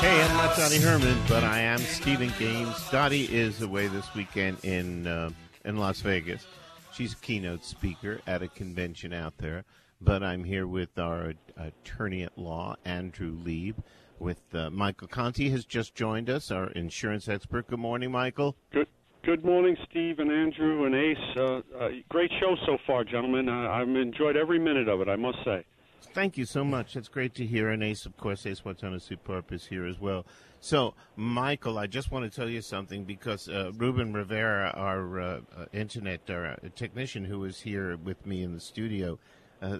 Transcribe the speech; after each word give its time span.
Hey, 0.00 0.22
I'm 0.22 0.36
not 0.36 0.56
Dottie 0.56 0.78
Herman, 0.78 1.16
but 1.28 1.44
I 1.44 1.60
am 1.60 1.78
Stephen 1.78 2.32
Gaines. 2.38 2.90
Dottie 2.90 3.24
is 3.32 3.62
away 3.62 3.86
this 3.86 4.14
weekend 4.14 4.64
in 4.64 5.06
uh, 5.06 5.30
in 5.64 5.76
Las 5.76 6.00
Vegas. 6.00 6.46
She's 6.92 7.12
a 7.12 7.16
keynote 7.16 7.64
speaker 7.64 8.20
at 8.26 8.42
a 8.42 8.48
convention 8.48 9.12
out 9.12 9.38
there. 9.38 9.64
But 10.00 10.24
I'm 10.24 10.42
here 10.42 10.66
with 10.66 10.98
our 10.98 11.34
attorney 11.56 12.24
at 12.24 12.36
law, 12.36 12.74
Andrew 12.84 13.38
Lieb, 13.44 13.76
with 14.18 14.40
uh, 14.52 14.70
Michael 14.70 15.06
Conti 15.06 15.50
has 15.50 15.64
just 15.64 15.94
joined 15.94 16.28
us, 16.28 16.50
our 16.50 16.70
insurance 16.70 17.28
expert. 17.28 17.68
Good 17.68 17.78
morning, 17.78 18.10
Michael. 18.10 18.56
Good. 18.72 18.88
Good 19.24 19.44
morning, 19.44 19.76
Steve 19.88 20.18
and 20.18 20.32
Andrew 20.32 20.84
and 20.84 20.96
Ace. 20.96 21.36
Uh, 21.36 21.60
uh, 21.78 21.88
great 22.08 22.32
show 22.40 22.56
so 22.66 22.76
far, 22.88 23.04
gentlemen. 23.04 23.48
I've 23.48 23.88
enjoyed 23.88 24.36
every 24.36 24.58
minute 24.58 24.88
of 24.88 25.00
it, 25.00 25.08
I 25.08 25.14
must 25.14 25.38
say. 25.44 25.64
Thank 26.04 26.36
you 26.36 26.44
so 26.44 26.64
much. 26.64 26.96
It's 26.96 27.08
great 27.08 27.34
to 27.36 27.46
hear. 27.46 27.70
And 27.70 27.82
Ace, 27.82 28.06
of 28.06 28.16
course, 28.16 28.44
Ace 28.44 28.60
Watanasuparp 28.60 29.50
is 29.52 29.66
here 29.66 29.86
as 29.86 29.98
well. 29.98 30.26
So, 30.60 30.94
Michael, 31.16 31.78
I 31.78 31.86
just 31.86 32.10
want 32.10 32.30
to 32.30 32.34
tell 32.34 32.48
you 32.48 32.60
something 32.60 33.04
because 33.04 33.48
uh, 33.48 33.72
Ruben 33.76 34.12
Rivera, 34.12 34.72
our 34.76 35.20
uh, 35.20 35.40
uh, 35.56 35.64
internet 35.72 36.28
our, 36.28 36.56
technician 36.74 37.24
who 37.24 37.40
was 37.40 37.60
here 37.60 37.96
with 37.96 38.26
me 38.26 38.42
in 38.42 38.52
the 38.52 38.60
studio, 38.60 39.18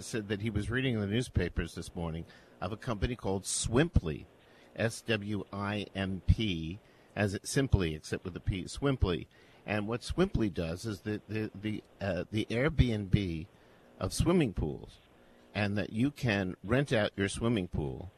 said 0.00 0.28
that 0.28 0.40
he 0.40 0.50
was 0.50 0.70
reading 0.70 0.98
the 1.00 1.06
newspapers 1.06 1.74
this 1.74 1.94
morning 1.94 2.24
of 2.60 2.72
a 2.72 2.76
company 2.76 3.16
called 3.16 3.44
Swimply, 3.44 4.26
S 4.76 5.02
W 5.02 5.44
I 5.52 5.86
M 5.94 6.22
P, 6.26 6.78
as 7.14 7.34
it 7.34 7.46
simply, 7.46 7.94
except 7.94 8.24
with 8.24 8.36
a 8.36 8.40
P, 8.40 8.64
Swimply. 8.64 9.26
And 9.66 9.86
what 9.86 10.02
Swimply 10.02 10.52
does 10.52 10.86
is 10.86 11.00
the 11.00 11.20
the 11.28 11.50
the, 11.60 11.82
uh, 12.00 12.24
the 12.30 12.46
Airbnb 12.48 13.46
of 14.00 14.12
swimming 14.12 14.52
pools 14.52 15.01
and 15.54 15.76
that 15.78 15.92
you 15.92 16.10
can 16.10 16.56
rent 16.64 16.92
out 16.92 17.10
your 17.16 17.28
swimming 17.28 17.68
pool. 17.68 18.10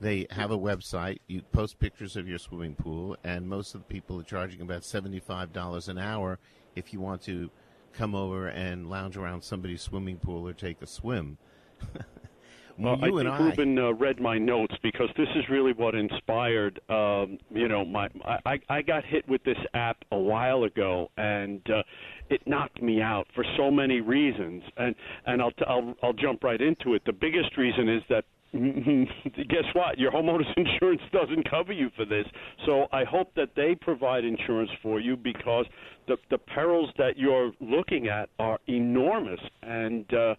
They 0.00 0.26
have 0.30 0.50
a 0.50 0.58
website. 0.58 1.18
You 1.26 1.42
post 1.42 1.78
pictures 1.78 2.16
of 2.16 2.28
your 2.28 2.38
swimming 2.38 2.74
pool, 2.74 3.16
and 3.24 3.48
most 3.48 3.74
of 3.74 3.80
the 3.80 3.86
people 3.86 4.20
are 4.20 4.24
charging 4.24 4.60
about 4.60 4.84
seventy-five 4.84 5.52
dollars 5.52 5.88
an 5.88 5.98
hour 5.98 6.38
if 6.76 6.92
you 6.92 7.00
want 7.00 7.22
to 7.22 7.50
come 7.92 8.14
over 8.14 8.46
and 8.48 8.88
lounge 8.88 9.16
around 9.16 9.42
somebody's 9.42 9.82
swimming 9.82 10.18
pool 10.18 10.46
or 10.46 10.52
take 10.52 10.80
a 10.82 10.86
swim. 10.86 11.36
well, 12.78 12.96
I 13.02 13.10
think 13.10 13.26
I... 13.28 13.38
Ruben 13.38 13.78
uh, 13.78 13.92
read 13.92 14.20
my 14.20 14.38
notes 14.38 14.74
because 14.82 15.08
this 15.16 15.28
is 15.34 15.48
really 15.48 15.72
what 15.72 15.96
inspired. 15.96 16.80
Um, 16.88 17.38
you 17.50 17.66
know, 17.66 17.84
my 17.84 18.08
I, 18.46 18.60
I 18.68 18.82
got 18.82 19.04
hit 19.04 19.28
with 19.28 19.42
this 19.44 19.58
app 19.74 19.96
a 20.12 20.18
while 20.18 20.64
ago, 20.64 21.10
and 21.16 21.60
uh, 21.70 21.82
it 22.30 22.46
knocked 22.46 22.82
me 22.82 23.00
out 23.00 23.26
for 23.34 23.44
so 23.56 23.70
many 23.70 24.00
reasons, 24.00 24.62
and 24.76 24.94
and 25.26 25.42
I'll 25.42 25.50
t- 25.52 25.64
I'll 25.66 25.94
I'll 26.02 26.12
jump 26.12 26.44
right 26.44 26.60
into 26.60 26.94
it. 26.94 27.02
The 27.06 27.12
biggest 27.12 27.56
reason 27.56 27.88
is 27.88 28.02
that 28.08 28.24
guess 28.52 29.64
what? 29.74 29.98
Your 29.98 30.10
homeowner's 30.10 30.46
insurance 30.56 31.02
doesn't 31.12 31.48
cover 31.50 31.72
you 31.72 31.90
for 31.96 32.04
this. 32.04 32.24
So 32.64 32.86
I 32.92 33.04
hope 33.04 33.34
that 33.36 33.50
they 33.54 33.74
provide 33.78 34.24
insurance 34.24 34.70
for 34.82 35.00
you 35.00 35.16
because 35.16 35.66
the 36.06 36.16
the 36.30 36.38
perils 36.38 36.90
that 36.96 37.16
you're 37.16 37.52
looking 37.60 38.08
at 38.08 38.30
are 38.38 38.58
enormous. 38.66 39.40
And 39.62 40.06
uh, 40.14 40.34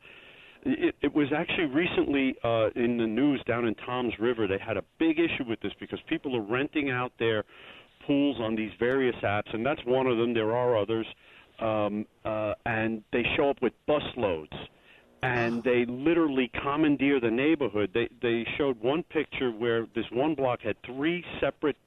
it, 0.64 0.96
it 1.02 1.14
was 1.14 1.28
actually 1.36 1.68
recently 1.68 2.36
uh, 2.44 2.70
in 2.76 2.98
the 2.98 3.06
news 3.06 3.42
down 3.48 3.66
in 3.66 3.76
Toms 3.76 4.14
River. 4.20 4.48
They 4.48 4.58
had 4.58 4.78
a 4.78 4.84
big 4.98 5.20
issue 5.20 5.48
with 5.48 5.60
this 5.62 5.72
because 5.80 6.00
people 6.08 6.36
are 6.36 6.42
renting 6.42 6.90
out 6.90 7.12
their 7.20 7.44
pools 8.08 8.38
on 8.40 8.56
these 8.56 8.72
various 8.80 9.16
apps, 9.24 9.54
and 9.54 9.64
that's 9.64 9.82
one 9.86 10.08
of 10.08 10.18
them. 10.18 10.34
There 10.34 10.56
are 10.56 10.78
others 10.78 11.06
um, 11.62 12.06
uh, 12.26 12.54
and 12.66 13.04
they 13.12 13.24
show 13.36 13.50
up 13.50 13.62
with 13.62 13.74
bus 13.88 14.04
loads, 14.18 14.54
and 15.22 15.64
they 15.64 15.86
literally 15.86 16.52
commandeer 16.64 17.20
the 17.20 17.32
neighborhood. 17.32 17.92
They 17.94 18.10
they 18.22 18.46
showed 18.58 18.80
one 18.82 19.04
picture 19.04 19.52
where 19.52 19.86
this 19.96 20.06
one 20.12 20.36
block 20.36 20.62
had 20.62 20.76
three 20.86 21.24
separate 21.40 21.78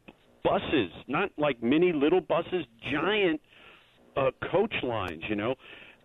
buses, 0.44 0.90
not 1.08 1.30
like 1.38 1.62
mini 1.62 1.92
little 1.92 2.20
buses, 2.20 2.64
giant 2.90 3.40
uh, 4.16 4.30
coach 4.50 4.74
lines, 4.82 5.22
you 5.28 5.36
know. 5.36 5.54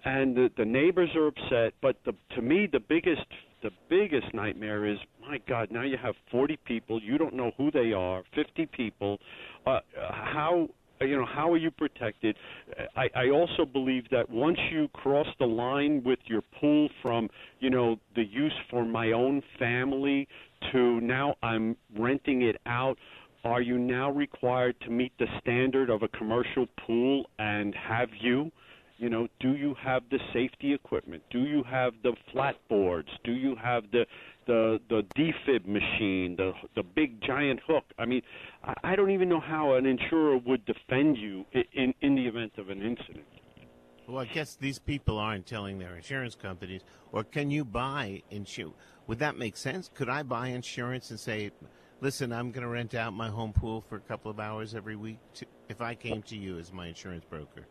And 0.06 0.36
the, 0.36 0.50
the 0.58 0.64
neighbors 0.66 1.10
are 1.16 1.28
upset, 1.28 1.74
but 1.82 1.98
the, 2.06 2.14
to 2.36 2.42
me 2.42 2.68
the 2.72 2.80
biggest 2.80 3.26
the 3.64 3.72
biggest 3.90 4.34
nightmare 4.34 4.86
is 4.86 4.98
my 5.20 5.40
God. 5.48 5.72
Now 5.72 5.82
you 5.82 5.98
have 6.02 6.16
40 6.32 6.58
people. 6.66 7.02
You 7.02 7.18
don't 7.18 7.34
know 7.34 7.52
who 7.58 7.72
they 7.72 7.92
are. 7.92 8.24
50 8.36 8.68
people. 8.68 9.18
Uh, 9.66 9.80
how 9.96 10.70
Uh, 11.00 11.06
you 11.06 11.18
know 11.18 11.26
how 11.26 11.52
are 11.52 11.58
you 11.58 11.72
protected? 11.72 12.36
Uh, 12.80 12.84
I 12.96 13.10
i 13.16 13.30
also 13.30 13.66
believe 13.66 14.10
that 14.12 14.30
once 14.30 14.58
you 14.72 14.88
cross 14.90 15.28
the 15.40 15.46
line 15.46 16.02
with 16.04 16.20
your 16.26 16.42
pool 16.60 16.90
from 17.02 17.30
you 17.60 17.70
know 17.70 17.98
the 18.16 18.24
use 18.24 18.54
for 18.70 18.86
my 18.86 19.12
own 19.12 19.42
family 19.60 20.28
to 20.72 21.00
now 21.02 21.36
i'm 21.44 21.76
renting 21.98 22.42
it 22.42 22.58
out 22.66 22.98
are 23.44 23.62
you 23.62 23.78
now 23.78 24.12
required 24.12 24.76
to 24.82 24.90
meet 24.90 25.14
the 25.20 25.28
standard 25.40 25.90
of 25.90 26.04
a 26.04 26.08
commercial 26.10 26.66
pool 26.86 27.30
and 27.40 27.74
have 27.76 28.10
you? 28.20 28.52
You 28.98 29.10
know 29.10 29.28
do 29.40 29.52
you 29.56 29.76
have 29.82 30.04
the 30.10 30.20
safety 30.34 30.74
equipment? 30.74 31.22
Do 31.30 31.40
you 31.40 31.64
have 31.64 31.94
the 32.04 32.14
flat 32.32 32.56
boards? 32.68 33.10
Do 33.24 33.32
you 33.32 33.56
have 33.56 33.84
the 33.92 34.06
the 34.48 34.80
the 34.90 35.04
defib 35.16 35.68
machine, 35.68 36.36
the 36.38 36.54
the 36.76 36.84
big 36.84 37.22
giant 37.22 37.60
hook. 37.68 37.84
I 38.00 38.06
mean, 38.06 38.22
I, 38.64 38.74
I 38.84 38.96
don't 38.96 39.12
even 39.12 39.30
know 39.30 39.40
how 39.40 39.76
an 39.76 39.86
insurer 39.86 40.38
would 40.38 40.66
defend 40.66 41.18
you 41.18 41.46
in 41.74 41.94
in 42.02 42.16
the 42.16 42.26
event 42.26 42.54
of 42.58 42.70
an 42.70 42.82
incident. 42.82 43.26
Well, 44.08 44.20
I 44.20 44.26
guess 44.26 44.56
these 44.56 44.80
people 44.80 45.18
aren't 45.18 45.46
telling 45.46 45.80
their 45.80 45.98
insurance 45.98 46.34
companies. 46.34 46.82
Or 47.12 47.26
can 47.26 47.52
you 47.52 47.66
buy 47.66 48.24
insurance? 48.32 48.76
Would 49.08 49.20
that 49.20 49.38
make 49.38 49.58
sense? 49.58 49.92
Could 49.94 50.08
I 50.08 50.24
buy 50.24 50.48
insurance 50.48 51.12
and 51.12 51.20
say, 51.20 51.52
"Listen, 52.00 52.32
I'm 52.32 52.52
going 52.52 52.64
to 52.64 52.70
rent 52.70 52.96
out 52.96 53.14
my 53.14 53.28
home 53.28 53.52
pool 53.54 53.82
for 53.82 53.98
a 53.98 54.02
couple 54.02 54.32
of 54.32 54.40
hours 54.40 54.74
every 54.74 54.96
week"? 54.96 55.20
To, 55.36 55.46
if 55.68 55.82
I 55.82 55.94
came 55.94 56.24
to 56.24 56.38
you 56.38 56.58
as 56.58 56.72
my 56.72 56.88
insurance 56.88 57.26
broker, 57.30 57.68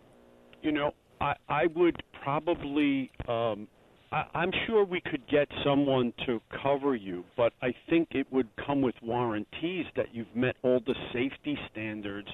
you 0.62 0.72
know, 0.72 0.92
I 1.20 1.34
I 1.48 1.66
would 1.68 2.02
probably 2.22 3.10
um, 3.28 3.66
I, 4.12 4.24
I'm 4.34 4.52
sure 4.66 4.84
we 4.84 5.00
could 5.00 5.26
get 5.28 5.48
someone 5.64 6.12
to 6.26 6.40
cover 6.62 6.94
you, 6.94 7.24
but 7.36 7.52
I 7.62 7.74
think 7.88 8.08
it 8.12 8.26
would 8.32 8.48
come 8.64 8.80
with 8.80 8.94
warranties 9.02 9.86
that 9.96 10.14
you've 10.14 10.34
met 10.34 10.56
all 10.62 10.80
the 10.86 10.94
safety 11.12 11.58
standards 11.70 12.28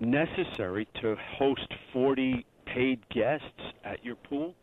necessary 0.00 0.88
to 1.00 1.16
host 1.38 1.66
40 1.92 2.44
paid 2.66 3.00
guests 3.10 3.46
at 3.84 4.04
your 4.04 4.16
pool. 4.16 4.54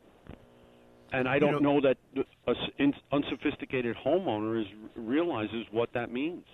And 1.12 1.28
I 1.28 1.40
don't 1.40 1.56
you 1.56 1.60
know, 1.62 1.80
know 1.80 1.96
that 2.16 2.26
an 2.78 2.94
unsophisticated 3.12 3.96
homeowner 4.06 4.62
is, 4.62 4.68
realizes 4.96 5.66
what 5.72 5.92
that 5.94 6.12
means. 6.12 6.46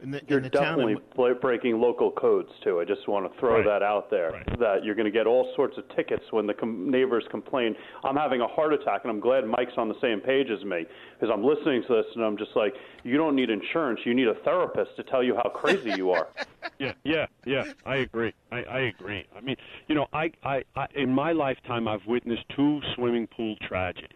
The, 0.00 0.20
you're 0.28 0.40
definitely 0.40 0.94
of... 0.94 1.40
breaking 1.40 1.80
local 1.80 2.12
codes 2.12 2.50
too. 2.62 2.80
I 2.80 2.84
just 2.84 3.08
want 3.08 3.30
to 3.30 3.40
throw 3.40 3.56
right. 3.56 3.64
that 3.64 3.82
out 3.82 4.10
there. 4.10 4.30
Right. 4.30 4.58
That 4.58 4.84
you're 4.84 4.94
going 4.94 5.06
to 5.06 5.10
get 5.10 5.26
all 5.26 5.52
sorts 5.56 5.76
of 5.76 5.84
tickets 5.96 6.22
when 6.30 6.46
the 6.46 6.54
com- 6.54 6.90
neighbors 6.90 7.24
complain. 7.30 7.74
I'm 8.04 8.14
having 8.14 8.40
a 8.40 8.46
heart 8.46 8.72
attack, 8.72 9.00
and 9.02 9.10
I'm 9.10 9.20
glad 9.20 9.44
Mike's 9.46 9.72
on 9.76 9.88
the 9.88 10.00
same 10.00 10.20
page 10.20 10.48
as 10.50 10.64
me 10.64 10.86
because 11.18 11.32
I'm 11.32 11.42
listening 11.42 11.82
to 11.88 11.94
this 11.94 12.06
and 12.14 12.24
I'm 12.24 12.36
just 12.36 12.52
like, 12.54 12.74
you 13.02 13.16
don't 13.16 13.34
need 13.34 13.50
insurance. 13.50 14.00
You 14.04 14.14
need 14.14 14.28
a 14.28 14.34
therapist 14.44 14.94
to 14.96 15.02
tell 15.02 15.22
you 15.22 15.34
how 15.34 15.50
crazy 15.50 15.90
you 15.96 16.12
are. 16.12 16.28
yeah, 16.78 16.92
yeah, 17.04 17.26
yeah. 17.44 17.64
I 17.84 17.96
agree. 17.96 18.32
I, 18.52 18.62
I 18.62 18.78
agree. 18.80 19.26
I 19.36 19.40
mean, 19.40 19.56
you 19.88 19.94
know, 19.96 20.06
I, 20.12 20.30
I, 20.44 20.62
I 20.76 20.86
in 20.94 21.12
my 21.12 21.32
lifetime 21.32 21.88
I've 21.88 22.06
witnessed 22.06 22.44
two 22.54 22.80
swimming 22.94 23.26
pool 23.26 23.56
tragedies, 23.66 24.12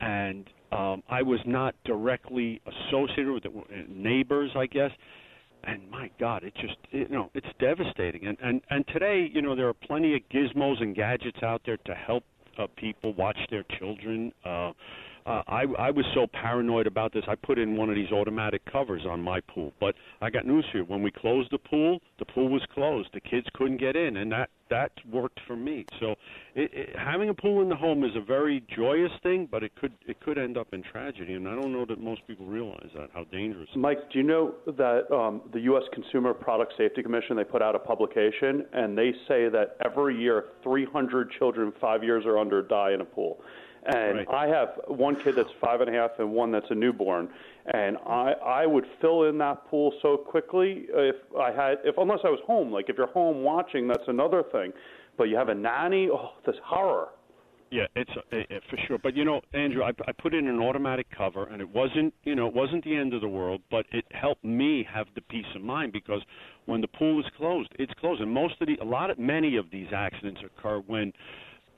and 0.00 0.48
Um, 0.72 1.02
I 1.08 1.22
was 1.22 1.40
not 1.46 1.74
directly 1.84 2.60
associated 2.66 3.30
with 3.32 3.44
it, 3.44 3.90
neighbors, 3.90 4.50
I 4.56 4.66
guess. 4.66 4.90
And 5.64 5.88
my 5.90 6.10
God, 6.18 6.42
it 6.42 6.54
just 6.54 6.76
you 6.90 7.08
know 7.08 7.30
it's 7.34 7.46
devastating. 7.60 8.26
And 8.26 8.36
and 8.42 8.60
and 8.70 8.84
today, 8.88 9.30
you 9.32 9.42
know, 9.42 9.54
there 9.54 9.68
are 9.68 9.74
plenty 9.74 10.16
of 10.16 10.22
gizmos 10.34 10.82
and 10.82 10.94
gadgets 10.94 11.38
out 11.42 11.62
there 11.64 11.76
to 11.76 11.94
help 11.94 12.24
uh, 12.58 12.66
people 12.76 13.14
watch 13.14 13.38
their 13.50 13.64
children. 13.78 14.32
Uh, 14.44 14.72
uh, 15.24 15.42
I, 15.46 15.64
I 15.78 15.90
was 15.90 16.04
so 16.14 16.26
paranoid 16.26 16.86
about 16.88 17.12
this. 17.12 17.22
I 17.28 17.36
put 17.36 17.58
in 17.58 17.76
one 17.76 17.88
of 17.88 17.94
these 17.94 18.10
automatic 18.10 18.60
covers 18.70 19.02
on 19.08 19.20
my 19.20 19.40
pool. 19.40 19.72
But 19.78 19.94
I 20.20 20.30
got 20.30 20.46
news 20.46 20.66
for 20.72 20.78
you. 20.78 20.84
When 20.84 21.02
we 21.02 21.12
closed 21.12 21.52
the 21.52 21.58
pool, 21.58 22.00
the 22.18 22.24
pool 22.24 22.48
was 22.48 22.62
closed. 22.74 23.10
The 23.14 23.20
kids 23.20 23.46
couldn't 23.54 23.78
get 23.78 23.94
in, 23.94 24.16
and 24.16 24.32
that 24.32 24.50
that 24.72 24.92
worked 25.10 25.38
for 25.46 25.54
me. 25.54 25.84
So 26.00 26.14
it, 26.54 26.70
it, 26.72 26.96
having 26.96 27.28
a 27.28 27.34
pool 27.34 27.60
in 27.60 27.68
the 27.68 27.76
home 27.76 28.04
is 28.04 28.10
a 28.16 28.20
very 28.20 28.64
joyous 28.74 29.12
thing, 29.22 29.46
but 29.50 29.62
it 29.62 29.72
could 29.76 29.92
it 30.06 30.18
could 30.20 30.38
end 30.38 30.56
up 30.56 30.68
in 30.72 30.82
tragedy, 30.82 31.34
and 31.34 31.46
I 31.46 31.54
don't 31.54 31.72
know 31.72 31.84
that 31.84 32.00
most 32.00 32.26
people 32.26 32.46
realize 32.46 32.88
that 32.96 33.10
how 33.12 33.24
dangerous. 33.24 33.68
Mike, 33.76 33.98
do 34.10 34.18
you 34.18 34.24
know 34.24 34.54
that 34.66 35.12
um, 35.14 35.42
the 35.52 35.60
U.S. 35.60 35.84
Consumer 35.92 36.32
Product 36.32 36.72
Safety 36.78 37.02
Commission 37.02 37.36
they 37.36 37.44
put 37.44 37.60
out 37.60 37.76
a 37.76 37.78
publication, 37.78 38.64
and 38.72 38.96
they 38.96 39.12
say 39.28 39.48
that 39.50 39.76
every 39.84 40.18
year 40.18 40.46
300 40.62 41.30
children 41.38 41.72
five 41.80 42.02
years 42.02 42.24
or 42.26 42.38
under 42.38 42.62
die 42.62 42.92
in 42.92 43.02
a 43.02 43.04
pool. 43.04 43.40
And 43.84 44.18
right. 44.18 44.28
I 44.30 44.46
have 44.46 44.80
one 44.86 45.16
kid 45.22 45.34
that's 45.34 45.50
five 45.60 45.80
and 45.80 45.90
a 45.90 45.92
half 45.92 46.12
and 46.18 46.30
one 46.30 46.52
that's 46.52 46.70
a 46.70 46.74
newborn. 46.74 47.28
And 47.66 47.96
I, 47.98 48.32
I 48.44 48.66
would 48.66 48.84
fill 49.00 49.28
in 49.28 49.38
that 49.38 49.66
pool 49.66 49.92
so 50.02 50.16
quickly 50.16 50.86
if 50.88 51.16
I 51.38 51.52
had, 51.52 51.78
if 51.84 51.96
unless 51.96 52.18
I 52.24 52.28
was 52.28 52.40
home. 52.46 52.72
Like 52.72 52.88
if 52.88 52.96
you're 52.98 53.06
home 53.12 53.42
watching, 53.42 53.86
that's 53.86 54.08
another 54.08 54.42
thing. 54.50 54.72
But 55.16 55.24
you 55.24 55.36
have 55.36 55.48
a 55.48 55.54
nanny, 55.54 56.08
oh, 56.12 56.30
this 56.44 56.56
horror. 56.64 57.08
Yeah, 57.72 57.86
it's 57.96 58.10
uh, 58.10 58.36
for 58.68 58.78
sure. 58.86 58.98
But 58.98 59.16
you 59.16 59.24
know, 59.24 59.40
Andrew, 59.54 59.82
I, 59.82 59.92
I 60.06 60.12
put 60.12 60.34
in 60.34 60.46
an 60.46 60.60
automatic 60.60 61.06
cover, 61.16 61.46
and 61.46 61.62
it 61.62 61.68
wasn't, 61.70 62.12
you 62.24 62.34
know, 62.34 62.46
it 62.46 62.52
wasn't 62.52 62.84
the 62.84 62.94
end 62.94 63.14
of 63.14 63.22
the 63.22 63.28
world, 63.28 63.62
but 63.70 63.86
it 63.92 64.04
helped 64.10 64.44
me 64.44 64.86
have 64.92 65.06
the 65.14 65.22
peace 65.22 65.46
of 65.56 65.62
mind 65.62 65.90
because 65.90 66.20
when 66.66 66.82
the 66.82 66.88
pool 66.88 67.18
is 67.18 67.26
closed, 67.38 67.70
it's 67.78 67.92
closed, 67.94 68.20
and 68.20 68.30
most 68.30 68.56
of 68.60 68.66
the, 68.66 68.76
a 68.82 68.84
lot 68.84 69.08
of, 69.08 69.18
many 69.18 69.56
of 69.56 69.70
these 69.70 69.86
accidents 69.94 70.40
occur 70.44 70.80
when 70.86 71.14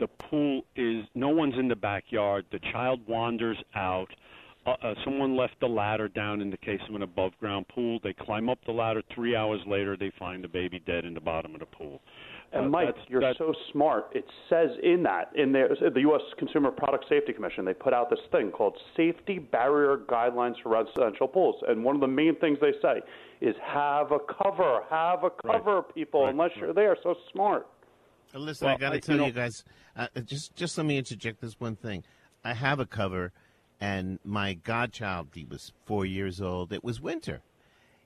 the 0.01 0.09
pool 0.09 0.63
is 0.75 1.05
no 1.15 1.29
one's 1.29 1.55
in 1.57 1.69
the 1.69 1.77
backyard. 1.77 2.45
The 2.51 2.59
child 2.73 3.01
wanders 3.07 3.59
out. 3.77 4.09
Uh, 4.67 4.71
uh, 4.83 4.95
someone 5.05 5.37
left 5.37 5.55
the 5.61 5.67
ladder 5.67 6.09
down 6.09 6.41
in 6.41 6.51
the 6.51 6.57
case 6.57 6.81
of 6.89 6.95
an 6.95 7.03
above 7.03 7.33
ground 7.39 7.67
pool. 7.69 7.99
They 8.03 8.15
climb 8.15 8.49
up 8.49 8.59
the 8.65 8.73
ladder. 8.73 9.03
Three 9.15 9.37
hours 9.37 9.61
later, 9.67 9.97
they 9.97 10.11
find 10.19 10.43
the 10.43 10.49
baby 10.49 10.83
dead 10.87 11.05
in 11.05 11.13
the 11.13 11.21
bottom 11.21 11.55
of 11.55 11.61
the 11.61 11.67
pool. 11.67 12.01
And 12.53 12.67
uh, 12.67 12.69
Mike, 12.69 12.95
you're 13.09 13.21
that's, 13.21 13.37
so 13.37 13.53
smart. 13.73 14.11
It 14.13 14.25
says 14.49 14.71
in 14.83 15.03
that, 15.03 15.33
in 15.35 15.53
the, 15.53 15.91
the 15.93 16.01
U.S. 16.03 16.23
Consumer 16.39 16.71
Product 16.71 17.05
Safety 17.09 17.33
Commission, 17.33 17.65
they 17.65 17.75
put 17.75 17.93
out 17.93 18.11
this 18.11 18.21
thing 18.31 18.51
called 18.51 18.79
Safety 18.97 19.39
Barrier 19.39 19.99
Guidelines 20.09 20.55
for 20.63 20.71
Residential 20.71 21.27
Pools. 21.27 21.57
And 21.67 21.85
one 21.85 21.95
of 21.97 22.01
the 22.01 22.07
main 22.07 22.37
things 22.37 22.59
they 22.61 22.73
say 22.81 23.01
is 23.41 23.57
have 23.63 24.13
a 24.13 24.19
cover, 24.43 24.83
have 24.89 25.25
a 25.25 25.31
cover, 25.31 25.77
right. 25.77 25.95
people, 25.95 26.23
right. 26.23 26.31
unless 26.31 26.51
you're 26.57 26.73
there. 26.73 26.97
So 27.03 27.17
smart. 27.33 27.67
Listen, 28.33 28.67
well, 28.67 28.77
I 28.77 28.79
got 28.79 28.91
to 28.91 29.01
tell 29.01 29.17
you, 29.17 29.21
know, 29.21 29.27
you 29.27 29.33
guys, 29.33 29.65
uh, 29.97 30.09
just 30.25 30.57
just 30.57 30.77
let 30.77 30.87
me 30.87 30.99
interject 30.99 31.41
this 31.41 31.55
one 31.61 31.77
thing. 31.77 32.03
I 32.45 32.53
have 32.53 32.81
a 32.81 32.87
cover, 32.87 33.33
and 33.81 34.19
my 34.25 34.55
godchild, 34.55 35.29
he 35.35 35.45
was 35.45 35.73
four 35.85 36.07
years 36.07 36.41
old. 36.41 36.73
It 36.73 36.85
was 36.85 37.01
winter. 37.01 37.43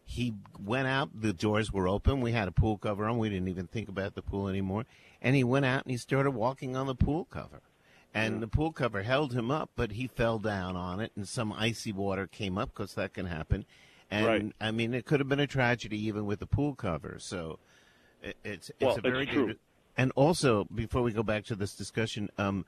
He 0.05 0.35
went 0.59 0.89
out. 0.89 1.11
The 1.21 1.33
doors 1.33 1.73
were 1.73 1.87
open. 1.87 2.21
We 2.21 2.33
had 2.33 2.49
a 2.49 2.53
pool 2.53 2.79
cover 2.79 3.07
on. 3.07 3.19
We 3.19 3.29
didn't 3.29 3.49
even 3.49 3.67
think 3.67 3.89
about 3.89 4.15
the 4.15 4.23
pool 4.23 4.49
anymore. 4.49 4.87
And 5.21 5.37
he 5.37 5.45
went 5.45 5.67
out 5.67 5.85
and 5.85 5.91
he 5.91 5.99
started 5.99 6.31
walking 6.31 6.77
on 6.77 6.87
the 6.87 6.95
pool 6.95 7.27
cover. 7.31 7.61
And 8.15 8.35
yeah. 8.35 8.41
the 8.41 8.49
pool 8.49 8.73
cover 8.73 9.03
held 9.03 9.35
him 9.35 9.51
up, 9.51 9.71
but 9.77 9.93
he 9.93 10.07
fell 10.07 10.39
down 10.39 10.77
on 10.77 10.99
it, 10.99 11.13
and 11.15 11.29
some 11.29 11.53
icy 11.53 11.93
water 11.93 12.27
came 12.27 12.57
up 12.57 12.71
because 12.71 12.95
that 12.95 13.13
can 13.13 13.27
happen. 13.27 13.67
And 14.11 14.27
right. 14.27 14.53
I 14.61 14.71
mean, 14.71 14.95
it 14.95 15.05
could 15.05 15.21
have 15.21 15.29
been 15.29 15.41
a 15.41 15.47
tragedy 15.47 16.03
even 16.07 16.25
with 16.25 16.41
the 16.41 16.47
pool 16.47 16.75
cover. 16.75 17.19
So 17.19 17.59
it, 18.23 18.37
it's 18.43 18.71
it's 18.71 18.81
well, 18.81 18.97
a 18.97 19.01
very 19.03 19.25
it's 19.25 19.33
true. 19.33 19.55
And 19.97 20.13
also, 20.15 20.65
before 20.75 21.03
we 21.03 21.13
go 21.13 21.23
back 21.23 21.45
to 21.47 21.55
this 21.55 21.75
discussion, 21.75 22.31
um, 22.39 22.65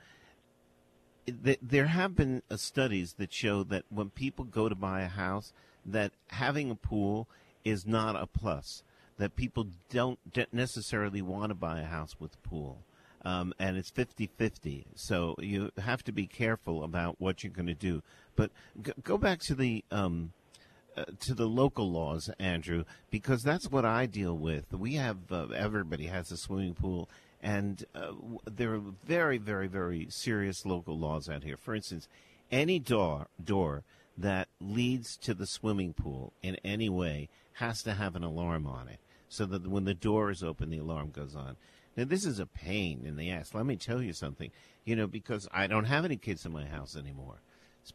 there 1.63 1.87
have 1.87 2.17
been 2.17 2.43
uh, 2.51 2.57
studies 2.57 3.15
that 3.19 3.33
show 3.33 3.63
that 3.65 3.85
when 3.89 4.11
people 4.11 4.45
go 4.45 4.69
to 4.69 4.75
buy 4.75 5.03
a 5.03 5.09
house, 5.09 5.53
that 5.85 6.13
having 6.29 6.71
a 6.71 6.75
pool 6.75 7.29
is 7.65 7.87
not 7.87 8.17
a 8.17 8.27
plus. 8.27 8.83
That 9.19 9.37
people 9.37 9.67
don't 9.91 10.19
necessarily 10.53 11.21
want 11.21 11.51
to 11.51 11.55
buy 11.55 11.81
a 11.81 11.85
house 11.85 12.17
with 12.19 12.35
a 12.35 12.49
pool. 12.49 12.79
Um, 13.23 13.53
and 13.59 13.77
it's 13.77 13.91
50-50. 13.91 14.87
So 14.95 15.35
you 15.39 15.71
have 15.77 16.03
to 16.05 16.13
be 16.13 16.27
careful 16.27 16.83
about 16.83 17.17
what 17.21 17.45
you're 17.45 17.53
going 17.53 17.67
to 17.67 17.75
do. 17.75 18.03
But 18.35 18.51
g- 18.81 18.93
go 19.05 19.19
back 19.19 19.41
to 19.41 19.55
the 19.55 19.85
um, 19.91 20.33
uh, 20.97 21.05
to 21.21 21.35
the 21.35 21.47
local 21.47 21.91
laws, 21.91 22.31
Andrew, 22.39 22.85
because 23.11 23.43
that's 23.43 23.71
what 23.71 23.85
I 23.85 24.07
deal 24.07 24.37
with. 24.37 24.73
We 24.73 24.95
have 24.95 25.31
uh, 25.31 25.47
everybody 25.55 26.07
has 26.07 26.33
a 26.33 26.37
swimming 26.37 26.75
pool, 26.75 27.09
and 27.43 27.85
uh, 27.95 28.13
there 28.45 28.75
are 28.75 28.83
very, 29.05 29.39
very, 29.39 29.67
very 29.67 30.07
serious 30.11 30.67
local 30.67 30.99
laws 30.99 31.29
out 31.29 31.43
here. 31.43 31.57
For 31.57 31.75
instance, 31.75 32.09
any 32.51 32.79
door 32.79 33.29
door 33.43 33.85
that 34.17 34.49
leads 34.61 35.17
to 35.19 35.35
the 35.35 35.47
swimming 35.47 35.95
pool 35.95 36.33
in 36.43 36.57
any 36.65 36.89
way 36.89 37.29
has 37.55 37.83
to 37.83 37.95
have 37.95 38.17
an 38.17 38.25
alarm 38.25 38.67
on 38.67 38.89
it, 38.89 38.99
so 39.29 39.47
that 39.47 39.67
when 39.67 39.85
the 39.85 39.95
door 39.95 40.31
is 40.31 40.43
open, 40.43 40.71
the 40.71 40.79
alarm 40.79 41.11
goes 41.11 41.35
on. 41.35 41.57
Now, 41.97 42.05
this 42.05 42.25
is 42.25 42.39
a 42.39 42.47
pain 42.47 43.03
in 43.05 43.17
the 43.17 43.31
ass. 43.31 43.55
Let 43.55 43.67
me 43.67 43.77
tell 43.77 44.03
you 44.03 44.13
something. 44.13 44.51
You 44.85 44.97
know, 44.97 45.07
because 45.07 45.49
I 45.53 45.67
don't 45.67 45.85
have 45.85 46.05
any 46.05 46.17
kids 46.17 46.47
in 46.47 46.53
my 46.53 46.67
house 46.67 46.97
anymore 46.97 47.41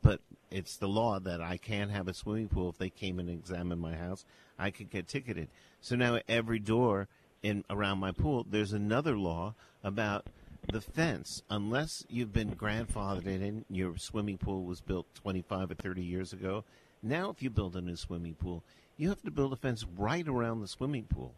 but 0.01 0.21
it's 0.51 0.77
the 0.77 0.87
law 0.87 1.19
that 1.19 1.41
I 1.41 1.57
can't 1.57 1.91
have 1.91 2.07
a 2.07 2.13
swimming 2.13 2.49
pool. 2.49 2.69
If 2.69 2.77
they 2.77 2.89
came 2.89 3.19
and 3.19 3.29
examined 3.29 3.81
my 3.81 3.95
house, 3.95 4.25
I 4.57 4.71
could 4.71 4.89
get 4.89 5.07
ticketed. 5.07 5.49
So 5.81 5.95
now 5.95 6.19
every 6.27 6.59
door 6.59 7.07
in 7.45 7.63
around 7.69 7.99
my 7.99 8.11
pool, 8.11 8.43
there's 8.49 8.73
another 8.73 9.15
law 9.15 9.53
about 9.83 10.25
the 10.71 10.81
fence. 10.81 11.43
Unless 11.47 12.03
you've 12.09 12.33
been 12.33 12.55
grandfathered 12.55 13.27
in, 13.27 13.65
your 13.69 13.97
swimming 13.97 14.39
pool 14.39 14.63
was 14.63 14.81
built 14.81 15.05
25 15.13 15.71
or 15.71 15.75
30 15.75 16.01
years 16.01 16.33
ago. 16.33 16.63
Now, 17.03 17.29
if 17.29 17.43
you 17.43 17.51
build 17.51 17.75
a 17.75 17.81
new 17.81 17.95
swimming 17.95 18.33
pool, 18.33 18.63
you 18.97 19.09
have 19.09 19.21
to 19.21 19.31
build 19.31 19.53
a 19.53 19.57
fence 19.57 19.85
right 19.95 20.27
around 20.27 20.61
the 20.61 20.67
swimming 20.67 21.03
pool, 21.03 21.35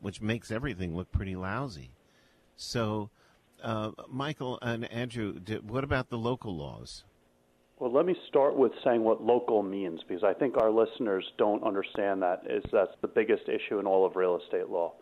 which 0.00 0.20
makes 0.20 0.52
everything 0.52 0.96
look 0.96 1.10
pretty 1.10 1.34
lousy. 1.34 1.90
So, 2.56 3.10
uh, 3.60 3.90
Michael 4.08 4.60
and 4.62 4.84
Andrew, 4.92 5.40
what 5.66 5.82
about 5.82 6.08
the 6.08 6.18
local 6.18 6.56
laws? 6.56 7.02
Well, 7.80 7.92
let 7.92 8.06
me 8.06 8.16
start 8.28 8.56
with 8.56 8.72
saying 8.84 9.04
what 9.04 9.22
local 9.22 9.62
means 9.62 10.00
because 10.06 10.24
I 10.24 10.34
think 10.34 10.56
our 10.56 10.70
listeners 10.70 11.24
don't 11.36 11.62
understand 11.62 12.22
that 12.22 12.42
is 12.48 12.64
that's 12.72 12.90
the 13.02 13.08
biggest 13.08 13.48
issue 13.48 13.78
in 13.78 13.86
all 13.86 14.04
of 14.04 14.16
real 14.16 14.36
estate 14.36 14.68
law. 14.68 14.94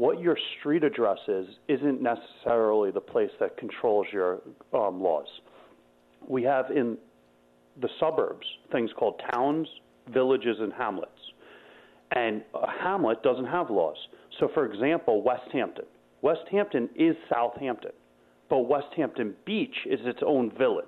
What 0.00 0.18
your 0.18 0.38
street 0.58 0.82
address 0.82 1.18
is 1.28 1.46
isn't 1.68 2.00
necessarily 2.00 2.90
the 2.90 3.02
place 3.02 3.28
that 3.38 3.58
controls 3.58 4.06
your 4.10 4.40
um, 4.72 5.02
laws. 5.02 5.26
We 6.26 6.42
have 6.44 6.70
in 6.70 6.96
the 7.82 7.88
suburbs 8.00 8.46
things 8.72 8.90
called 8.98 9.20
towns, 9.30 9.68
villages, 10.10 10.56
and 10.58 10.72
hamlets. 10.72 11.12
And 12.12 12.42
a 12.54 12.70
hamlet 12.82 13.22
doesn't 13.22 13.44
have 13.44 13.68
laws. 13.68 13.98
So, 14.38 14.48
for 14.54 14.64
example, 14.64 15.22
Westhampton. 15.22 15.84
West 16.22 16.48
Hampton 16.50 16.88
is 16.96 17.14
Southampton, 17.28 17.92
but 18.48 18.60
Westhampton 18.60 19.34
Beach 19.44 19.76
is 19.84 20.00
its 20.04 20.20
own 20.26 20.50
village. 20.56 20.86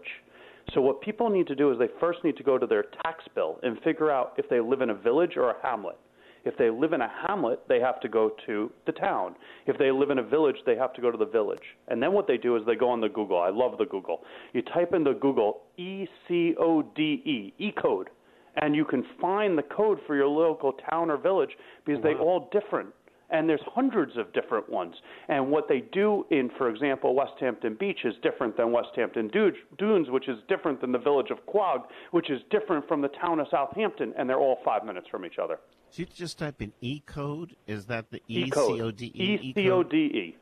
So 0.73 0.81
what 0.81 1.03
people 1.03 1.29
need 1.29 1.49
to 1.49 1.55
do 1.55 1.71
is 1.71 1.79
they 1.79 1.91
first 2.01 2.21
need 2.25 2.39
to 2.39 2.43
go 2.43 2.57
to 2.57 2.67
their 2.67 2.85
tax 3.05 3.25
bill 3.35 3.61
and 3.63 3.79
figure 3.83 4.11
out 4.11 4.33
if 4.39 4.49
they 4.49 4.61
live 4.61 4.81
in 4.81 4.89
a 4.89 4.95
village 4.95 5.33
or 5.37 5.51
a 5.51 5.57
hamlet. 5.63 5.99
If 6.45 6.57
they 6.57 6.71
live 6.71 6.93
in 6.93 7.01
a 7.01 7.11
hamlet, 7.27 7.61
they 7.69 7.81
have 7.81 8.01
to 8.01 8.09
go 8.09 8.33
to 8.47 8.71
the 8.87 8.93
town. 8.93 9.37
If 9.67 9.79
they 9.79 9.91
live 9.91 10.11
in 10.11 10.19
a 10.19 10.23
village, 10.23 10.57
they 10.67 10.77
have 10.77 10.93
to 10.95 11.01
go 11.01 11.11
to 11.11 11.19
the 11.19 11.27
village. 11.27 11.63
And 11.89 12.03
then 12.03 12.13
what 12.13 12.27
they 12.27 12.37
do 12.37 12.57
is 12.57 12.63
they 12.67 12.75
go 12.75 12.91
on 12.91 13.01
the 13.01 13.09
Google. 13.09 13.41
I 13.41 13.51
love 13.51 13.79
the 13.79 13.87
Google. 13.87 14.23
You 14.53 14.63
type 14.63 14.93
in 14.95 15.05
the 15.05 15.15
Google 15.15 15.63
E 15.77 16.07
C 16.27 16.55
O 16.59 16.83
D 16.83 17.23
E, 17.25 17.55
E 17.59 17.73
code, 17.81 18.11
and 18.57 18.75
you 18.75 18.85
can 18.85 19.05
find 19.21 19.57
the 19.57 19.63
code 19.63 19.99
for 20.07 20.17
your 20.17 20.29
local 20.29 20.73
town 20.91 21.11
or 21.11 21.17
village 21.17 21.51
because 21.85 22.03
wow. 22.03 22.11
they 22.11 22.19
all 22.19 22.49
different 22.53 22.89
and 23.33 23.49
there's 23.49 23.63
hundreds 23.75 24.17
of 24.17 24.33
different 24.35 24.69
ones. 24.69 24.95
And 25.29 25.51
what 25.51 25.67
they 25.67 25.85
do 25.93 26.27
in, 26.31 26.51
for 26.59 26.69
example, 26.69 27.15
Westhampton 27.15 27.77
Beach 27.81 28.01
is 28.05 28.15
different 28.23 28.57
than 28.57 28.71
Westhampton 28.71 29.31
Dunes, 29.79 30.11
which 30.11 30.29
is 30.29 30.37
different 30.49 30.81
than 30.81 30.93
the 30.93 30.99
village 30.99 31.31
of 31.31 31.45
Quogue, 31.47 31.83
which 32.11 32.31
is 32.31 32.41
different 32.51 32.87
from 32.87 33.01
the 33.01 33.09
town 33.09 33.41
of 33.41 33.47
Southampton, 33.51 34.13
and 34.19 34.29
they're 34.29 34.39
all 34.39 34.59
five 34.65 34.85
minutes 34.85 35.07
from 35.11 35.25
each 35.25 35.39
other. 35.43 35.59
So 35.93 36.01
you 36.01 36.07
just 36.07 36.39
type 36.39 36.63
in 36.63 36.73
E 36.81 37.03
code. 37.05 37.55
Is 37.67 37.85
that 37.87 38.11
the 38.11 38.23
E 38.27 38.51
C 38.51 38.81
O 38.81 38.91
D 38.91 39.13
E? 39.15 39.39
E 39.43 39.53
C 39.55 39.71
O 39.71 39.83
D 39.83 39.97
E. 39.97 40.37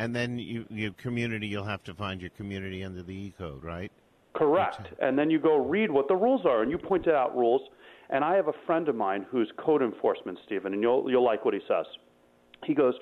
And 0.00 0.14
then 0.14 0.36
you, 0.36 0.66
your 0.68 0.90
community, 0.92 1.46
you'll 1.46 1.62
have 1.64 1.84
to 1.84 1.94
find 1.94 2.20
your 2.20 2.30
community 2.30 2.82
under 2.82 3.04
the 3.04 3.14
E 3.14 3.34
code, 3.38 3.62
right? 3.62 3.92
Correct. 4.34 4.88
And 5.00 5.16
then 5.16 5.30
you 5.30 5.38
go 5.38 5.64
read 5.64 5.92
what 5.92 6.08
the 6.08 6.16
rules 6.16 6.44
are, 6.44 6.62
and 6.62 6.72
you 6.72 6.76
pointed 6.76 7.14
out 7.14 7.36
rules. 7.36 7.62
And 8.10 8.24
I 8.24 8.34
have 8.34 8.48
a 8.48 8.52
friend 8.66 8.88
of 8.88 8.96
mine 8.96 9.24
who's 9.30 9.50
code 9.56 9.80
enforcement, 9.80 10.38
Stephen, 10.44 10.74
and 10.74 10.82
you'll 10.82 11.08
you'll 11.08 11.24
like 11.24 11.44
what 11.44 11.54
he 11.54 11.60
says. 11.68 11.86
He 12.64 12.74
goes, 12.74 12.94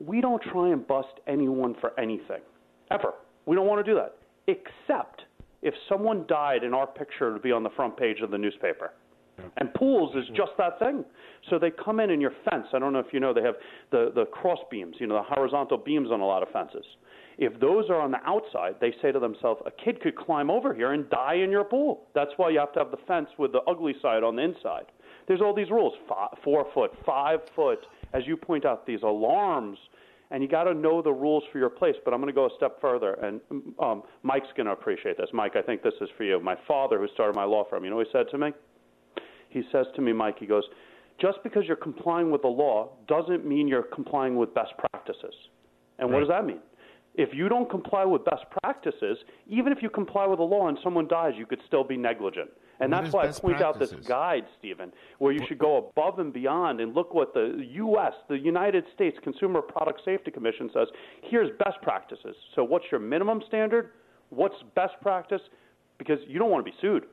We 0.00 0.22
don't 0.22 0.42
try 0.42 0.70
and 0.70 0.86
bust 0.86 1.20
anyone 1.26 1.76
for 1.82 1.98
anything, 2.00 2.40
ever. 2.90 3.12
We 3.44 3.56
don't 3.56 3.66
want 3.66 3.84
to 3.84 3.92
do 3.92 3.98
that, 3.98 4.16
except 4.46 5.24
if 5.60 5.74
someone 5.86 6.24
died 6.28 6.64
and 6.64 6.74
our 6.74 6.86
picture 6.86 7.30
would 7.30 7.42
be 7.42 7.52
on 7.52 7.62
the 7.62 7.70
front 7.70 7.98
page 7.98 8.20
of 8.22 8.30
the 8.30 8.38
newspaper. 8.38 8.92
And 9.58 9.72
pools 9.74 10.14
is 10.16 10.24
just 10.34 10.52
that 10.58 10.78
thing. 10.78 11.04
So 11.50 11.58
they 11.58 11.70
come 11.70 12.00
in 12.00 12.10
in 12.10 12.20
your 12.20 12.32
fence. 12.48 12.66
I 12.72 12.78
don't 12.78 12.92
know 12.92 13.00
if 13.00 13.12
you 13.12 13.20
know 13.20 13.34
they 13.34 13.42
have 13.42 13.56
the 13.90 14.10
the 14.14 14.24
cross 14.26 14.58
beams, 14.70 14.96
you 14.98 15.06
know, 15.06 15.16
the 15.16 15.34
horizontal 15.34 15.78
beams 15.78 16.10
on 16.10 16.20
a 16.20 16.26
lot 16.26 16.42
of 16.42 16.48
fences. 16.50 16.84
If 17.38 17.58
those 17.60 17.88
are 17.90 18.00
on 18.00 18.10
the 18.10 18.22
outside, 18.24 18.76
they 18.80 18.92
say 19.02 19.10
to 19.10 19.18
themselves, 19.18 19.60
a 19.66 19.70
kid 19.70 20.00
could 20.00 20.16
climb 20.16 20.50
over 20.50 20.74
here 20.74 20.92
and 20.92 21.08
die 21.10 21.34
in 21.34 21.50
your 21.50 21.64
pool. 21.64 22.04
That's 22.14 22.30
why 22.36 22.50
you 22.50 22.58
have 22.58 22.72
to 22.74 22.78
have 22.78 22.90
the 22.90 22.98
fence 23.08 23.28
with 23.38 23.52
the 23.52 23.62
ugly 23.62 23.94
side 24.02 24.22
on 24.22 24.36
the 24.36 24.42
inside. 24.42 24.86
There's 25.28 25.40
all 25.40 25.54
these 25.54 25.70
rules: 25.70 25.94
five, 26.08 26.30
four 26.42 26.66
foot, 26.72 26.92
five 27.04 27.40
foot. 27.54 27.80
As 28.14 28.22
you 28.26 28.36
point 28.36 28.64
out, 28.64 28.86
these 28.86 29.02
alarms 29.02 29.78
and 30.32 30.42
you 30.42 30.48
got 30.48 30.64
to 30.64 30.72
know 30.72 31.02
the 31.02 31.12
rules 31.12 31.44
for 31.52 31.58
your 31.58 31.68
place. 31.68 31.94
But 32.04 32.14
I'm 32.14 32.20
going 32.20 32.32
to 32.32 32.34
go 32.34 32.46
a 32.46 32.56
step 32.56 32.80
further, 32.80 33.14
and 33.14 33.40
um, 33.78 34.02
Mike's 34.22 34.48
going 34.56 34.66
to 34.66 34.72
appreciate 34.72 35.18
this. 35.18 35.28
Mike, 35.32 35.56
I 35.56 35.62
think 35.62 35.82
this 35.82 35.92
is 36.00 36.08
for 36.16 36.24
you. 36.24 36.40
My 36.40 36.56
father, 36.66 36.98
who 36.98 37.06
started 37.12 37.36
my 37.36 37.44
law 37.44 37.64
firm, 37.68 37.84
you 37.84 37.90
know 37.90 37.96
what 37.96 38.06
he 38.06 38.12
said 38.12 38.26
to 38.30 38.38
me? 38.38 38.48
He 39.52 39.62
says 39.70 39.86
to 39.96 40.02
me, 40.02 40.12
Mike, 40.12 40.38
he 40.38 40.46
goes, 40.46 40.64
just 41.20 41.38
because 41.42 41.64
you're 41.66 41.76
complying 41.76 42.30
with 42.30 42.42
the 42.42 42.48
law 42.48 42.90
doesn't 43.06 43.46
mean 43.46 43.68
you're 43.68 43.82
complying 43.82 44.36
with 44.36 44.54
best 44.54 44.72
practices. 44.90 45.34
And 45.98 46.10
right. 46.10 46.14
what 46.14 46.20
does 46.20 46.28
that 46.28 46.46
mean? 46.46 46.60
If 47.14 47.28
you 47.34 47.48
don't 47.50 47.68
comply 47.68 48.06
with 48.06 48.24
best 48.24 48.44
practices, 48.62 49.18
even 49.46 49.70
if 49.70 49.82
you 49.82 49.90
comply 49.90 50.26
with 50.26 50.38
the 50.38 50.44
law 50.44 50.68
and 50.68 50.78
someone 50.82 51.06
dies, 51.06 51.34
you 51.36 51.44
could 51.44 51.60
still 51.66 51.84
be 51.84 51.96
negligent. 51.96 52.48
And 52.80 52.90
what 52.90 53.02
that's 53.02 53.12
why 53.12 53.28
I 53.28 53.32
point 53.32 53.58
practices? 53.58 53.92
out 53.92 53.98
this 54.00 54.08
guide, 54.08 54.44
Stephen, 54.58 54.92
where 55.18 55.30
you 55.30 55.40
what? 55.40 55.48
should 55.48 55.58
go 55.58 55.76
above 55.76 56.18
and 56.18 56.32
beyond 56.32 56.80
and 56.80 56.94
look 56.94 57.12
what 57.12 57.34
the 57.34 57.62
U.S., 57.74 58.14
the 58.28 58.38
United 58.38 58.84
States 58.94 59.18
Consumer 59.22 59.60
Product 59.60 60.00
Safety 60.04 60.30
Commission 60.30 60.70
says. 60.72 60.88
Here's 61.22 61.50
best 61.58 61.76
practices. 61.82 62.34
So, 62.56 62.64
what's 62.64 62.86
your 62.90 63.00
minimum 63.00 63.42
standard? 63.46 63.90
What's 64.30 64.56
best 64.74 64.94
practice? 65.02 65.42
Because 65.98 66.18
you 66.26 66.38
don't 66.38 66.50
want 66.50 66.64
to 66.64 66.70
be 66.70 66.76
sued. 66.80 67.04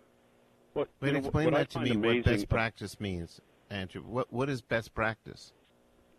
What, 0.79 0.89
Wait, 1.01 1.15
explain 1.15 1.51
what 1.51 1.53
that 1.55 1.69
to 1.71 1.79
me. 1.81 1.97
What 1.97 2.23
best 2.23 2.47
practice 2.47 2.99
means, 3.01 3.41
Andrew. 3.69 4.01
What 4.01 4.31
what 4.31 4.49
is 4.49 4.61
best 4.61 4.93
practice? 4.93 5.51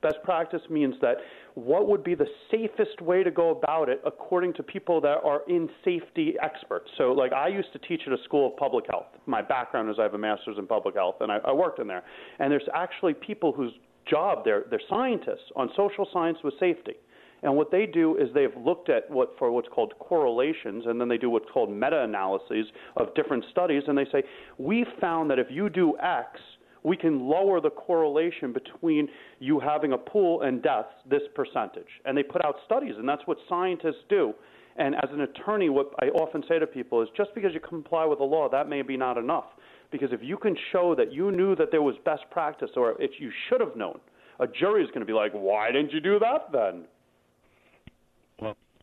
Best 0.02 0.16
practice 0.22 0.62
means 0.68 0.94
that 1.00 1.16
what 1.54 1.88
would 1.88 2.04
be 2.04 2.14
the 2.14 2.26
safest 2.50 3.00
way 3.02 3.22
to 3.22 3.30
go 3.30 3.50
about 3.50 3.88
it 3.88 4.00
according 4.04 4.54
to 4.54 4.62
people 4.62 5.00
that 5.00 5.18
are 5.24 5.42
in 5.48 5.68
safety 5.84 6.34
experts. 6.42 6.90
So, 6.96 7.12
like, 7.12 7.32
I 7.32 7.48
used 7.48 7.72
to 7.74 7.78
teach 7.80 8.02
at 8.06 8.12
a 8.12 8.22
school 8.24 8.46
of 8.50 8.56
public 8.56 8.86
health. 8.90 9.08
My 9.26 9.42
background 9.42 9.90
is 9.90 9.96
I 9.98 10.04
have 10.04 10.14
a 10.14 10.18
master's 10.18 10.56
in 10.58 10.66
public 10.66 10.94
health, 10.94 11.16
and 11.20 11.30
I, 11.30 11.38
I 11.44 11.52
worked 11.52 11.80
in 11.80 11.86
there. 11.86 12.02
And 12.38 12.50
there's 12.50 12.68
actually 12.74 13.14
people 13.14 13.52
whose 13.52 13.72
job, 14.08 14.44
they're, 14.44 14.64
they're 14.70 14.80
scientists 14.88 15.52
on 15.54 15.68
social 15.76 16.06
science 16.12 16.38
with 16.42 16.54
safety. 16.58 16.94
And 17.42 17.56
what 17.56 17.70
they 17.70 17.86
do 17.86 18.16
is 18.16 18.28
they've 18.34 18.56
looked 18.56 18.90
at 18.90 19.10
what 19.10 19.34
for 19.38 19.50
what's 19.50 19.68
called 19.68 19.94
correlations, 19.98 20.84
and 20.86 21.00
then 21.00 21.08
they 21.08 21.16
do 21.16 21.30
what's 21.30 21.50
called 21.52 21.70
meta-analyses 21.70 22.66
of 22.96 23.14
different 23.14 23.44
studies, 23.50 23.82
and 23.86 23.96
they 23.96 24.06
say 24.12 24.22
we 24.58 24.84
found 25.00 25.30
that 25.30 25.38
if 25.38 25.46
you 25.50 25.68
do 25.70 25.96
X, 25.98 26.38
we 26.82 26.96
can 26.96 27.20
lower 27.20 27.60
the 27.60 27.70
correlation 27.70 28.52
between 28.52 29.08
you 29.38 29.60
having 29.60 29.92
a 29.92 29.98
pool 29.98 30.42
and 30.42 30.62
deaths 30.62 30.92
this 31.08 31.22
percentage. 31.34 31.88
And 32.04 32.16
they 32.16 32.22
put 32.22 32.44
out 32.44 32.56
studies, 32.64 32.94
and 32.98 33.08
that's 33.08 33.26
what 33.26 33.38
scientists 33.48 34.04
do. 34.08 34.34
And 34.76 34.94
as 34.94 35.10
an 35.12 35.20
attorney, 35.20 35.68
what 35.68 35.90
I 36.00 36.06
often 36.06 36.42
say 36.48 36.58
to 36.58 36.66
people 36.66 37.02
is 37.02 37.08
just 37.16 37.34
because 37.34 37.52
you 37.52 37.60
comply 37.60 38.06
with 38.06 38.18
the 38.18 38.24
law, 38.24 38.48
that 38.48 38.68
may 38.68 38.82
be 38.82 38.96
not 38.96 39.18
enough. 39.18 39.44
Because 39.90 40.10
if 40.12 40.20
you 40.22 40.38
can 40.38 40.56
show 40.72 40.94
that 40.94 41.12
you 41.12 41.30
knew 41.32 41.54
that 41.56 41.70
there 41.70 41.82
was 41.82 41.96
best 42.04 42.22
practice 42.30 42.70
or 42.76 42.94
if 43.00 43.10
you 43.18 43.30
should 43.48 43.60
have 43.60 43.76
known, 43.76 43.98
a 44.38 44.46
jury 44.46 44.82
is 44.82 44.88
going 44.88 45.00
to 45.00 45.06
be 45.06 45.12
like, 45.12 45.32
why 45.32 45.70
didn't 45.70 45.92
you 45.92 46.00
do 46.00 46.18
that 46.20 46.50
then? 46.52 46.84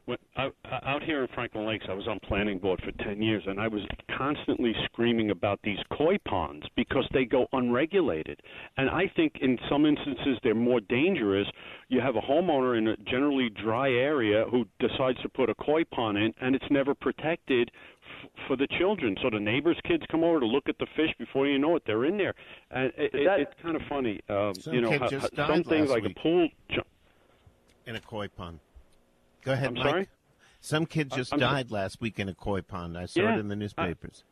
When, 0.08 0.18
I, 0.38 0.50
out 0.84 1.04
here 1.04 1.22
in 1.22 1.28
Franklin 1.36 1.68
Lakes, 1.68 1.86
I 1.90 1.94
was 1.94 2.08
on 2.08 2.20
planning 2.22 2.60
board 2.60 2.82
for 2.82 2.92
10 3.04 3.22
years, 3.22 3.44
and 3.46 3.60
I 3.60 3.68
was 3.68 3.82
constantly 4.18 4.74
screaming 4.86 5.32
about 5.32 5.60
these 5.64 5.80
koi 5.98 6.18
ponds 6.26 6.66
because 6.78 7.06
they 7.14 7.26
go 7.26 7.48
unregulated. 7.52 8.40
And 8.78 8.90
I 8.90 9.12
think 9.18 9.34
in 9.42 9.60
some 9.70 9.86
instances 9.86 10.40
they're 10.44 10.56
more 10.56 10.80
dangerous. 10.80 11.46
You 11.90 12.00
have 12.00 12.16
a 12.16 12.22
homeowner 12.22 12.78
in 12.78 12.88
a 12.88 12.96
generally 12.98 13.50
dry 13.50 13.92
area 13.92 14.46
who 14.50 14.66
decides 14.80 15.22
to 15.24 15.30
put 15.30 15.50
a 15.50 15.56
koi 15.56 15.84
pond 15.84 16.18
in, 16.18 16.34
and 16.40 16.56
it's 16.56 16.72
never 16.72 16.96
protected 16.96 17.70
f- 18.24 18.30
for 18.48 18.56
the 18.56 18.68
children. 18.80 19.18
So 19.22 19.30
the 19.30 19.42
neighbors' 19.42 19.78
kids 19.86 20.04
come 20.10 20.24
over 20.24 20.40
to 20.40 20.48
look 20.48 20.70
at 20.70 20.78
the 20.78 20.88
fish 20.96 21.14
before 21.20 21.48
you 21.48 21.60
know 21.60 21.76
it, 21.76 21.84
they're 21.86 22.06
in 22.06 22.18
there. 22.18 22.34
And 22.72 22.94
it, 22.98 23.14
it, 23.14 23.26
that, 23.26 23.40
it's 23.42 23.54
kind 23.62 23.76
of 23.76 23.82
funny. 23.90 24.22
Um, 24.30 24.54
you 24.72 24.80
know, 24.80 24.98
some 25.36 25.66
things 25.66 25.90
like 25.90 26.04
week. 26.04 26.16
a 26.18 26.22
pool. 26.22 26.50
in 27.86 27.98
a 27.98 28.00
koi 28.00 28.30
pond. 28.30 28.60
Go 29.48 29.54
ahead, 29.54 29.70
I'm 29.70 29.74
Mike. 29.76 29.84
sorry? 29.84 30.08
Some 30.60 30.86
kid 30.86 31.10
just 31.10 31.32
I'm 31.32 31.40
died 31.40 31.72
last 31.72 32.02
week 32.02 32.20
in 32.20 32.28
a 32.28 32.34
koi 32.34 32.62
pond. 32.62 32.98
I 32.98 33.06
saw 33.06 33.22
yeah, 33.22 33.36
it 33.36 33.40
in 33.40 33.48
the 33.48 33.56
newspapers. 33.56 34.26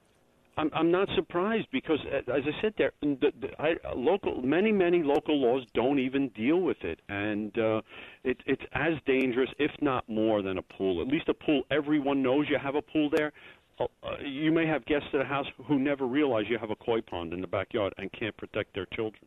I, 0.58 0.62
I'm 0.62 0.72
I'm 0.74 0.92
not 0.92 1.08
surprised 1.16 1.68
because, 1.72 2.00
uh, 2.12 2.30
as 2.34 2.44
I 2.46 2.62
said, 2.62 2.74
there 2.78 2.92
the, 3.02 3.32
the, 3.40 3.48
I, 3.58 3.76
local 3.96 4.42
many 4.42 4.74
many 4.74 5.04
local 5.04 5.40
laws 5.40 5.66
don't 5.74 6.00
even 6.00 6.28
deal 6.36 6.60
with 6.60 6.84
it, 6.84 7.00
and 7.08 7.58
uh, 7.58 7.82
it, 8.26 8.38
it's 8.46 8.64
as 8.74 8.96
dangerous, 9.06 9.50
if 9.58 9.72
not 9.82 10.04
more, 10.10 10.42
than 10.42 10.58
a 10.58 10.62
pool. 10.62 11.02
At 11.02 11.08
least 11.08 11.30
a 11.30 11.34
pool, 11.34 11.64
everyone 11.72 12.22
knows 12.22 12.48
you 12.50 12.58
have 12.62 12.76
a 12.76 12.82
pool 12.82 13.10
there. 13.16 13.32
Uh, 13.80 13.86
you 14.22 14.52
may 14.52 14.68
have 14.68 14.86
guests 14.86 15.08
at 15.14 15.22
a 15.22 15.26
house 15.26 15.48
who 15.66 15.80
never 15.80 16.06
realize 16.06 16.44
you 16.50 16.58
have 16.58 16.72
a 16.72 16.76
koi 16.76 17.00
pond 17.00 17.32
in 17.32 17.40
the 17.40 17.48
backyard 17.48 17.94
and 17.98 18.12
can't 18.12 18.36
protect 18.36 18.76
their 18.76 18.88
children. 18.88 19.24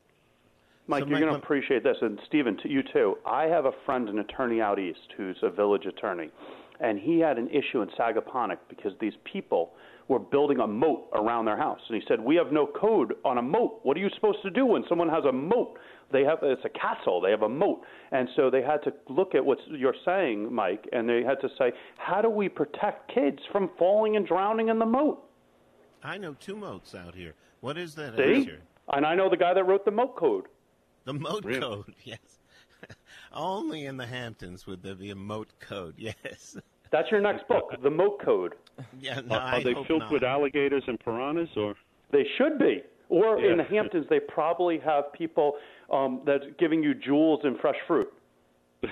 Mike, 0.88 1.04
so 1.04 1.08
you're 1.10 1.20
going 1.20 1.32
to 1.32 1.38
appreciate 1.38 1.84
this, 1.84 1.98
and 2.00 2.18
Stephen, 2.26 2.56
to 2.62 2.68
you 2.68 2.82
too. 2.82 3.18
I 3.26 3.44
have 3.44 3.66
a 3.66 3.72
friend, 3.84 4.08
an 4.08 4.18
attorney 4.18 4.60
out 4.60 4.78
east, 4.78 5.12
who's 5.16 5.36
a 5.42 5.50
village 5.50 5.84
attorney, 5.84 6.30
and 6.80 6.98
he 6.98 7.20
had 7.20 7.38
an 7.38 7.48
issue 7.50 7.82
in 7.82 7.88
Sagaponack 7.90 8.58
because 8.68 8.92
these 8.98 9.12
people 9.30 9.74
were 10.08 10.18
building 10.18 10.60
a 10.60 10.66
moat 10.66 11.08
around 11.12 11.44
their 11.44 11.58
house, 11.58 11.80
and 11.88 12.00
he 12.00 12.08
said, 12.08 12.18
"We 12.18 12.36
have 12.36 12.50
no 12.52 12.66
code 12.66 13.14
on 13.24 13.36
a 13.36 13.42
moat. 13.42 13.80
What 13.82 13.98
are 13.98 14.00
you 14.00 14.08
supposed 14.14 14.40
to 14.42 14.50
do 14.50 14.64
when 14.64 14.82
someone 14.88 15.10
has 15.10 15.24
a 15.26 15.32
moat? 15.32 15.78
They 16.10 16.24
have 16.24 16.38
it's 16.42 16.64
a 16.64 16.70
castle. 16.70 17.20
They 17.20 17.30
have 17.30 17.42
a 17.42 17.48
moat, 17.48 17.82
and 18.10 18.26
so 18.34 18.48
they 18.48 18.62
had 18.62 18.82
to 18.84 18.94
look 19.10 19.34
at 19.34 19.44
what 19.44 19.58
you're 19.68 19.94
saying, 20.06 20.50
Mike, 20.50 20.88
and 20.92 21.06
they 21.06 21.22
had 21.22 21.38
to 21.42 21.50
say, 21.58 21.72
how 21.98 22.22
do 22.22 22.30
we 22.30 22.48
protect 22.48 23.12
kids 23.12 23.40
from 23.52 23.68
falling 23.78 24.16
and 24.16 24.26
drowning 24.26 24.68
in 24.68 24.78
the 24.78 24.86
moat? 24.86 25.22
I 26.02 26.16
know 26.16 26.34
two 26.34 26.56
moats 26.56 26.94
out 26.94 27.14
here. 27.14 27.34
What 27.60 27.76
is 27.76 27.94
that 27.96 28.16
See? 28.16 28.36
answer? 28.36 28.62
And 28.90 29.04
I 29.04 29.14
know 29.14 29.28
the 29.28 29.36
guy 29.36 29.52
that 29.52 29.64
wrote 29.64 29.84
the 29.84 29.90
moat 29.90 30.16
code. 30.16 30.46
The 31.08 31.14
moat 31.14 31.42
really? 31.42 31.60
code, 31.60 31.94
yes. 32.04 32.18
Only 33.32 33.86
in 33.86 33.96
the 33.96 34.04
Hamptons 34.04 34.66
would 34.66 34.82
there 34.82 34.94
be 34.94 35.08
a 35.08 35.14
moat 35.14 35.48
code, 35.58 35.94
yes. 35.98 36.58
That's 36.90 37.10
your 37.10 37.22
next 37.22 37.48
book, 37.48 37.74
The 37.82 37.88
Moat 37.88 38.22
Code. 38.22 38.54
Yeah, 39.00 39.20
no, 39.24 39.36
are, 39.36 39.54
are 39.54 39.62
they 39.62 39.72
filled 39.86 40.00
not. 40.00 40.12
with 40.12 40.22
alligators 40.22 40.82
and 40.86 41.00
piranhas, 41.00 41.48
or? 41.56 41.76
They 42.12 42.26
should 42.36 42.58
be. 42.58 42.82
Or 43.08 43.40
Yeah. 43.40 43.52
in 43.52 43.56
the 43.56 43.64
Hamptons, 43.64 44.04
they 44.10 44.20
probably 44.20 44.78
have 44.80 45.10
people 45.14 45.54
um, 45.90 46.20
that's 46.26 46.44
giving 46.58 46.82
you 46.82 46.92
jewels 46.92 47.40
and 47.42 47.58
fresh 47.58 47.76
fruit. 47.86 48.12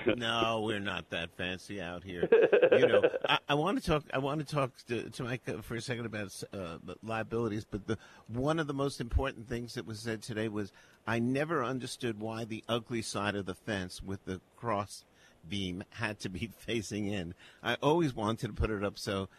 no, 0.17 0.63
we're 0.65 0.79
not 0.79 1.09
that 1.11 1.29
fancy 1.37 1.79
out 1.79 2.03
here. 2.03 2.27
You 2.71 2.87
know, 2.87 3.01
I, 3.29 3.37
I 3.49 3.53
want 3.53 3.81
to 3.81 3.89
talk. 3.89 4.03
I 4.11 4.17
want 4.17 4.45
to 4.45 4.55
talk 4.55 4.71
to, 4.87 5.09
to 5.09 5.23
Mike 5.23 5.43
for 5.63 5.75
a 5.75 5.81
second 5.81 6.05
about 6.05 6.43
uh, 6.51 6.77
liabilities. 7.01 7.63
But 7.63 7.87
the 7.87 7.97
one 8.27 8.59
of 8.59 8.67
the 8.67 8.73
most 8.73 8.99
important 8.99 9.47
things 9.47 9.75
that 9.75 9.85
was 9.85 9.99
said 9.99 10.21
today 10.21 10.49
was 10.49 10.73
I 11.07 11.19
never 11.19 11.63
understood 11.63 12.19
why 12.19 12.43
the 12.43 12.63
ugly 12.67 13.01
side 13.01 13.35
of 13.35 13.45
the 13.45 13.55
fence 13.55 14.03
with 14.03 14.25
the 14.25 14.41
cross 14.57 15.05
beam 15.47 15.83
had 15.91 16.19
to 16.19 16.29
be 16.29 16.49
facing 16.57 17.07
in. 17.07 17.33
I 17.63 17.75
always 17.81 18.13
wanted 18.13 18.47
to 18.47 18.53
put 18.53 18.69
it 18.69 18.83
up 18.83 18.99
so 18.99 19.29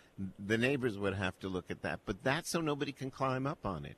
the 0.45 0.57
neighbors 0.59 0.97
would 0.99 1.15
have 1.15 1.39
to 1.41 1.49
look 1.49 1.71
at 1.71 1.83
that, 1.83 2.01
but 2.07 2.25
that's 2.25 2.49
so 2.49 2.61
nobody 2.61 2.93
can 2.93 3.11
climb 3.11 3.47
up 3.47 3.67
on 3.67 3.85
it. 3.85 3.97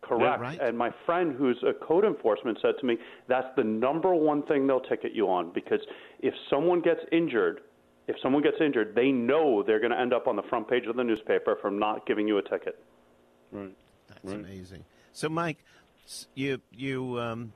Correct. 0.00 0.40
right? 0.40 0.60
And 0.60 0.76
my 0.76 0.90
friend 1.06 1.34
who's 1.34 1.62
a 1.66 1.72
code 1.72 2.04
enforcement 2.04 2.58
said 2.60 2.74
to 2.80 2.86
me, 2.86 2.98
that's 3.26 3.46
the 3.56 3.64
number 3.64 4.14
one 4.14 4.42
thing 4.42 4.66
they'll 4.66 4.80
ticket 4.80 5.12
you 5.14 5.28
on 5.30 5.50
because 5.54 5.80
if 6.20 6.34
someone 6.50 6.80
gets 6.82 7.00
injured, 7.10 7.60
if 8.06 8.16
someone 8.22 8.42
gets 8.42 8.56
injured, 8.60 8.94
they 8.94 9.10
know 9.10 9.62
they're 9.62 9.78
going 9.80 9.92
to 9.92 9.98
end 9.98 10.12
up 10.12 10.26
on 10.26 10.36
the 10.36 10.42
front 10.42 10.68
page 10.68 10.84
of 10.86 10.96
the 10.96 11.04
newspaper 11.04 11.56
from 11.62 11.78
not 11.78 12.06
giving 12.06 12.28
you 12.28 12.36
a 12.36 12.42
ticket. 12.42 12.78
Right. 13.50 13.74
That's 14.08 14.20
Right. 14.24 14.34
amazing. 14.40 14.84
So, 15.12 15.30
Mike, 15.30 15.56
s- 15.58 15.64
you 16.34 16.60
you 16.72 17.20
um, 17.20 17.52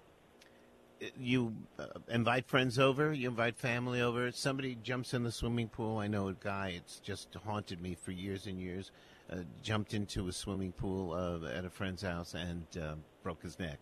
you 1.19 1.55
uh, 1.79 1.87
invite 2.09 2.47
friends 2.47 2.79
over. 2.79 3.13
You 3.13 3.29
invite 3.29 3.57
family 3.57 4.01
over. 4.01 4.31
Somebody 4.33 4.77
jumps 4.83 5.15
in 5.15 5.23
the 5.23 5.33
swimming 5.33 5.69
pool. 5.69 5.99
I 5.99 6.07
know 6.07 6.29
a 6.29 6.35
guy. 6.35 6.75
It's 6.77 7.01
just 7.01 7.35
haunted 7.45 7.81
me 7.81 7.95
for 7.95 8.13
years 8.13 8.47
and 8.47 8.61
years. 8.61 8.91
Uh, 9.31 9.39
jumped 9.63 9.93
into 9.93 10.27
a 10.29 10.33
swimming 10.33 10.73
pool 10.73 11.13
uh, 11.13 11.49
at 11.49 11.65
a 11.65 11.71
friend's 11.71 12.01
house 12.03 12.33
and 12.35 12.65
uh, 12.81 12.95
broke 13.23 13.43
his 13.43 13.59
neck, 13.59 13.79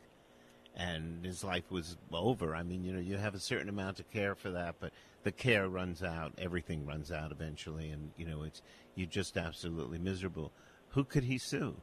and 0.75 1.25
his 1.25 1.44
life 1.44 1.70
was 1.70 1.96
over. 2.12 2.56
I 2.56 2.64
mean, 2.64 2.82
you 2.82 2.92
know, 2.92 2.99
you 2.99 3.16
have 3.16 3.37
a 3.37 3.40
certain 3.40 3.68
amount 3.68 4.00
of 4.00 4.11
care 4.11 4.35
for 4.35 4.50
that, 4.50 4.75
but 4.80 4.92
the 5.23 5.30
care 5.30 5.68
runs 5.68 6.02
out. 6.02 6.32
Everything 6.38 6.85
runs 6.85 7.12
out 7.12 7.30
eventually, 7.30 7.90
and 7.90 8.11
you 8.16 8.26
know, 8.26 8.42
it's 8.42 8.61
you're 8.96 9.06
just 9.06 9.37
absolutely 9.37 9.99
miserable. 9.99 10.50
Who 10.90 11.04
could 11.04 11.25
he 11.25 11.38
sue? 11.38 11.76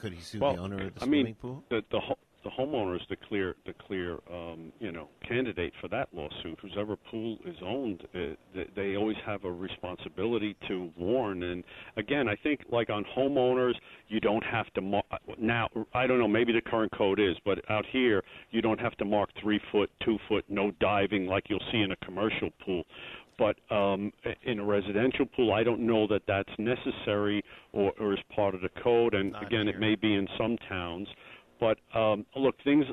Could 0.00 0.12
he 0.12 0.20
sue 0.20 0.40
Well, 0.40 0.54
the 0.54 0.60
owner 0.60 0.86
of 0.86 0.94
the 0.94 1.02
I 1.02 1.04
swimming 1.04 1.24
mean, 1.24 1.34
pool? 1.36 1.64
The, 1.68 1.84
the 1.90 2.00
the 2.44 2.50
homeowner 2.50 2.94
is 2.94 3.02
the 3.08 3.16
clear 3.28 3.56
the 3.66 3.72
clear 3.86 4.18
um, 4.32 4.72
you 4.78 4.92
know 4.92 5.08
candidate 5.26 5.72
for 5.80 5.88
that 5.88 6.08
lawsuit. 6.12 6.58
Whoever 6.60 6.96
pool 6.96 7.38
is 7.46 7.56
owned, 7.64 8.02
uh, 8.14 8.18
they, 8.54 8.66
they 8.76 8.96
always 8.96 9.16
have 9.26 9.44
a 9.44 9.50
responsibility 9.50 10.56
to 10.68 10.90
warn. 10.98 11.42
And 11.42 11.64
again, 11.96 12.28
I 12.28 12.36
think 12.36 12.60
like 12.70 12.90
on 12.90 13.04
homeowners, 13.16 13.74
you 14.08 14.20
don't 14.20 14.44
have 14.44 14.72
to 14.74 14.80
mark. 14.80 15.06
Now, 15.38 15.68
I 15.94 16.06
don't 16.06 16.18
know. 16.18 16.28
Maybe 16.28 16.52
the 16.52 16.60
current 16.60 16.92
code 16.96 17.18
is, 17.18 17.36
but 17.44 17.58
out 17.70 17.84
here, 17.90 18.22
you 18.50 18.60
don't 18.62 18.80
have 18.80 18.96
to 18.98 19.04
mark 19.04 19.30
three 19.40 19.60
foot, 19.72 19.90
two 20.04 20.18
foot, 20.28 20.44
no 20.48 20.70
diving 20.80 21.26
like 21.26 21.44
you'll 21.48 21.64
see 21.72 21.80
in 21.80 21.92
a 21.92 21.96
commercial 21.96 22.50
pool. 22.64 22.84
But 23.36 23.56
um, 23.74 24.12
in 24.44 24.60
a 24.60 24.64
residential 24.64 25.26
pool, 25.26 25.52
I 25.52 25.64
don't 25.64 25.80
know 25.80 26.06
that 26.06 26.22
that's 26.28 26.52
necessary 26.58 27.42
or, 27.72 27.92
or 27.98 28.12
is 28.12 28.20
part 28.34 28.54
of 28.54 28.60
the 28.60 28.68
code. 28.82 29.14
And 29.14 29.32
Not 29.32 29.46
again, 29.46 29.66
here. 29.66 29.74
it 29.74 29.80
may 29.80 29.96
be 29.96 30.14
in 30.14 30.28
some 30.38 30.56
towns. 30.68 31.08
But 31.64 31.98
um, 31.98 32.26
look, 32.36 32.56
things 32.62 32.84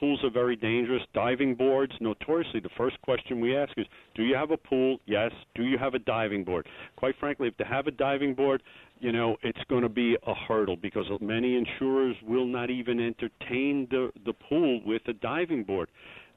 pools 0.00 0.18
are 0.24 0.30
very 0.30 0.56
dangerous. 0.56 1.02
Diving 1.14 1.54
boards, 1.54 1.92
notoriously, 2.00 2.58
the 2.58 2.70
first 2.76 3.00
question 3.02 3.40
we 3.40 3.56
ask 3.56 3.72
is, 3.76 3.86
do 4.16 4.24
you 4.24 4.34
have 4.34 4.50
a 4.50 4.56
pool? 4.56 4.98
Yes. 5.06 5.30
Do 5.54 5.62
you 5.62 5.78
have 5.78 5.94
a 5.94 6.00
diving 6.00 6.42
board? 6.42 6.66
Quite 6.96 7.14
frankly, 7.20 7.46
if 7.46 7.56
they 7.56 7.64
have 7.64 7.86
a 7.86 7.92
diving 7.92 8.34
board, 8.34 8.64
you 8.98 9.12
know 9.12 9.36
it's 9.42 9.60
going 9.68 9.82
to 9.82 9.88
be 9.88 10.16
a 10.26 10.34
hurdle 10.48 10.76
because 10.76 11.04
many 11.20 11.56
insurers 11.56 12.16
will 12.26 12.46
not 12.46 12.68
even 12.68 12.98
entertain 12.98 13.86
the 13.90 14.10
the 14.24 14.32
pool 14.32 14.80
with 14.84 15.02
a 15.06 15.12
diving 15.12 15.62
board, 15.62 15.88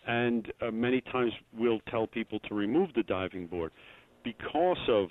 and 0.06 0.52
uh, 0.62 0.70
many 0.70 1.02
times 1.02 1.32
we'll 1.58 1.80
tell 1.90 2.06
people 2.06 2.40
to 2.50 2.54
remove 2.54 2.90
the 2.94 3.04
diving 3.04 3.48
board 3.48 3.72
because 4.24 4.78
of 4.90 5.08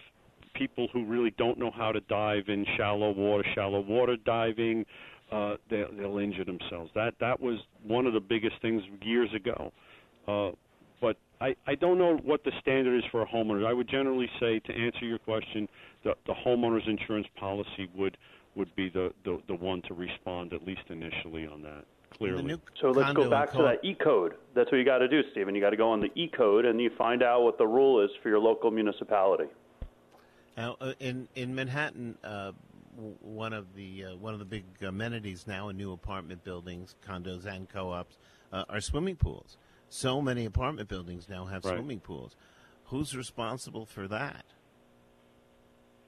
people 0.55 0.89
who 0.93 1.05
really 1.07 1.35
don't 1.39 1.59
know 1.59 1.73
how 1.75 1.91
to 1.91 2.01
dive 2.03 2.45
in 2.49 2.65
shallow 2.77 3.11
water, 3.11 3.45
shallow 3.55 3.81
water 3.81 4.17
diving 4.25 4.85
uh, 5.31 5.57
they, 5.69 5.85
they'll 5.99 6.19
injure 6.19 6.45
themselves. 6.45 6.91
That 6.95 7.15
that 7.21 7.41
was 7.41 7.59
one 7.83 8.07
of 8.07 8.13
the 8.13 8.21
biggest 8.21 8.57
things 8.63 8.83
years 9.03 9.33
ago. 9.35 9.73
Uh, 10.27 10.51
but 11.01 11.17
I, 11.41 11.55
I 11.67 11.75
don't 11.75 11.99
know 11.99 12.17
what 12.25 12.45
the 12.45 12.53
standard 12.61 12.99
is 12.99 13.05
for 13.11 13.23
a 13.23 13.27
homeowner. 13.27 13.67
I 13.67 13.73
would 13.73 13.89
generally 13.89 14.29
say, 14.41 14.59
to 14.59 14.73
answer 14.73 15.05
your 15.05 15.19
question, 15.19 15.69
the, 16.03 16.15
the 16.27 16.35
homeowner's 16.35 16.89
insurance 16.89 17.27
policy 17.37 17.89
would 17.95 18.17
would 18.57 18.75
be 18.75 18.89
the, 18.89 19.13
the, 19.25 19.41
the 19.47 19.55
one 19.55 19.81
to 19.83 19.95
respond 19.95 20.53
at 20.53 20.67
least 20.67 20.81
initially 20.89 21.47
on 21.47 21.63
that. 21.63 21.85
Clearly. 22.11 22.57
So 22.81 22.91
let's 22.91 23.13
go 23.13 23.31
back 23.31 23.53
to 23.53 23.59
that 23.59 23.85
E 23.85 23.95
code. 23.95 24.35
That's 24.55 24.73
what 24.73 24.79
you 24.79 24.85
got 24.85 24.99
to 24.99 25.09
do, 25.09 25.21
Stephen. 25.31 25.55
You 25.55 25.61
got 25.61 25.71
to 25.71 25.77
go 25.77 25.91
on 25.91 26.01
the 26.01 26.11
E 26.17 26.27
code 26.27 26.65
and 26.65 26.81
you 26.81 26.91
find 26.99 27.23
out 27.23 27.43
what 27.43 27.59
the 27.59 27.67
rule 27.67 28.03
is 28.03 28.11
for 28.23 28.31
your 28.31 28.41
local 28.41 28.73
municipality. 28.73 29.45
Now, 30.57 30.77
uh, 30.81 30.95
in 30.99 31.29
in 31.37 31.55
Manhattan, 31.55 32.19
uh, 32.25 32.53
one 32.99 33.53
of 33.53 33.75
the 33.75 34.05
uh, 34.05 34.17
one 34.17 34.33
of 34.33 34.39
the 34.39 34.45
big 34.45 34.65
amenities 34.83 35.47
now 35.47 35.69
in 35.69 35.77
new 35.77 35.93
apartment 35.93 36.45
buildings, 36.45 36.97
condos 37.07 37.47
and 37.47 37.69
co-ops 37.69 38.19
uh, 38.53 38.65
are 38.69 38.81
swimming 38.81 39.17
pools. 39.17 39.57
So 39.89 40.21
many 40.21 40.45
apartment 40.45 40.89
buildings 40.89 41.29
now 41.29 41.47
have 41.47 41.65
right. 41.65 41.77
swimming 41.77 42.01
pools. 42.01 42.37
Who's 42.87 43.17
responsible 43.17 43.87
for 43.87 44.09
that? 44.09 44.45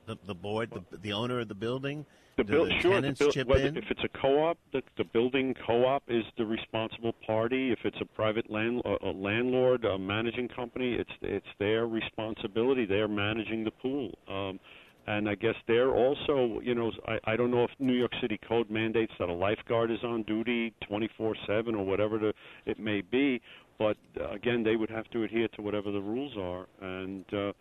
The 0.06 0.16
the 0.24 0.34
board, 0.34 0.70
the, 0.72 0.98
the 0.98 1.12
owner 1.12 1.40
of 1.40 1.48
the 1.48 1.54
building. 1.54 2.06
The, 2.36 2.44
Do 2.44 2.52
bill, 2.52 2.64
the 2.66 2.80
sure. 2.80 2.92
tenants 2.92 3.18
the 3.18 3.26
bill, 3.26 3.32
chip 3.32 3.48
whether, 3.48 3.66
in? 3.66 3.76
If 3.76 3.84
it's 3.90 4.02
a 4.02 4.18
co-op, 4.18 4.56
the, 4.72 4.82
the 4.96 5.04
building 5.04 5.54
co-op 5.66 6.02
is 6.08 6.24
the 6.38 6.46
responsible 6.46 7.12
party. 7.26 7.70
If 7.70 7.80
it's 7.84 7.98
a 8.00 8.06
private 8.06 8.50
land, 8.50 8.80
a, 8.84 9.08
a 9.08 9.12
landlord, 9.12 9.84
a 9.84 9.98
managing 9.98 10.48
company, 10.48 10.94
it's 10.94 11.10
it's 11.20 11.46
their 11.58 11.86
responsibility. 11.86 12.86
They're 12.86 13.08
managing 13.08 13.64
the 13.64 13.70
pool. 13.70 14.18
Um, 14.26 14.58
and 15.06 15.28
I 15.28 15.34
guess 15.34 15.54
they're 15.66 15.94
also, 15.94 16.60
you 16.62 16.74
know, 16.74 16.92
I, 17.06 17.32
I 17.32 17.36
don't 17.36 17.50
know 17.50 17.64
if 17.64 17.70
New 17.78 17.94
York 17.94 18.12
City 18.20 18.38
code 18.46 18.70
mandates 18.70 19.12
that 19.18 19.28
a 19.28 19.32
lifeguard 19.32 19.90
is 19.90 19.98
on 20.04 20.22
duty 20.24 20.72
24/7 20.90 21.74
or 21.74 21.84
whatever 21.84 22.18
the, 22.18 22.32
it 22.66 22.78
may 22.78 23.00
be, 23.00 23.40
but 23.78 23.96
uh, 24.20 24.30
again, 24.30 24.62
they 24.62 24.76
would 24.76 24.90
have 24.90 25.08
to 25.10 25.24
adhere 25.24 25.48
to 25.56 25.62
whatever 25.62 25.90
the 25.90 26.00
rules 26.00 26.36
are. 26.38 26.66
And 26.80 27.24
uh, 27.32 27.52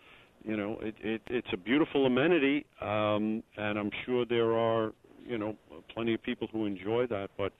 you 0.43 0.57
know, 0.57 0.77
it, 0.81 0.95
it, 1.01 1.21
it's 1.29 1.47
a 1.53 1.57
beautiful 1.57 2.05
amenity, 2.05 2.65
um, 2.81 3.43
and 3.57 3.77
I'm 3.77 3.91
sure 4.05 4.25
there 4.25 4.53
are, 4.53 4.93
you 5.25 5.37
know, 5.37 5.55
plenty 5.93 6.13
of 6.13 6.23
people 6.23 6.47
who 6.51 6.65
enjoy 6.65 7.07
that. 7.07 7.29
But 7.37 7.51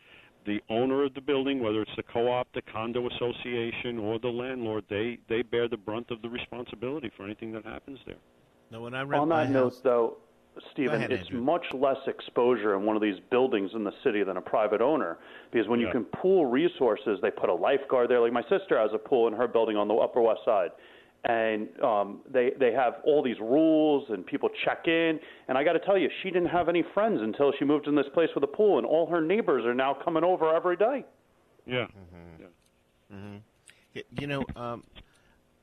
the 0.46 0.60
owner 0.70 1.04
of 1.04 1.14
the 1.14 1.22
building, 1.22 1.62
whether 1.62 1.82
it's 1.82 1.92
the 1.98 2.04
co-op, 2.04 2.48
the 2.54 2.62
condo 2.62 3.08
association, 3.08 3.98
or 3.98 4.20
the 4.20 4.30
landlord, 4.30 4.86
they 4.90 5.20
they 5.28 5.42
bear 5.42 5.68
the 5.68 5.78
brunt 5.78 6.12
of 6.12 6.22
the 6.22 6.30
responsibility 6.30 7.12
for 7.16 7.26
anything 7.26 7.52
that 7.54 7.66
happens 7.66 8.00
there. 8.06 8.16
No, 8.72 8.82
when 8.82 8.94
I 8.94 9.02
rent 9.02 9.22
On 9.22 9.30
my 9.30 9.46
that 9.46 9.52
note, 9.52 9.74
house, 9.74 9.82
though, 9.84 10.18
Stephen, 10.72 10.96
ahead, 10.98 11.12
it's 11.12 11.26
Andrew. 11.28 11.42
much 11.42 11.66
less 11.74 11.98
exposure 12.08 12.76
in 12.76 12.84
one 12.84 12.96
of 12.96 13.02
these 13.02 13.20
buildings 13.32 13.72
in 13.74 13.84
the 13.84 13.94
city 14.04 14.24
than 14.24 14.38
a 14.38 14.42
private 14.42 14.82
owner 14.82 15.18
because 15.52 15.68
when 15.68 15.80
you 15.80 15.90
can 15.92 16.04
pool 16.04 16.46
resources, 16.46 17.20
they 17.22 17.32
put 17.32 17.50
a 17.50 17.54
lifeguard 17.54 18.10
there. 18.10 18.20
Like 18.20 18.34
my 18.34 18.44
sister 18.44 18.78
has 18.78 18.92
a 18.94 18.98
pool 18.98 19.28
in 19.28 19.34
her 19.34 19.48
building 19.48 19.78
on 19.78 19.88
the 19.88 19.94
Upper 19.96 20.22
West 20.22 20.42
Side. 20.46 20.70
And 21.26 21.68
um, 21.84 22.22
they 22.32 22.52
they 22.58 22.72
have 22.72 22.94
all 23.04 23.22
these 23.22 23.38
rules, 23.42 24.10
and 24.10 24.26
people 24.26 24.50
check 24.64 24.88
in. 24.88 25.20
And 25.50 25.58
I 25.58 25.66
got 25.66 25.74
to 25.74 25.80
tell 25.80 25.98
you, 25.98 26.10
she 26.24 26.30
didn't 26.30 26.48
have 26.48 26.70
any 26.70 26.82
friends 26.94 27.20
until 27.22 27.52
she 27.60 27.66
moved 27.66 27.88
in 27.88 27.96
this 27.96 28.06
place 28.14 28.30
with 28.34 28.44
a 28.46 28.48
pool, 28.48 28.78
and 28.78 28.88
all 28.88 29.06
her 29.08 29.20
neighbors 29.20 29.66
are 29.66 29.74
now 29.74 29.94
coming 30.06 30.24
over 30.24 30.56
every 30.56 30.78
day. 30.78 31.04
Yeah. 31.66 31.88
Mm-hmm. 33.14 33.38
Y- 33.96 34.04
you 34.18 34.28
know, 34.28 34.46
um, 34.56 34.84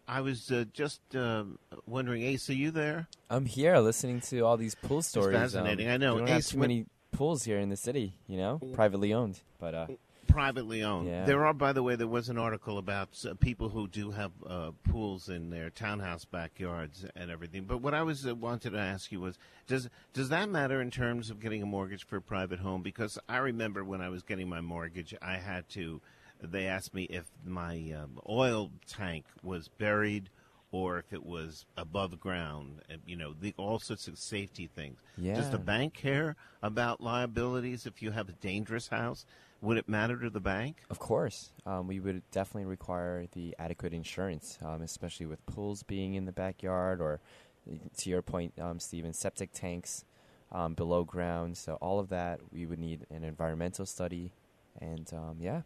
I 0.08 0.20
was 0.20 0.50
uh, 0.50 0.64
just 0.72 1.00
um 1.14 1.58
wondering, 1.86 2.22
Ace, 2.22 2.48
are 2.50 2.54
you 2.54 2.70
there? 2.70 3.08
I'm 3.28 3.46
here 3.46 3.76
listening 3.78 4.20
to 4.22 4.40
all 4.40 4.56
these 4.56 4.74
pool 4.74 5.02
stories. 5.02 5.36
fascinating. 5.36 5.88
Um, 5.88 5.94
I 5.94 5.96
know. 5.96 6.14
We 6.14 6.20
don't 6.20 6.28
have 6.28 6.46
too 6.46 6.58
many 6.58 6.86
pools 7.12 7.42
here 7.42 7.58
in 7.58 7.68
the 7.68 7.76
city, 7.76 8.14
you 8.26 8.36
know, 8.36 8.60
privately 8.74 9.12
owned. 9.12 9.40
But 9.58 9.74
uh, 9.74 9.86
privately 10.26 10.82
owned. 10.82 11.08
Yeah. 11.08 11.24
There 11.24 11.46
are, 11.46 11.54
by 11.54 11.72
the 11.72 11.82
way, 11.82 11.96
there 11.96 12.06
was 12.06 12.28
an 12.28 12.38
article 12.38 12.78
about 12.78 13.08
uh, 13.24 13.34
people 13.34 13.68
who 13.70 13.88
do 13.88 14.10
have 14.10 14.32
uh, 14.46 14.72
pools 14.88 15.28
in 15.28 15.50
their 15.50 15.70
townhouse 15.70 16.24
backyards 16.24 17.04
and 17.16 17.30
everything. 17.30 17.64
But 17.64 17.80
what 17.80 17.94
I 17.94 18.02
was 18.02 18.26
uh, 18.26 18.34
wanted 18.34 18.70
to 18.70 18.78
ask 18.78 19.10
you 19.10 19.20
was, 19.20 19.38
does 19.66 19.88
does 20.12 20.28
that 20.28 20.48
matter 20.48 20.80
in 20.80 20.90
terms 20.90 21.30
of 21.30 21.40
getting 21.40 21.62
a 21.62 21.66
mortgage 21.66 22.06
for 22.06 22.16
a 22.16 22.22
private 22.22 22.60
home? 22.60 22.82
Because 22.82 23.18
I 23.28 23.38
remember 23.38 23.82
when 23.82 24.00
I 24.00 24.08
was 24.08 24.22
getting 24.22 24.48
my 24.48 24.60
mortgage, 24.60 25.14
I 25.20 25.36
had 25.36 25.68
to. 25.70 26.00
They 26.42 26.66
asked 26.66 26.94
me 26.94 27.04
if 27.04 27.24
my 27.44 27.94
um, 27.96 28.20
oil 28.28 28.70
tank 28.86 29.24
was 29.42 29.68
buried 29.68 30.28
or 30.70 30.98
if 30.98 31.12
it 31.12 31.24
was 31.24 31.64
above 31.76 32.18
ground. 32.20 32.80
You 33.06 33.16
know, 33.16 33.34
the, 33.38 33.54
all 33.56 33.78
sorts 33.78 34.08
of 34.08 34.18
safety 34.18 34.68
things. 34.74 35.00
Does 35.36 35.50
the 35.50 35.58
bank 35.58 35.94
care 35.94 36.36
about 36.62 37.00
liabilities 37.00 37.86
if 37.86 38.02
you 38.02 38.10
have 38.10 38.28
a 38.28 38.32
dangerous 38.32 38.88
house? 38.88 39.24
Would 39.62 39.78
it 39.78 39.88
matter 39.88 40.18
to 40.18 40.28
the 40.28 40.40
bank? 40.40 40.76
of 40.90 40.98
course, 40.98 41.50
um, 41.64 41.86
we 41.88 41.98
would 41.98 42.22
definitely 42.30 42.66
require 42.66 43.26
the 43.32 43.56
adequate 43.58 43.94
insurance, 43.94 44.58
um, 44.62 44.82
especially 44.82 45.26
with 45.26 45.44
pools 45.46 45.82
being 45.82 46.14
in 46.14 46.26
the 46.26 46.32
backyard 46.32 47.00
or, 47.00 47.20
to 47.96 48.10
your 48.10 48.20
point, 48.20 48.52
um, 48.60 48.78
Stephen, 48.78 49.14
septic 49.14 49.52
tanks 49.54 50.04
um, 50.52 50.74
below 50.74 51.04
ground. 51.04 51.56
So 51.56 51.78
all 51.80 51.98
of 51.98 52.10
that, 52.10 52.40
we 52.52 52.66
would 52.66 52.78
need 52.78 53.06
an 53.10 53.24
environmental 53.24 53.86
study, 53.86 54.32
and 54.78 55.10
um, 55.14 55.38
yeah, 55.40 55.62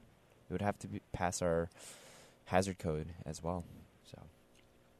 it 0.51 0.53
would 0.53 0.63
have 0.63 0.79
to 0.81 0.89
be, 0.89 1.01
pass 1.13 1.41
our 1.41 1.69
hazard 2.47 2.79
code 2.79 3.07
as 3.25 3.43
well. 3.43 3.65
So. 4.11 4.19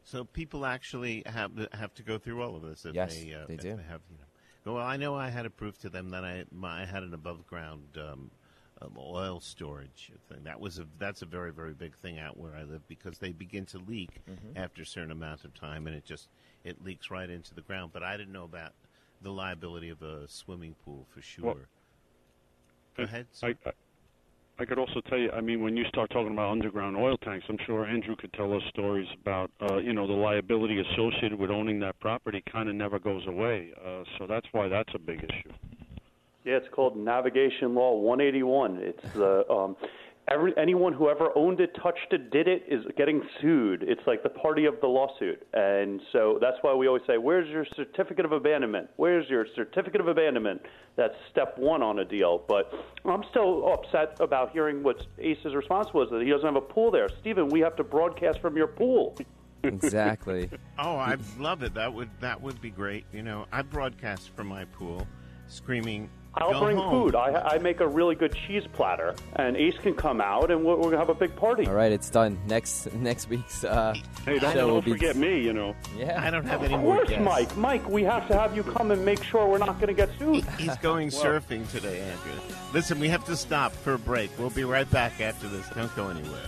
So 0.05 0.25
people 0.25 0.65
actually 0.65 1.25
have 1.27 1.55
to, 1.57 1.69
have 1.77 1.93
to 1.95 2.03
go 2.03 2.19
through 2.19 2.41
all 2.43 2.55
of 2.57 2.63
this. 2.63 2.85
If 2.85 2.95
Yes, 2.95 3.15
they, 3.15 3.35
uh, 3.35 3.47
they 3.49 3.55
if 3.55 3.61
do. 3.61 3.69
have, 3.71 4.01
you 4.11 4.19
know. 4.19 4.75
Well, 4.75 4.85
I 4.85 4.97
know 4.97 5.17
I 5.17 5.29
had 5.31 5.43
to 5.43 5.51
prove 5.51 5.79
to 5.79 5.89
them 5.89 6.11
that 6.11 6.25
I 6.25 6.45
my, 6.53 6.83
I 6.83 6.85
had 6.85 7.03
an 7.03 7.15
above 7.15 7.47
ground 7.47 7.83
um, 7.97 8.31
um, 8.83 8.97
oil 8.99 9.41
storage 9.41 10.13
thing. 10.29 10.45
That 10.45 10.61
was 10.61 10.79
a 10.79 10.87
that's 10.99 11.23
a 11.23 11.27
very 11.27 11.51
very 11.51 11.73
big 11.73 11.97
thing 11.97 12.19
out 12.19 12.37
where 12.37 12.55
I 12.55 12.65
live 12.65 12.87
because 12.87 13.19
they 13.19 13.33
begin 13.33 13.67
to 13.67 13.79
leak 13.79 14.21
Mm-hmm. 14.31 14.59
after 14.59 14.83
a 14.83 14.87
certain 14.87 15.11
amount 15.11 15.45
of 15.45 15.55
time, 15.55 15.87
and 15.87 15.97
it 15.97 16.05
just 16.05 16.29
it 16.63 16.85
leaks 16.85 17.11
right 17.11 17.29
into 17.29 17.55
the 17.55 17.63
ground. 17.63 17.91
But 17.93 18.03
I 18.03 18.17
didn't 18.17 18.33
know 18.33 18.45
about 18.45 18.73
the 19.23 19.31
liability 19.31 19.89
of 19.89 20.03
a 20.03 20.29
swimming 20.29 20.75
pool 20.85 21.07
for 21.13 21.23
sure. 21.23 21.45
Well, 21.45 21.57
Go 22.97 23.03
ahead. 23.05 23.27
I, 23.43 23.55
I, 23.65 23.73
I 24.61 24.67
could 24.67 24.79
also 24.79 25.01
tell 25.09 25.17
you. 25.17 25.31
I 25.31 25.41
mean, 25.41 25.63
when 25.63 25.75
you 25.75 25.85
start 25.89 26.11
talking 26.11 26.33
about 26.33 26.53
underground 26.53 26.95
oil 26.95 27.17
tanks, 27.17 27.47
I'm 27.49 27.57
sure 27.65 27.87
Andrew 27.87 28.15
could 28.15 28.31
tell 28.35 28.53
us 28.53 28.61
stories 28.69 29.09
about, 29.23 29.51
uh, 29.63 29.79
you 29.79 29.95
know, 29.95 30.07
the 30.07 30.13
liability 30.13 30.79
associated 30.93 31.39
with 31.39 31.51
owning 31.51 31.81
that 31.81 31.99
property 31.99 32.45
kind 32.53 32.69
of 32.69 32.75
never 32.75 32.99
goes 32.99 33.27
away. 33.27 33.73
Uh, 33.83 34.03
so 34.19 34.27
that's 34.27 34.47
why 34.53 34.69
that's 34.69 34.93
a 34.95 34.99
big 34.99 35.25
issue. 35.25 35.55
Yeah, 36.45 36.57
it's 36.57 36.69
called 36.73 36.95
Navigation 36.95 37.75
Law 37.75 37.95
181. 38.01 38.81
It's 38.83 39.13
the 39.15 39.51
um, 39.51 39.77
every 40.29 40.53
anyone 40.57 40.93
who 40.93 41.09
ever 41.09 41.31
owned 41.35 41.61
it, 41.61 41.75
touched 41.83 42.13
it, 42.13 42.31
did 42.31 42.49
it 42.49 42.65
is 42.69 42.85
getting 42.97 43.23
sued. 43.41 43.83
It's 43.87 44.01
like 44.07 44.23
the 44.23 44.29
party 44.29 44.67
of 44.67 44.81
the 44.81 44.87
lawsuit, 44.87 45.47
and 45.53 46.01
so 46.13 46.39
that's 46.41 46.57
why 46.63 46.75
we 46.75 46.87
always 46.87 47.03
say, 47.07 47.19
"Where's 47.19 47.49
your 47.49 47.67
certificate 47.77 48.25
of 48.25 48.33
abandonment? 48.33 48.91
Where's 48.97 49.29
your 49.29 49.47
certificate 49.55 50.01
of 50.01 50.09
abandonment?" 50.09 50.63
That's 50.97 51.15
step 51.31 51.59
one 51.59 51.83
on 51.83 51.99
a 51.99 52.05
deal. 52.05 52.45
But 52.47 52.73
I'm 53.05 53.25
still 53.31 53.73
upset 53.73 54.17
about 54.21 54.51
hearing 54.51 54.83
what 54.83 55.05
Ace's 55.19 55.55
response 55.55 55.93
was 55.95 56.09
that 56.11 56.23
he 56.23 56.31
doesn't 56.31 56.47
have 56.47 56.57
a 56.57 56.61
pool 56.61 56.91
there. 56.91 57.09
Stephen, 57.21 57.49
we 57.49 57.61
have 57.61 57.77
to 57.77 57.85
broadcast 57.85 58.41
from 58.41 58.57
your 58.57 58.67
pool. 58.67 59.17
Exactly. 59.63 60.49
Oh, 60.83 60.97
I 60.97 61.19
love 61.39 61.63
it. 61.63 61.75
That 61.75 61.93
would 61.93 62.09
that 62.21 62.41
would 62.41 62.59
be 62.63 62.71
great. 62.71 63.05
You 63.13 63.23
know, 63.23 63.45
I 63.53 63.61
broadcast 63.61 64.31
from 64.35 64.47
my 64.47 64.65
pool, 64.65 65.07
screaming 65.47 66.09
I'll 66.35 66.53
Go 66.53 66.61
bring 66.61 66.77
home. 66.77 66.91
food. 67.07 67.17
I, 67.17 67.55
I 67.55 67.59
make 67.59 67.81
a 67.81 67.89
really 67.89 68.15
good 68.15 68.35
cheese 68.47 68.63
platter, 68.73 69.15
and 69.37 69.57
Ace 69.57 69.77
can 69.79 69.95
come 69.95 70.21
out, 70.21 70.51
and 70.53 70.65
we're, 70.65 70.77
we're 70.77 70.85
gonna 70.85 70.99
have 70.99 71.09
a 71.09 71.15
big 71.15 71.35
party. 71.35 71.67
All 71.67 71.75
right, 71.75 71.91
it's 71.91 72.09
done. 72.09 72.39
Next 72.47 72.93
next 72.95 73.29
week's. 73.29 73.65
Uh, 73.65 73.95
Hey, 74.25 74.39
don't, 74.39 74.53
show 74.53 74.67
don't 74.69 74.85
be- 74.85 74.93
forget 74.93 75.17
me. 75.17 75.41
You 75.41 75.53
know. 75.53 75.75
Yeah. 75.97 76.23
I 76.23 76.31
don't 76.31 76.45
have 76.45 76.63
any 76.63 76.75
Of 76.75 76.81
more 76.83 76.97
course, 76.97 77.09
guests. 77.09 77.25
Mike. 77.25 77.57
Mike, 77.57 77.89
we 77.89 78.03
have 78.05 78.29
to 78.29 78.35
have 78.37 78.55
you 78.55 78.63
come 78.63 78.91
and 78.91 79.05
make 79.05 79.23
sure 79.25 79.47
we're 79.49 79.59
not 79.59 79.77
going 79.81 79.89
to 79.89 79.95
get 79.95 80.11
sued. 80.19 80.45
He's 80.59 80.77
going 80.79 81.09
surfing 81.09 81.69
today, 81.71 82.01
Andrew. 82.01 82.33
Listen, 82.75 83.01
we 83.01 83.09
have 83.09 83.25
to 83.25 83.35
stop 83.37 83.73
for 83.73 83.95
a 83.95 83.99
break. 83.99 84.31
We'll 84.39 84.51
be 84.51 84.65
right 84.65 84.89
back 84.91 85.21
after 85.21 85.49
this. 85.49 85.67
Don't 85.71 85.95
go 85.97 86.09
anywhere. 86.09 86.39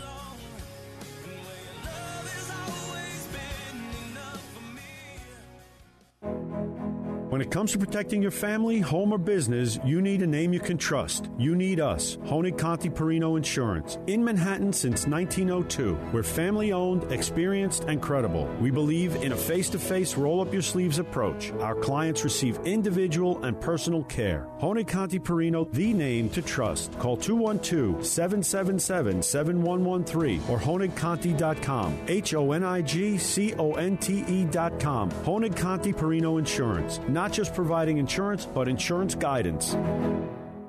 When 7.32 7.40
it 7.40 7.50
comes 7.50 7.72
to 7.72 7.78
protecting 7.78 8.20
your 8.20 8.30
family, 8.30 8.78
home, 8.78 9.10
or 9.10 9.16
business, 9.16 9.78
you 9.86 10.02
need 10.02 10.20
a 10.20 10.26
name 10.26 10.52
you 10.52 10.60
can 10.60 10.76
trust. 10.76 11.30
You 11.38 11.56
need 11.56 11.80
us, 11.80 12.18
Honig 12.26 12.58
Conti 12.58 12.90
Perino 12.90 13.38
Insurance. 13.38 13.96
In 14.06 14.22
Manhattan 14.22 14.70
since 14.70 15.06
1902, 15.06 15.98
we're 16.12 16.24
family 16.24 16.74
owned, 16.74 17.10
experienced, 17.10 17.84
and 17.84 18.02
credible. 18.02 18.54
We 18.60 18.70
believe 18.70 19.16
in 19.16 19.32
a 19.32 19.36
face 19.36 19.70
to 19.70 19.78
face, 19.78 20.14
roll 20.14 20.42
up 20.42 20.52
your 20.52 20.60
sleeves 20.60 20.98
approach. 20.98 21.52
Our 21.52 21.74
clients 21.74 22.22
receive 22.22 22.58
individual 22.66 23.42
and 23.46 23.58
personal 23.58 24.04
care. 24.04 24.46
Honig 24.60 24.86
Conti 24.86 25.18
Perino, 25.18 25.72
the 25.72 25.94
name 25.94 26.28
to 26.28 26.42
trust. 26.42 26.92
Call 26.98 27.16
212 27.16 28.06
777 28.06 29.22
7113 29.22 30.42
or 30.50 30.58
honigconti.com. 30.58 31.98
H 32.08 32.34
O 32.34 32.52
N 32.52 32.62
I 32.62 32.82
G 32.82 33.16
C 33.16 33.54
O 33.54 33.72
N 33.72 33.96
T 33.96 34.22
E.com. 34.28 35.10
Honig 35.24 35.56
Conti 35.56 35.94
Perino 35.94 36.38
Insurance. 36.38 37.00
Just 37.30 37.54
providing 37.54 37.98
insurance, 37.98 38.44
but 38.46 38.66
insurance 38.66 39.14
guidance. 39.14 39.76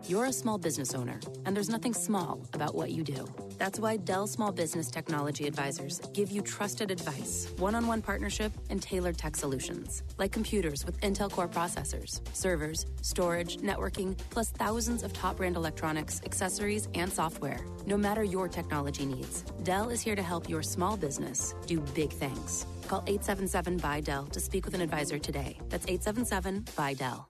You're 0.06 0.26
a 0.26 0.34
small 0.34 0.58
business 0.58 0.94
owner, 0.94 1.18
and 1.46 1.56
there's 1.56 1.70
nothing 1.70 1.94
small 1.94 2.46
about 2.52 2.76
what 2.76 2.92
you 2.92 3.04
do. 3.04 3.26
That's 3.58 3.80
why 3.80 3.96
Dell 3.96 4.28
Small 4.28 4.52
Business 4.52 4.92
Technology 4.92 5.48
Advisors 5.48 6.02
give 6.14 6.30
you 6.30 6.42
trusted 6.42 6.92
advice, 6.92 7.48
one 7.58 7.74
on 7.74 7.88
one 7.88 8.02
partnership, 8.02 8.52
and 8.70 8.82
tailored 8.82 9.18
tech 9.18 9.38
solutions, 9.38 10.04
like 10.18 10.34
computers 10.34 10.86
with 10.86 11.00
Intel 11.00 11.32
Core 11.32 11.48
processors, 11.48 12.20
servers, 12.36 12.86
storage, 13.02 13.58
networking, 13.58 14.18
plus 14.30 14.52
thousands 14.52 15.04
of 15.04 15.14
top 15.14 15.38
brand 15.38 15.56
electronics, 15.56 16.20
accessories, 16.26 16.90
and 16.96 17.10
software. 17.10 17.66
No 17.86 17.96
matter 17.96 18.26
your 18.26 18.50
technology 18.50 19.06
needs, 19.06 19.44
Dell 19.64 19.90
is 19.90 20.02
here 20.02 20.16
to 20.16 20.24
help 20.24 20.50
your 20.50 20.64
small 20.64 20.98
business 20.98 21.56
do 21.66 21.80
big 21.96 22.12
things. 22.12 22.66
Call 22.90 23.04
877 23.08 23.78
by 23.78 24.02
Dell 24.02 24.26
to 24.26 24.42
speak 24.42 24.66
with 24.66 24.74
an 24.74 24.82
advisor 24.82 25.18
today. 25.18 25.58
That's 25.70 25.86
877 25.88 26.66
by 26.76 26.94
Dell. 26.94 27.30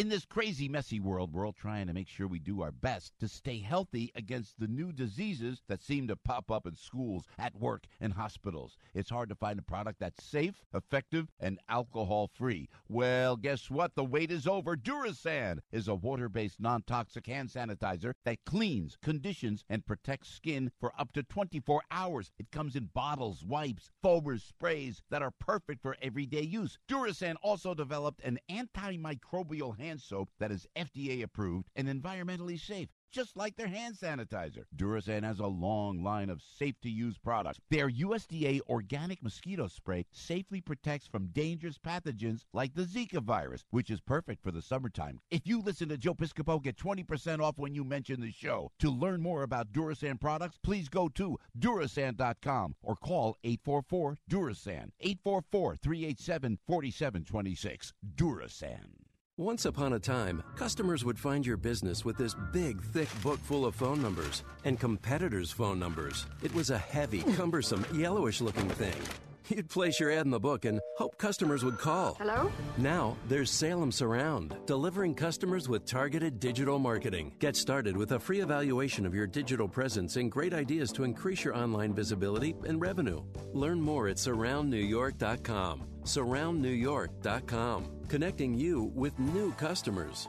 In 0.00 0.08
this 0.08 0.24
crazy, 0.24 0.66
messy 0.66 0.98
world, 0.98 1.30
we're 1.30 1.44
all 1.44 1.52
trying 1.52 1.86
to 1.86 1.92
make 1.92 2.08
sure 2.08 2.26
we 2.26 2.38
do 2.38 2.62
our 2.62 2.72
best 2.72 3.12
to 3.20 3.28
stay 3.28 3.58
healthy 3.58 4.10
against 4.14 4.58
the 4.58 4.66
new 4.66 4.92
diseases 4.92 5.60
that 5.68 5.82
seem 5.82 6.08
to 6.08 6.16
pop 6.16 6.50
up 6.50 6.66
in 6.66 6.74
schools, 6.74 7.26
at 7.38 7.54
work, 7.54 7.84
and 8.00 8.14
hospitals. 8.14 8.78
It's 8.94 9.10
hard 9.10 9.28
to 9.28 9.34
find 9.34 9.58
a 9.58 9.62
product 9.62 10.00
that's 10.00 10.24
safe, 10.24 10.64
effective, 10.72 11.28
and 11.38 11.58
alcohol 11.68 12.30
free. 12.32 12.70
Well, 12.88 13.36
guess 13.36 13.68
what? 13.68 13.94
The 13.94 14.02
wait 14.02 14.32
is 14.32 14.46
over. 14.46 14.74
Durasan 14.74 15.58
is 15.70 15.86
a 15.86 15.94
water 15.94 16.30
based, 16.30 16.60
non 16.60 16.82
toxic 16.84 17.26
hand 17.26 17.50
sanitizer 17.50 18.14
that 18.24 18.38
cleans, 18.46 18.96
conditions, 19.02 19.64
and 19.68 19.84
protects 19.84 20.30
skin 20.30 20.72
for 20.80 20.94
up 20.98 21.12
to 21.12 21.22
24 21.24 21.82
hours. 21.90 22.30
It 22.38 22.50
comes 22.50 22.74
in 22.74 22.88
bottles, 22.94 23.44
wipes, 23.44 23.90
foamers, 24.02 24.48
sprays 24.48 25.02
that 25.10 25.20
are 25.20 25.34
perfect 25.38 25.82
for 25.82 25.98
everyday 26.00 26.40
use. 26.40 26.78
Durasan 26.88 27.34
also 27.42 27.74
developed 27.74 28.22
an 28.24 28.38
antimicrobial 28.50 29.76
hand 29.78 29.89
soap 29.98 30.28
that 30.38 30.52
is 30.52 30.68
FDA 30.76 31.22
approved 31.22 31.70
and 31.74 31.88
environmentally 31.88 32.60
safe. 32.60 32.90
Just 33.10 33.36
like 33.36 33.56
their 33.56 33.66
hand 33.66 33.96
sanitizer. 33.96 34.66
Durasan 34.76 35.24
has 35.24 35.40
a 35.40 35.46
long 35.46 36.04
line 36.04 36.30
of 36.30 36.40
safe 36.40 36.76
to 36.82 36.88
use 36.88 37.18
products. 37.18 37.58
Their 37.68 37.90
USDA 37.90 38.60
organic 38.68 39.20
mosquito 39.20 39.66
spray 39.66 40.06
safely 40.12 40.60
protects 40.60 41.08
from 41.08 41.26
dangerous 41.32 41.76
pathogens 41.76 42.44
like 42.52 42.74
the 42.74 42.84
Zika 42.84 43.20
virus, 43.20 43.64
which 43.70 43.90
is 43.90 44.00
perfect 44.00 44.44
for 44.44 44.52
the 44.52 44.62
summertime. 44.62 45.18
If 45.32 45.44
you 45.44 45.60
listen 45.60 45.88
to 45.88 45.98
Joe 45.98 46.14
Piscopo, 46.14 46.62
get 46.62 46.76
20% 46.76 47.40
off 47.40 47.58
when 47.58 47.74
you 47.74 47.82
mention 47.82 48.20
the 48.20 48.30
show. 48.30 48.70
To 48.78 48.90
learn 48.90 49.20
more 49.20 49.42
about 49.42 49.72
Durasan 49.72 50.20
products, 50.20 50.58
please 50.62 50.88
go 50.88 51.08
to 51.08 51.36
Durasan.com 51.58 52.76
or 52.80 52.94
call 52.94 53.36
844 53.42 54.18
Durasan. 54.30 54.90
844 55.00 55.76
387 55.76 56.58
4726. 56.64 57.92
Durasan. 58.14 59.09
Once 59.40 59.64
upon 59.64 59.94
a 59.94 59.98
time, 59.98 60.42
customers 60.54 61.02
would 61.02 61.18
find 61.18 61.46
your 61.46 61.56
business 61.56 62.04
with 62.04 62.14
this 62.18 62.36
big, 62.52 62.78
thick 62.82 63.08
book 63.22 63.38
full 63.38 63.64
of 63.64 63.74
phone 63.74 64.02
numbers 64.02 64.44
and 64.64 64.78
competitors' 64.78 65.50
phone 65.50 65.78
numbers. 65.78 66.26
It 66.42 66.54
was 66.54 66.68
a 66.68 66.76
heavy, 66.76 67.22
cumbersome, 67.36 67.86
yellowish 67.94 68.42
looking 68.42 68.68
thing. 68.68 69.00
You'd 69.48 69.70
place 69.70 69.98
your 69.98 70.10
ad 70.10 70.26
in 70.26 70.30
the 70.30 70.38
book 70.38 70.66
and 70.66 70.78
hope 70.98 71.16
customers 71.16 71.64
would 71.64 71.78
call. 71.78 72.18
Hello? 72.20 72.52
Now, 72.76 73.16
there's 73.28 73.50
Salem 73.50 73.90
Surround, 73.90 74.54
delivering 74.66 75.14
customers 75.14 75.70
with 75.70 75.86
targeted 75.86 76.38
digital 76.38 76.78
marketing. 76.78 77.32
Get 77.38 77.56
started 77.56 77.96
with 77.96 78.12
a 78.12 78.20
free 78.20 78.42
evaluation 78.42 79.06
of 79.06 79.14
your 79.14 79.26
digital 79.26 79.68
presence 79.68 80.16
and 80.16 80.30
great 80.30 80.52
ideas 80.52 80.92
to 80.92 81.04
increase 81.04 81.44
your 81.44 81.56
online 81.56 81.94
visibility 81.94 82.54
and 82.66 82.78
revenue. 82.78 83.22
Learn 83.54 83.80
more 83.80 84.08
at 84.08 84.18
surroundnewyork.com. 84.18 85.86
Surroundnewyork.com, 86.04 87.99
connecting 88.10 88.52
you 88.52 88.90
with 88.96 89.16
new 89.20 89.52
customers. 89.52 90.28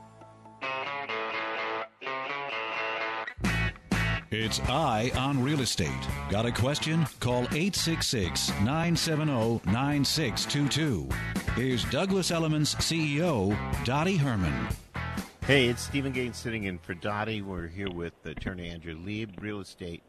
It's 4.30 4.62
Eye 4.62 5.12
on 5.18 5.44
Real 5.44 5.62
Estate. 5.62 6.08
Got 6.30 6.46
a 6.46 6.52
question? 6.52 7.06
Call 7.20 7.42
866 7.46 8.50
970 8.62 9.62
9622. 9.66 11.10
Here's 11.56 11.84
Douglas 11.86 12.30
Elliman's 12.30 12.76
CEO, 12.76 13.58
Dottie 13.84 14.16
Herman. 14.16 14.70
Hey, 15.42 15.68
it's 15.68 15.82
Stephen 15.82 16.14
Gaines 16.14 16.38
sitting 16.38 16.66
in 16.66 16.78
for 16.78 16.94
Dottie. 16.94 17.42
We're 17.42 17.68
here 17.68 17.92
with 17.92 18.14
attorney 18.26 18.70
Andrew 18.70 18.96
Lieb, 18.96 19.42
real 19.42 19.60
estate 19.60 20.04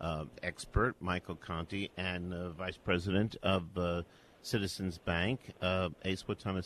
uh, 0.00 0.24
expert 0.42 0.96
Michael 0.98 1.36
Conti, 1.36 1.90
and 1.98 2.32
uh, 2.32 2.50
vice 2.50 2.78
president 2.78 3.36
of 3.42 3.64
uh, 3.76 4.02
Citizens 4.42 4.98
Bank, 4.98 5.40
uh, 5.60 5.90
Ace 6.04 6.24
Watana. 6.24 6.62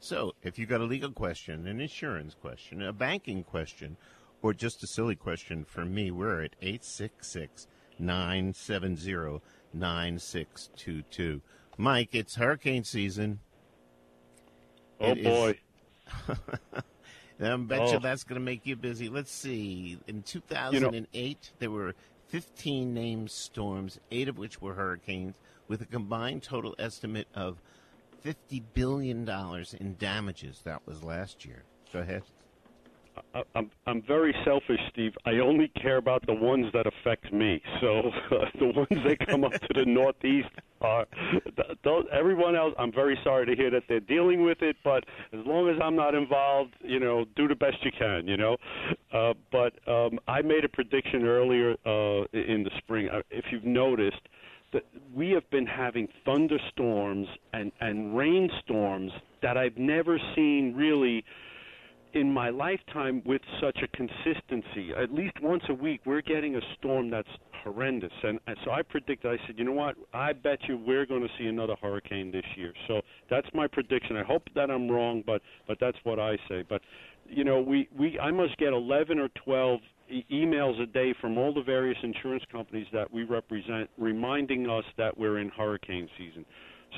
So, 0.00 0.34
if 0.42 0.58
you've 0.58 0.68
got 0.68 0.80
a 0.80 0.84
legal 0.84 1.10
question, 1.10 1.66
an 1.66 1.80
insurance 1.80 2.34
question, 2.34 2.82
a 2.82 2.92
banking 2.92 3.42
question, 3.42 3.96
or 4.42 4.54
just 4.54 4.82
a 4.82 4.86
silly 4.86 5.16
question 5.16 5.64
for 5.64 5.84
me, 5.84 6.10
we're 6.10 6.42
at 6.42 6.54
866 6.62 7.66
970 7.98 9.40
9622. 9.74 11.40
Mike, 11.76 12.10
it's 12.12 12.36
hurricane 12.36 12.84
season. 12.84 13.40
Oh, 15.00 15.10
It 15.12 15.18
is- 15.18 15.24
boy. 15.24 15.58
I 17.40 17.56
bet 17.56 17.80
Oh. 17.80 17.92
you 17.92 17.98
that's 18.00 18.24
going 18.24 18.40
to 18.40 18.44
make 18.44 18.66
you 18.66 18.74
busy. 18.74 19.08
Let's 19.08 19.30
see. 19.30 19.98
In 20.08 20.22
2008, 20.22 21.52
there 21.60 21.70
were 21.70 21.94
15 22.28 22.92
named 22.92 23.30
storms, 23.30 23.98
eight 24.10 24.28
of 24.28 24.38
which 24.38 24.60
were 24.60 24.74
hurricanes, 24.74 25.34
with 25.66 25.80
a 25.82 25.86
combined 25.86 26.42
total 26.42 26.74
estimate 26.78 27.28
of 27.34 27.60
$50 28.24 28.62
billion 28.74 29.28
in 29.80 29.96
damages. 29.98 30.62
That 30.64 30.86
was 30.86 31.02
last 31.02 31.44
year. 31.44 31.64
Go 31.92 32.00
ahead. 32.00 32.22
I'm 33.54 33.70
I'm 33.86 34.00
very 34.02 34.32
selfish, 34.44 34.78
Steve. 34.92 35.12
I 35.26 35.38
only 35.38 35.68
care 35.68 35.96
about 35.96 36.24
the 36.26 36.34
ones 36.34 36.66
that 36.72 36.86
affect 36.86 37.32
me. 37.32 37.60
So 37.80 38.12
the 38.60 38.66
ones 38.66 39.04
that 39.04 39.26
come 39.26 39.42
up 39.42 39.52
to 39.52 39.68
the 39.74 39.84
Northeast 39.84 40.50
are 40.80 41.06
th- 41.32 41.78
those, 41.84 42.04
everyone 42.12 42.56
else. 42.56 42.74
I'm 42.78 42.92
very 42.92 43.18
sorry 43.24 43.46
to 43.46 43.54
hear 43.54 43.70
that 43.70 43.82
they're 43.88 44.00
dealing 44.00 44.42
with 44.42 44.62
it, 44.62 44.76
but 44.84 45.04
as 45.32 45.40
long 45.46 45.68
as 45.68 45.76
I'm 45.82 45.96
not 45.96 46.14
involved, 46.14 46.74
you 46.82 47.00
know, 47.00 47.24
do 47.36 47.48
the 47.48 47.54
best 47.54 47.76
you 47.82 47.90
can. 47.96 48.26
You 48.26 48.36
know, 48.36 48.56
uh, 49.12 49.34
but 49.50 49.72
um, 49.88 50.18
I 50.28 50.42
made 50.42 50.64
a 50.64 50.68
prediction 50.68 51.24
earlier 51.24 51.72
uh, 51.86 52.24
in 52.32 52.64
the 52.64 52.70
spring. 52.78 53.08
Uh, 53.08 53.22
If 53.30 53.46
you've 53.50 53.64
noticed, 53.64 54.20
that 54.72 54.84
we 55.14 55.30
have 55.30 55.48
been 55.50 55.66
having 55.66 56.08
thunderstorms 56.24 57.26
and 57.52 57.72
and 57.80 58.16
rainstorms 58.16 59.12
that 59.42 59.56
I've 59.56 59.76
never 59.76 60.18
seen 60.34 60.74
really 60.76 61.24
in 62.14 62.32
my 62.32 62.50
lifetime 62.50 63.22
with 63.24 63.42
such 63.60 63.78
a 63.82 63.88
consistency. 63.96 64.92
At 65.00 65.12
least 65.12 65.34
once 65.42 65.62
a 65.68 65.74
week, 65.74 66.00
we're 66.04 66.22
getting 66.22 66.56
a 66.56 66.60
storm 66.78 67.10
that's 67.10 67.28
horrendous. 67.62 68.12
And, 68.22 68.40
so 68.64 68.70
I 68.70 68.82
predicted, 68.82 69.30
I 69.30 69.46
said, 69.46 69.58
you 69.58 69.64
know 69.64 69.72
what? 69.72 69.96
I 70.14 70.32
bet 70.32 70.58
you 70.68 70.78
we're 70.78 71.06
going 71.06 71.22
to 71.22 71.28
see 71.38 71.46
another 71.46 71.74
hurricane 71.80 72.30
this 72.30 72.44
year. 72.56 72.72
So 72.86 73.02
that's 73.30 73.46
my 73.54 73.66
prediction. 73.66 74.16
I 74.16 74.24
hope 74.24 74.44
that 74.54 74.70
I'm 74.70 74.88
wrong, 74.88 75.22
but 75.26 75.42
but 75.66 75.78
that's 75.80 75.98
what 76.04 76.18
I 76.18 76.36
say. 76.48 76.64
But 76.68 76.80
you 77.28 77.44
know, 77.44 77.60
we 77.60 77.88
we 77.96 78.18
I 78.18 78.30
must 78.30 78.56
get 78.58 78.72
11 78.72 79.18
or 79.18 79.28
12 79.44 79.80
e- 80.10 80.24
emails 80.32 80.80
a 80.80 80.86
day 80.86 81.14
from 81.20 81.36
all 81.38 81.52
the 81.52 81.62
various 81.62 81.98
insurance 82.02 82.44
companies 82.50 82.86
that 82.92 83.12
we 83.12 83.24
represent, 83.24 83.90
reminding 83.98 84.68
us 84.68 84.84
that 84.96 85.16
we're 85.16 85.38
in 85.38 85.50
hurricane 85.50 86.08
season. 86.16 86.44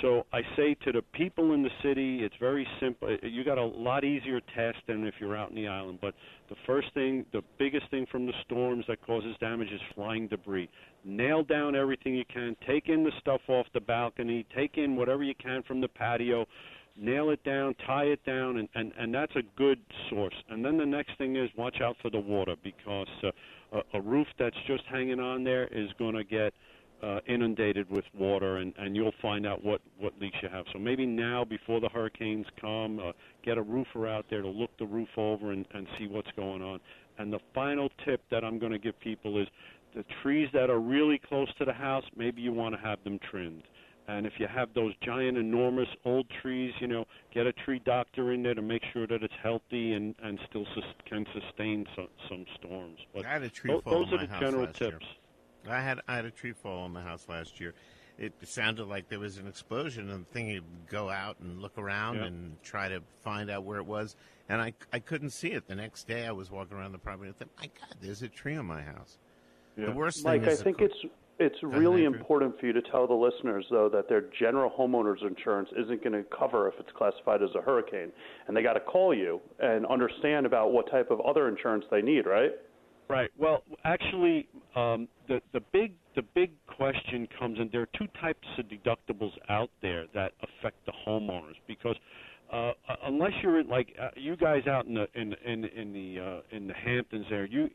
So 0.02 0.24
I 0.32 0.40
say 0.56 0.74
to 0.84 0.92
the 0.92 1.02
people 1.12 1.52
in 1.52 1.62
the 1.62 1.70
city, 1.82 2.20
it's 2.22 2.34
very 2.40 2.66
simple. 2.80 3.16
You 3.22 3.44
got 3.44 3.58
a 3.58 3.64
lot 3.64 4.04
easier 4.04 4.40
task 4.54 4.78
than 4.86 5.06
if 5.06 5.14
you're 5.20 5.36
out 5.36 5.50
in 5.50 5.56
the 5.56 5.68
island. 5.68 5.98
But 6.00 6.14
the 6.48 6.54
first 6.66 6.88
thing, 6.94 7.26
the 7.32 7.42
biggest 7.58 7.90
thing 7.90 8.06
from 8.10 8.26
the 8.26 8.32
storms 8.44 8.84
that 8.88 9.04
causes 9.04 9.36
damage 9.40 9.68
is 9.70 9.80
flying 9.94 10.28
debris. 10.28 10.70
Nail 11.04 11.42
down 11.42 11.74
everything 11.74 12.14
you 12.14 12.24
can. 12.32 12.56
Take 12.66 12.88
in 12.88 13.04
the 13.04 13.12
stuff 13.20 13.40
off 13.48 13.66
the 13.74 13.80
balcony. 13.80 14.46
Take 14.56 14.78
in 14.78 14.96
whatever 14.96 15.22
you 15.22 15.34
can 15.34 15.62
from 15.64 15.80
the 15.80 15.88
patio. 15.88 16.46
Nail 16.96 17.30
it 17.30 17.42
down, 17.44 17.74
tie 17.86 18.04
it 18.04 18.24
down, 18.24 18.58
and, 18.58 18.68
and, 18.74 18.92
and 18.98 19.14
that's 19.14 19.34
a 19.36 19.42
good 19.56 19.78
source. 20.08 20.34
And 20.48 20.64
then 20.64 20.76
the 20.76 20.86
next 20.86 21.16
thing 21.18 21.36
is 21.36 21.50
watch 21.56 21.80
out 21.82 21.96
for 22.00 22.10
the 22.10 22.18
water 22.18 22.56
because 22.62 23.08
uh, 23.22 23.30
a, 23.72 23.98
a 23.98 24.00
roof 24.00 24.26
that's 24.38 24.56
just 24.66 24.84
hanging 24.90 25.20
on 25.20 25.44
there 25.44 25.66
is 25.66 25.90
going 25.98 26.14
to 26.14 26.24
get– 26.24 26.54
uh, 27.02 27.20
inundated 27.26 27.88
with 27.90 28.04
water, 28.16 28.58
and, 28.58 28.74
and 28.78 28.94
you'll 28.94 29.14
find 29.22 29.46
out 29.46 29.64
what, 29.64 29.80
what 29.98 30.12
leaks 30.20 30.36
you 30.42 30.48
have. 30.48 30.66
So 30.72 30.78
maybe 30.78 31.06
now, 31.06 31.44
before 31.44 31.80
the 31.80 31.88
hurricanes 31.88 32.46
come, 32.60 32.98
uh, 32.98 33.12
get 33.42 33.58
a 33.58 33.62
roofer 33.62 34.06
out 34.06 34.26
there 34.28 34.42
to 34.42 34.48
look 34.48 34.70
the 34.78 34.86
roof 34.86 35.08
over 35.16 35.52
and, 35.52 35.66
and 35.72 35.86
see 35.98 36.06
what's 36.06 36.30
going 36.36 36.62
on. 36.62 36.80
And 37.18 37.32
the 37.32 37.40
final 37.54 37.90
tip 38.04 38.22
that 38.30 38.44
I'm 38.44 38.58
going 38.58 38.72
to 38.72 38.78
give 38.78 38.98
people 39.00 39.40
is 39.40 39.48
the 39.94 40.04
trees 40.22 40.48
that 40.52 40.70
are 40.70 40.78
really 40.78 41.18
close 41.18 41.48
to 41.58 41.64
the 41.64 41.72
house, 41.72 42.04
maybe 42.16 42.42
you 42.42 42.52
want 42.52 42.74
to 42.74 42.80
have 42.80 43.02
them 43.04 43.18
trimmed. 43.30 43.64
And 44.08 44.26
if 44.26 44.32
you 44.38 44.48
have 44.48 44.70
those 44.74 44.92
giant, 45.02 45.38
enormous 45.38 45.88
old 46.04 46.26
trees, 46.42 46.72
you 46.80 46.88
know, 46.88 47.06
get 47.32 47.46
a 47.46 47.52
tree 47.52 47.80
doctor 47.84 48.32
in 48.32 48.42
there 48.42 48.54
to 48.54 48.62
make 48.62 48.82
sure 48.92 49.06
that 49.06 49.22
it's 49.22 49.34
healthy 49.40 49.92
and 49.92 50.14
and 50.22 50.38
still 50.48 50.66
sus- 50.74 50.84
can 51.06 51.24
sustain 51.32 51.86
some, 51.94 52.08
some 52.28 52.44
storms. 52.58 52.98
But 53.14 53.24
I 53.24 53.34
had 53.34 53.42
a 53.42 53.50
tree 53.50 53.70
those, 53.70 53.82
fall 53.82 54.04
those 54.04 54.12
are 54.14 54.26
the 54.26 54.40
general 54.40 54.66
tips. 54.66 54.80
Year. 54.80 54.98
I 55.68 55.80
had 55.80 56.00
I 56.08 56.16
had 56.16 56.24
a 56.24 56.30
tree 56.30 56.52
fall 56.52 56.84
on 56.84 56.92
the 56.92 57.00
house 57.00 57.26
last 57.28 57.60
year. 57.60 57.74
It 58.18 58.34
sounded 58.42 58.84
like 58.86 59.08
there 59.08 59.18
was 59.18 59.38
an 59.38 59.46
explosion, 59.48 60.10
and 60.10 60.26
the 60.26 60.30
thing 60.30 60.52
would 60.52 60.62
go 60.90 61.08
out 61.08 61.36
and 61.40 61.60
look 61.62 61.78
around 61.78 62.16
Yeah. 62.16 62.24
and 62.26 62.62
try 62.62 62.88
to 62.88 63.00
find 63.22 63.50
out 63.50 63.64
where 63.64 63.78
it 63.78 63.86
was, 63.86 64.14
and 64.48 64.60
I 64.60 64.74
I 64.92 64.98
couldn't 64.98 65.30
see 65.30 65.48
it. 65.52 65.66
The 65.68 65.74
next 65.74 66.04
day, 66.06 66.26
I 66.26 66.32
was 66.32 66.50
walking 66.50 66.76
around 66.76 66.92
the 66.92 66.98
property 66.98 67.28
and 67.28 67.36
I 67.36 67.38
thought, 67.38 67.52
my 67.58 67.70
God, 67.80 67.96
there's 68.02 68.22
a 68.22 68.28
tree 68.28 68.56
on 68.56 68.66
my 68.66 68.82
house. 68.82 69.18
The 69.76 69.92
worst 69.92 70.22
Mike, 70.24 70.40
thing 70.42 70.48
I 70.50 70.52
is 70.52 70.58
the 70.58 70.64
think 70.64 70.78
co- 70.78 70.84
it's 70.84 70.94
it's 71.38 71.62
really 71.62 72.04
important 72.04 72.60
for 72.60 72.66
you 72.66 72.74
to 72.74 72.82
tell 72.82 73.06
the 73.06 73.14
listeners 73.14 73.64
though 73.70 73.88
that 73.88 74.10
their 74.10 74.20
general 74.38 74.70
homeowners 74.78 75.22
insurance 75.26 75.70
isn't 75.74 76.04
going 76.04 76.12
to 76.12 76.22
cover 76.24 76.68
if 76.68 76.74
it's 76.78 76.90
classified 76.92 77.42
as 77.42 77.48
a 77.54 77.62
hurricane, 77.62 78.12
and 78.46 78.54
they 78.54 78.62
got 78.62 78.74
to 78.74 78.80
call 78.80 79.14
you 79.14 79.40
and 79.58 79.86
understand 79.86 80.44
about 80.44 80.72
what 80.72 80.90
type 80.90 81.10
of 81.10 81.18
other 81.22 81.48
insurance 81.48 81.86
they 81.90 82.02
need, 82.02 82.26
right? 82.26 82.52
Right. 83.08 83.30
Well, 83.38 83.64
actually, 83.84 84.48
um, 84.76 85.08
the 85.30 85.40
the 85.52 85.60
big 85.72 85.92
the 86.16 86.22
big 86.34 86.50
question 86.66 87.26
comes 87.38 87.58
in. 87.58 87.70
There 87.72 87.82
are 87.82 87.88
two 87.96 88.08
types 88.20 88.46
of 88.58 88.66
deductibles 88.66 89.32
out 89.48 89.70
there 89.80 90.04
that 90.12 90.32
affect 90.42 90.84
the 90.84 90.92
homeowners 91.06 91.54
because 91.66 91.96
uh, 92.52 92.72
unless 93.04 93.30
you're 93.42 93.60
in, 93.60 93.68
like 93.68 93.94
uh, 93.98 94.08
you 94.16 94.36
guys 94.36 94.66
out 94.66 94.86
in 94.86 94.94
the 94.94 95.06
in 95.14 95.34
in 95.46 95.64
in 95.64 95.92
the 95.92 96.20
uh, 96.20 96.56
in 96.56 96.66
the 96.66 96.74
Hamptons 96.74 97.26
there, 97.30 97.46
you 97.46 97.70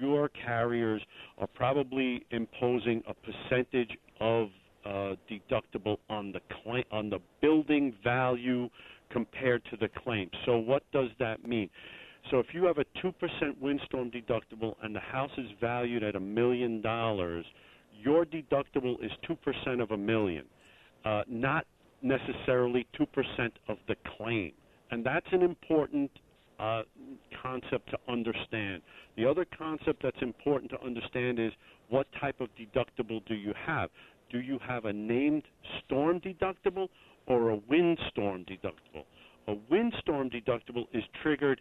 your 0.00 0.30
carriers 0.30 1.02
are 1.38 1.48
probably 1.48 2.24
imposing 2.30 3.02
a 3.08 3.14
percentage 3.14 3.90
of 4.20 4.48
uh, 4.86 5.14
deductible 5.28 5.98
on 6.08 6.32
the 6.32 6.40
claim 6.62 6.84
on 6.92 7.10
the 7.10 7.18
building 7.42 7.92
value 8.04 8.68
compared 9.10 9.62
to 9.64 9.76
the 9.76 9.88
claim. 10.04 10.30
So 10.46 10.56
what 10.58 10.84
does 10.92 11.08
that 11.18 11.46
mean? 11.46 11.68
So 12.30 12.38
if 12.38 12.46
you 12.52 12.64
have 12.64 12.78
a 12.78 12.84
2% 13.04 13.12
windstorm 13.60 14.10
deductible 14.10 14.74
and 14.82 14.94
the 14.94 15.00
house 15.00 15.30
is 15.38 15.46
valued 15.60 16.02
at 16.02 16.16
a 16.16 16.20
million 16.20 16.80
dollars, 16.80 17.44
your 17.92 18.24
deductible 18.24 19.02
is 19.04 19.10
2% 19.28 19.82
of 19.82 19.90
a 19.90 19.96
million, 19.96 20.44
uh, 21.04 21.22
not 21.28 21.66
necessarily 22.02 22.86
2% 22.98 23.06
of 23.68 23.78
the 23.88 23.96
claim. 24.16 24.52
And 24.90 25.04
that's 25.04 25.26
an 25.32 25.42
important 25.42 26.10
uh, 26.58 26.82
concept 27.42 27.90
to 27.90 27.98
understand. 28.08 28.82
The 29.16 29.26
other 29.28 29.46
concept 29.56 30.02
that's 30.02 30.20
important 30.20 30.70
to 30.72 30.82
understand 30.82 31.38
is 31.38 31.52
what 31.88 32.06
type 32.20 32.40
of 32.40 32.48
deductible 32.56 33.24
do 33.26 33.34
you 33.34 33.54
have? 33.66 33.90
Do 34.30 34.40
you 34.40 34.58
have 34.66 34.84
a 34.84 34.92
named 34.92 35.42
storm 35.78 36.20
deductible 36.20 36.88
or 37.26 37.50
a 37.50 37.56
windstorm 37.68 38.44
deductible? 38.44 39.04
A 39.48 39.54
windstorm 39.70 40.30
deductible 40.30 40.84
is 40.92 41.02
triggered 41.22 41.60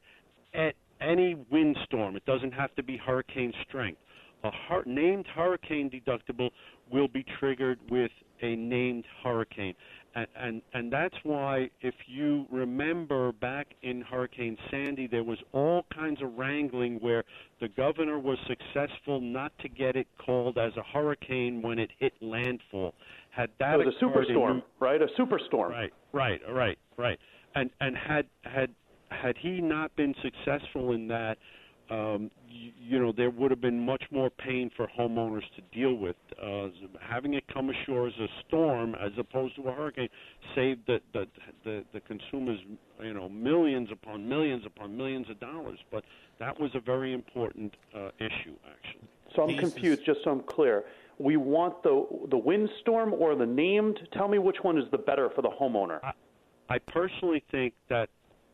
at 0.54 0.76
any 1.02 1.36
windstorm. 1.50 2.16
It 2.16 2.26
doesn't 2.26 2.52
have 2.54 2.74
to 2.76 2.84
be 2.84 2.98
hurricane 2.98 3.54
strength. 3.68 4.00
A 4.44 4.52
hur- 4.52 4.84
named 4.86 5.26
hurricane 5.28 5.90
deductible 5.90 6.50
will 6.92 7.08
be 7.08 7.26
triggered 7.40 7.80
with 7.90 8.12
a 8.42 8.56
named 8.56 9.06
hurricane. 9.24 9.76
And, 10.16 10.28
and 10.36 10.62
and 10.74 10.92
that's 10.92 11.16
why 11.24 11.70
if 11.82 11.94
you 12.08 12.48
remember 12.52 13.32
back 13.32 13.68
in 13.84 14.02
Hurricane 14.02 14.58
Sandy 14.72 15.08
there 15.08 15.24
was 15.24 15.38
all 15.52 15.86
kinds 15.94 16.22
of 16.24 16.34
wrangling 16.36 16.96
where 16.96 17.24
the 17.62 17.68
governor 17.68 18.18
was 18.18 18.38
successful 18.48 19.22
not 19.22 19.52
to 19.60 19.70
get 19.70 19.96
it 19.96 20.08
called 20.18 20.58
as 20.58 20.72
a 20.78 20.84
hurricane 20.84 21.62
when 21.62 21.78
it 21.78 21.92
hit 22.00 22.14
landfall. 22.22 22.96
Had 23.30 23.52
that 23.60 23.80
it 23.80 23.86
was 23.86 23.94
a 24.02 24.06
in 24.06 24.12
superstorm, 24.12 24.64
right? 24.80 25.00
A 25.02 25.08
superstorm. 25.20 25.70
Right, 25.70 25.94
right, 26.12 26.42
right, 26.50 26.80
right. 26.98 27.20
And 27.54 27.70
and 27.80 27.96
had 27.96 28.26
had 28.44 28.74
had 29.22 29.38
he 29.38 29.62
not 29.62 29.96
been 29.96 30.16
successful 30.22 30.92
in 30.92 31.08
that, 31.08 31.38
um, 31.90 32.30
you, 32.48 32.72
you 32.80 33.00
know, 33.00 33.12
there 33.12 33.32
would 33.32 33.50
have 33.52 33.62
been 33.62 33.84
much 33.84 34.04
more 34.12 34.30
pain 34.30 34.70
for 34.76 34.88
homeowners 34.98 35.44
to 35.56 35.62
deal 35.78 35.96
with. 35.96 36.16
Uh, 36.42 36.68
having 37.02 37.34
it 37.34 37.44
come 37.52 37.70
ashore 37.70 38.08
as 38.08 38.14
a 38.20 38.28
storm, 38.48 38.96
as 38.96 39.12
opposed 39.18 39.56
to 39.56 39.68
a 39.68 39.72
hurricane, 39.72 40.10
saved 40.56 40.82
the 40.86 41.02
the 41.14 41.28
the, 41.64 41.84
the 41.94 42.00
consumers, 42.02 42.60
you 43.02 43.14
know, 43.14 43.28
millions 43.28 43.90
upon 43.92 44.28
millions 44.28 44.64
upon 44.66 44.96
millions 44.96 45.30
of 45.30 45.40
dollars. 45.40 45.80
But 45.92 46.04
that 46.40 46.60
was 46.60 46.72
a 46.76 46.80
very 46.80 47.14
important 47.14 47.76
uh, 47.96 48.10
issue, 48.20 48.56
actually. 48.70 49.08
So 49.36 49.48
I'm 49.48 49.58
confused, 49.58 50.06
just 50.06 50.24
so 50.24 50.32
I'm 50.32 50.42
clear. 50.42 50.86
We 51.18 51.38
want 51.38 51.82
the 51.82 52.06
the 52.30 52.38
windstorm 52.38 53.14
or 53.14 53.36
the 53.36 53.46
named. 53.46 54.00
Tell 54.14 54.28
me 54.28 54.38
which 54.38 54.58
one 54.62 54.78
is 54.78 54.86
the 54.92 54.98
better 54.98 55.30
for 55.36 55.42
the 55.42 55.50
homeowner. 55.50 56.00
I 56.70 56.78
personally 56.78 57.44
think 57.52 57.74
that 57.90 58.10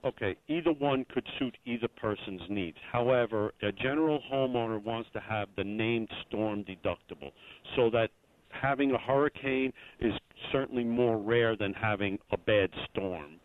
okay, 0.06 0.36
either 0.48 0.72
one 0.72 1.06
could 1.14 1.26
suit 1.40 1.58
either 1.66 1.88
person's 1.88 2.42
needs. 2.50 2.78
However, 2.92 3.54
a 3.64 3.72
general 3.72 4.22
homeowner 4.32 4.82
wants 4.82 5.10
to 5.14 5.20
have 5.20 5.50
the 5.58 5.64
named 5.64 6.10
storm 6.28 6.64
deductible 6.64 7.32
so 7.76 7.90
that 7.90 8.10
having 8.50 8.92
a 8.92 8.98
hurricane 8.98 9.74
is 10.00 10.14
certainly 10.52 10.84
more 10.84 11.18
rare 11.18 11.56
than 11.56 11.74
having 11.74 12.20
a 12.32 12.38
bad 12.38 12.70
storm. 12.92 13.40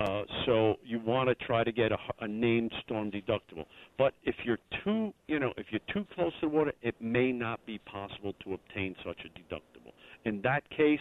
Uh, 0.00 0.22
so 0.46 0.76
you 0.82 0.98
want 1.00 1.28
to 1.28 1.34
try 1.46 1.62
to 1.62 1.72
get 1.72 1.92
a, 1.92 1.98
a 2.20 2.28
named 2.28 2.72
storm 2.84 3.10
deductible. 3.10 3.66
But 3.98 4.14
if 4.24 4.34
you're 4.44 4.58
too, 4.82 5.12
you 5.28 5.38
know, 5.38 5.52
if 5.58 5.66
you're 5.70 5.80
too 5.92 6.06
close 6.14 6.32
to 6.40 6.48
the 6.48 6.48
water, 6.48 6.72
it 6.80 6.94
may 7.00 7.32
not 7.32 7.64
be 7.66 7.78
possible 7.80 8.32
to 8.44 8.54
obtain 8.54 8.96
such 9.04 9.18
a 9.26 9.38
deductible. 9.38 9.92
In 10.24 10.40
that 10.42 10.68
case, 10.70 11.00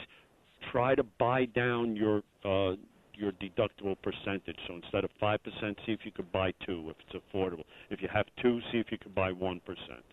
try 0.72 0.96
to 0.96 1.04
buy 1.18 1.46
down 1.46 1.96
your 1.96 2.24
uh, 2.44 2.76
your 3.20 3.32
deductible 3.34 3.96
percentage. 4.02 4.58
So 4.68 4.76
instead 4.76 5.04
of 5.04 5.10
five 5.20 5.44
percent, 5.44 5.78
see 5.86 5.92
if 5.92 6.00
you 6.06 6.12
could 6.12 6.32
buy 6.32 6.54
two 6.66 6.90
if 6.90 6.96
it's 7.08 7.24
affordable. 7.24 7.64
If 7.90 8.02
you 8.02 8.08
have 8.14 8.26
two, 8.42 8.62
see 8.72 8.78
if 8.80 8.92
you 8.92 8.98
could 8.98 9.14
buy 9.14 9.32
one 9.32 9.60
percent. 9.66 10.04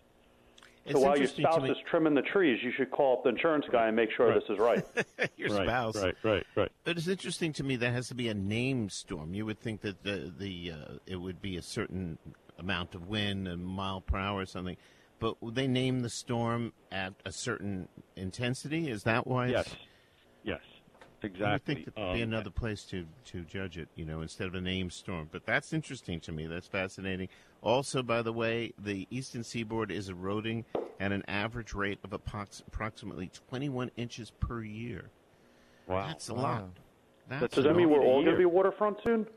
so 0.91 0.99
while 0.99 1.17
your 1.17 1.27
spouse 1.27 1.63
is 1.69 1.77
trimming 1.89 2.13
the 2.15 2.21
trees, 2.21 2.59
you 2.63 2.71
should 2.75 2.91
call 2.91 3.17
up 3.17 3.23
the 3.23 3.29
insurance 3.29 3.65
guy 3.71 3.87
and 3.87 3.95
make 3.95 4.09
sure 4.15 4.27
Right. 4.27 4.35
this 4.35 4.49
is 4.49 4.59
right. 4.59 4.85
your 5.37 5.49
Right, 5.55 5.67
spouse. 5.67 5.95
right, 6.01 6.15
right, 6.23 6.45
right. 6.55 6.71
But 6.83 6.97
it's 6.97 7.07
interesting 7.07 7.53
to 7.53 7.63
me 7.63 7.75
that 7.77 7.91
has 7.93 8.07
to 8.09 8.15
be 8.15 8.27
a 8.29 8.33
named 8.33 8.91
storm. 8.91 9.33
You 9.33 9.45
would 9.45 9.59
think 9.59 9.81
that 9.81 10.03
the 10.03 10.31
the 10.37 10.71
uh, 10.71 10.93
it 11.05 11.15
would 11.17 11.41
be 11.41 11.57
a 11.57 11.61
certain 11.61 12.17
amount 12.59 12.95
of 12.95 13.07
wind, 13.07 13.47
a 13.47 13.55
mile 13.57 14.01
per 14.01 14.17
hour 14.17 14.41
or 14.41 14.45
something. 14.45 14.77
But 15.19 15.41
would 15.41 15.55
they 15.55 15.67
name 15.67 16.01
the 16.01 16.09
storm 16.09 16.73
at 16.91 17.13
a 17.25 17.31
certain 17.31 17.87
intensity? 18.15 18.89
Is 18.89 19.03
that 19.03 19.25
why? 19.25 19.47
Yes, 19.47 19.65
it's- 19.67 19.77
yes, 20.43 20.59
exactly. 21.33 21.73
I 21.73 21.75
think 21.75 21.95
there'd 21.95 22.09
um, 22.09 22.15
be 22.15 22.21
another 22.21 22.49
place 22.49 22.83
to, 22.85 23.05
to 23.25 23.41
judge 23.43 23.77
it, 23.77 23.87
you 23.95 24.05
know, 24.05 24.21
instead 24.21 24.47
of 24.47 24.55
a 24.55 24.61
name 24.61 24.89
storm. 24.89 25.29
But 25.31 25.45
that's 25.45 25.73
interesting 25.73 26.19
to 26.21 26.31
me. 26.31 26.47
That's 26.47 26.67
fascinating. 26.67 27.29
Also, 27.61 28.03
by 28.03 28.21
the 28.21 28.33
way, 28.33 28.73
the 28.77 29.07
eastern 29.09 29.43
seaboard 29.43 29.91
is 29.91 30.09
eroding 30.09 30.65
at 30.99 31.11
an 31.11 31.23
average 31.27 31.73
rate 31.73 31.99
of 32.03 32.13
approximately 32.13 33.31
21 33.49 33.91
inches 33.97 34.31
per 34.39 34.61
year. 34.61 35.09
Wow. 35.87 36.07
That's 36.07 36.29
a 36.29 36.33
wow. 36.33 36.41
lot. 36.41 36.69
That's 37.29 37.55
Does 37.55 37.65
that 37.65 37.75
mean 37.75 37.89
we're 37.89 38.01
all 38.01 38.23
going 38.23 38.35
to 38.35 38.37
be 38.37 38.45
waterfront 38.45 38.99
soon? 39.03 39.27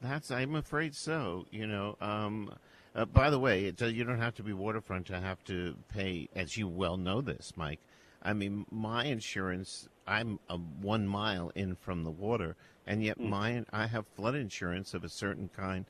That's, 0.00 0.30
I'm 0.30 0.54
afraid 0.54 0.94
so. 0.94 1.46
You 1.50 1.66
know, 1.66 1.96
um, 2.00 2.52
uh, 2.94 3.04
by 3.04 3.30
the 3.30 3.38
way, 3.38 3.66
it, 3.66 3.82
uh, 3.82 3.86
you 3.86 4.04
don't 4.04 4.18
have 4.18 4.34
to 4.36 4.42
be 4.42 4.52
waterfront 4.52 5.06
to 5.06 5.20
have 5.20 5.42
to 5.44 5.76
pay, 5.88 6.28
as 6.34 6.56
you 6.56 6.68
well 6.68 6.96
know 6.96 7.20
this, 7.20 7.52
Mike. 7.56 7.80
I 8.22 8.32
mean, 8.32 8.66
my 8.70 9.04
insurance, 9.04 9.88
I'm 10.08 10.40
a 10.48 10.56
one 10.56 11.06
mile 11.06 11.52
in 11.54 11.76
from 11.76 12.02
the 12.02 12.10
water, 12.10 12.56
and 12.86 13.04
yet 13.04 13.18
mm. 13.18 13.28
mine, 13.28 13.66
I 13.72 13.86
have 13.86 14.06
flood 14.06 14.34
insurance 14.34 14.94
of 14.94 15.04
a 15.04 15.08
certain 15.08 15.50
kind. 15.54 15.84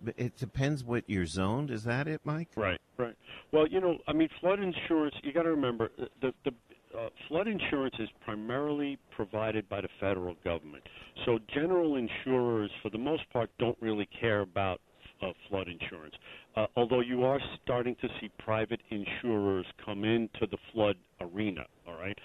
But 0.00 0.14
it 0.16 0.36
depends 0.36 0.84
what 0.84 1.04
you're 1.06 1.26
zoned. 1.26 1.70
Is 1.70 1.84
that 1.84 2.06
it, 2.06 2.20
Mike? 2.24 2.48
Right, 2.56 2.80
right. 2.96 3.16
Well, 3.52 3.66
you 3.66 3.80
know, 3.80 3.98
I 4.06 4.12
mean, 4.12 4.28
flood 4.40 4.60
insurance. 4.60 5.14
You 5.22 5.32
got 5.32 5.42
to 5.42 5.50
remember 5.50 5.90
the 6.20 6.32
the 6.44 6.52
uh, 6.96 7.08
flood 7.28 7.48
insurance 7.48 7.94
is 7.98 8.08
primarily 8.24 8.98
provided 9.14 9.68
by 9.68 9.80
the 9.80 9.88
federal 10.00 10.34
government. 10.44 10.82
So 11.26 11.38
general 11.52 11.96
insurers, 11.96 12.70
for 12.82 12.90
the 12.90 12.98
most 12.98 13.28
part, 13.32 13.50
don't 13.58 13.76
really 13.80 14.08
care 14.20 14.40
about 14.40 14.80
uh, 15.22 15.32
flood 15.48 15.68
insurance. 15.68 16.14
Uh, 16.56 16.66
although 16.76 17.00
you 17.00 17.24
are 17.24 17.40
starting 17.62 17.96
to 18.00 18.08
see 18.20 18.30
private 18.38 18.80
insurers 18.90 19.66
come 19.84 20.04
into 20.04 20.46
the 20.50 20.58
flood 20.72 20.96
arena, 21.20 21.62
all 21.86 21.98
right? 21.98 22.18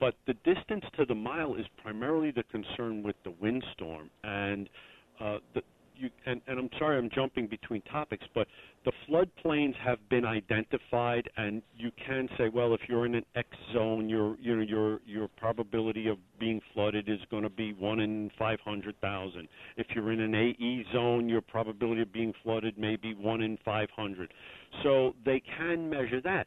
But 0.00 0.14
the 0.26 0.34
distance 0.44 0.84
to 0.96 1.04
the 1.04 1.14
mile 1.14 1.54
is 1.54 1.66
primarily 1.82 2.30
the 2.30 2.42
concern 2.44 3.02
with 3.02 3.16
the 3.22 3.32
windstorm. 3.40 4.10
And 4.24 4.68
uh, 5.20 5.38
the, 5.54 5.62
you, 5.94 6.08
and, 6.24 6.40
and 6.46 6.58
I'm 6.58 6.70
sorry 6.78 6.96
I'm 6.96 7.10
jumping 7.14 7.46
between 7.46 7.82
topics, 7.82 8.24
but 8.34 8.46
the 8.86 8.92
floodplains 9.06 9.74
have 9.76 9.98
been 10.08 10.24
identified, 10.24 11.28
and 11.36 11.62
you 11.76 11.90
can 12.04 12.28
say, 12.38 12.48
well, 12.48 12.72
if 12.72 12.80
you're 12.88 13.04
in 13.04 13.14
an 13.14 13.24
X 13.36 13.48
zone, 13.74 14.08
your 14.08 14.36
you 14.40 14.56
know 14.56 14.62
your 14.62 15.00
your 15.04 15.28
probability 15.28 16.08
of 16.08 16.16
being 16.38 16.60
flooded 16.72 17.08
is 17.08 17.18
going 17.30 17.42
to 17.42 17.50
be 17.50 17.74
one 17.74 18.00
in 18.00 18.30
500,000. 18.38 19.48
If 19.76 19.86
you're 19.94 20.12
in 20.12 20.20
an 20.20 20.34
AE 20.34 20.84
zone, 20.92 21.28
your 21.28 21.42
probability 21.42 22.00
of 22.00 22.12
being 22.12 22.32
flooded 22.42 22.78
may 22.78 22.96
be 22.96 23.14
one 23.14 23.42
in 23.42 23.58
500. 23.64 24.32
So 24.82 25.14
they 25.24 25.42
can 25.58 25.90
measure 25.90 26.22
that. 26.22 26.46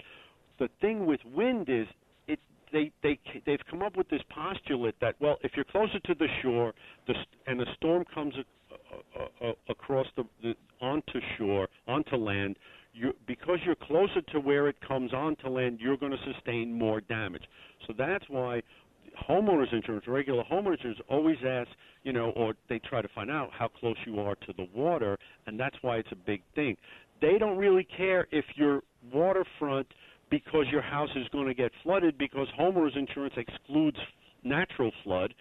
The 0.60 0.70
thing 0.82 1.06
with 1.06 1.20
wind 1.26 1.68
is 1.70 1.88
they 2.74 2.92
they 3.04 3.18
they've 3.46 3.60
come 3.70 3.82
up 3.82 3.96
with 3.96 4.10
this 4.10 4.22
postulate 4.30 4.96
that 5.00 5.16
well, 5.22 5.38
if 5.44 5.52
you're 5.56 5.64
closer 5.66 6.00
to 6.00 6.16
the 6.16 6.28
shore, 6.42 6.74
the, 7.08 7.14
and 7.48 7.60
the 7.60 7.68
storm 7.78 8.04
comes 8.14 8.34
uh, 8.36 9.46
uh, 9.48 9.52
across 9.70 10.08
the, 10.18 10.24
the 10.42 10.56
onto 10.82 11.20
shore, 11.38 11.68
onto 11.88 12.16
land, 12.16 12.58
you, 12.94 13.14
because 13.28 13.60
you're 13.66 13.76
closer 13.76 14.22
to 14.32 14.40
where 14.40 14.68
it 14.68 14.76
comes 14.86 15.14
onto 15.14 15.48
land, 15.48 15.80
you're 15.80 15.98
going 15.98 16.12
to 16.12 16.34
sustain 16.34 16.74
more 16.74 17.02
damage. 17.02 17.44
So 17.88 17.94
that's 17.98 18.26
why 18.28 18.62
homeowners 19.30 19.72
insurance, 19.72 20.06
regular 20.08 20.44
homeowners 20.52 20.78
insurance, 20.78 21.00
always 21.10 21.38
ask, 21.48 21.70
you 22.04 22.14
know, 22.14 22.32
or 22.32 22.54
they 22.70 22.80
try 22.80 23.02
to 23.02 23.08
find 23.16 23.30
out 23.32 23.50
how 23.58 23.68
close 23.68 23.96
you 24.06 24.20
are 24.20 24.36
to 24.36 24.54
the 24.58 24.68
water, 24.76 25.18
and 25.48 25.60
that's 25.60 25.76
why 25.82 25.98
it's 25.98 26.12
a 26.12 26.16
big 26.16 26.42
thing. 26.56 26.76
They 27.22 27.38
don't 27.38 27.58
really 27.58 27.88
care 27.96 28.28
if 28.32 28.46
you're 28.56 28.82
waterfront 29.12 29.88
because 30.30 30.66
your 30.72 30.82
house 30.82 31.12
is 31.16 31.28
going 31.30 31.48
to 31.48 31.54
get 31.54 31.72
flooded 31.84 32.18
because 32.18 32.48
homeowners 32.60 32.98
insurance 32.98 33.36
excludes 33.38 33.98
natural 34.44 34.92
flood 35.04 35.34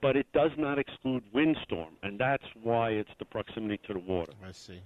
but 0.00 0.16
it 0.16 0.26
does 0.32 0.50
not 0.56 0.78
exclude 0.78 1.22
windstorm, 1.32 1.96
and 2.02 2.18
that's 2.18 2.44
why 2.62 2.90
it's 2.90 3.10
the 3.18 3.24
proximity 3.24 3.80
to 3.86 3.94
the 3.94 4.00
water. 4.00 4.32
I 4.46 4.52
see. 4.52 4.80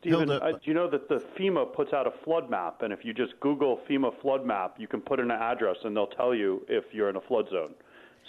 Stephen, 0.00 0.30
uh, 0.30 0.40
do 0.40 0.58
you 0.64 0.74
know 0.74 0.90
that 0.90 1.08
the 1.08 1.22
FEMA 1.38 1.72
puts 1.72 1.92
out 1.92 2.08
a 2.08 2.10
flood 2.24 2.50
map, 2.50 2.82
and 2.82 2.92
if 2.92 3.04
you 3.04 3.14
just 3.14 3.38
Google 3.38 3.80
FEMA 3.88 4.10
flood 4.20 4.44
map, 4.44 4.74
you 4.78 4.88
can 4.88 5.00
put 5.00 5.20
in 5.20 5.30
an 5.30 5.40
address, 5.40 5.76
and 5.84 5.96
they'll 5.96 6.08
tell 6.08 6.34
you 6.34 6.64
if 6.68 6.84
you're 6.92 7.08
in 7.08 7.14
a 7.14 7.20
flood 7.20 7.48
zone. 7.50 7.74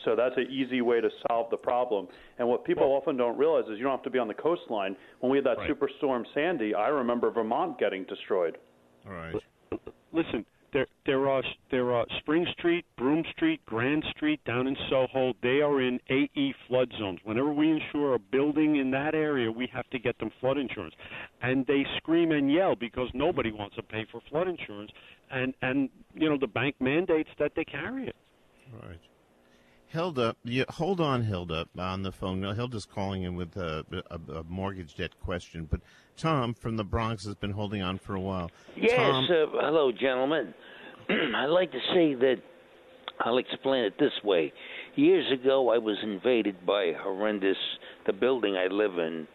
So 0.06 0.16
that's 0.16 0.36
an 0.38 0.48
easy 0.52 0.82
way 0.82 1.02
to 1.02 1.10
solve 1.28 1.50
the 1.50 1.58
problem. 1.58 2.08
And 2.38 2.48
what 2.48 2.64
people 2.64 2.90
well, 2.90 2.98
often 2.98 3.18
don't 3.18 3.38
realize 3.38 3.64
is 3.66 3.78
you 3.78 3.84
don't 3.84 3.92
have 3.92 4.04
to 4.04 4.10
be 4.10 4.20
on 4.20 4.28
the 4.28 4.34
coastline. 4.34 4.96
When 5.20 5.32
we 5.32 5.38
had 5.38 5.46
that 5.46 5.58
right. 5.60 5.70
superstorm 5.70 6.26
Sandy, 6.34 6.76
I 6.76 6.90
remember 6.90 7.32
Vermont 7.32 7.80
getting 7.80 8.04
destroyed. 8.04 8.58
All 9.08 9.14
right. 9.14 9.36
Listen, 10.14 10.46
there 10.74 10.88
there 11.06 11.28
are 11.28 11.44
there 11.72 11.92
are 11.94 12.06
Spring 12.20 12.46
Street, 12.58 12.86
Broome 12.98 13.24
Street, 13.36 13.62
Grand 13.66 14.04
Street 14.16 14.40
down 14.46 14.68
in 14.68 14.76
Soho. 14.90 15.34
They 15.42 15.62
are 15.62 15.82
in 15.82 16.00
AE 16.10 16.54
flood 16.68 16.92
zones. 17.00 17.20
Whenever 17.24 17.54
we 17.54 17.72
insure 17.72 18.16
a 18.16 18.20
building 18.20 18.78
in 18.78 18.92
that 18.92 19.16
area, 19.16 19.52
we 19.52 19.68
have 19.74 19.90
to 19.92 20.00
get 20.00 20.18
them 20.20 20.32
flood 20.40 20.58
insurance, 20.58 20.96
and 21.42 21.66
they 21.68 21.86
scream 21.98 22.32
and 22.32 22.52
yell 22.52 22.76
because 22.76 23.10
nobody 23.14 23.52
wants 23.52 23.76
to 23.76 23.84
pay 23.84 24.06
for 24.12 24.22
flood 24.30 24.48
insurance, 24.48 24.92
and 25.32 25.54
and 25.62 25.90
you 26.14 26.30
know 26.30 26.38
the 26.38 26.48
bank 26.48 26.76
mandates 26.80 27.30
that 27.40 27.52
they 27.56 27.66
carry 27.66 28.08
it. 28.08 28.16
Right. 28.74 29.00
Hilda, 29.94 30.36
you, 30.44 30.66
hold 30.70 31.00
on, 31.00 31.22
Hilda, 31.24 31.68
on 31.78 32.02
the 32.02 32.12
phone. 32.12 32.42
Hilda's 32.42 32.86
calling 32.86 33.22
in 33.22 33.36
with 33.36 33.56
a, 33.56 33.86
a, 34.10 34.40
a, 34.40 34.44
mortgage 34.46 34.96
debt 34.96 35.12
question, 35.24 35.68
but 35.70 35.82
Tom 36.18 36.56
from 36.56 36.78
the 36.78 36.84
Bronx 36.84 37.26
has 37.26 37.36
been 37.36 37.52
holding 37.52 37.84
on 37.84 38.00
for 38.00 38.16
a 38.16 38.20
while. 38.20 38.50
Yes, 38.76 38.98
Tom, 38.98 39.26
uh, 39.26 39.62
hello, 39.62 39.92
gentlemen. 39.92 40.56
I'd 41.10 41.46
like 41.46 41.72
to 41.74 41.80
say 41.94 42.16
that 42.16 42.38
I'll 43.20 43.38
explain 43.38 43.84
it 43.84 43.94
this 44.00 44.14
way. 44.24 44.52
Years 44.96 45.32
ago, 45.32 45.70
I 45.70 45.78
was 45.78 45.98
invaded 46.02 46.66
by 46.66 46.94
horrendous. 47.00 47.58
The 48.08 48.14
building 48.14 48.56
I 48.58 48.74
live 48.74 48.98
in, 48.98 49.28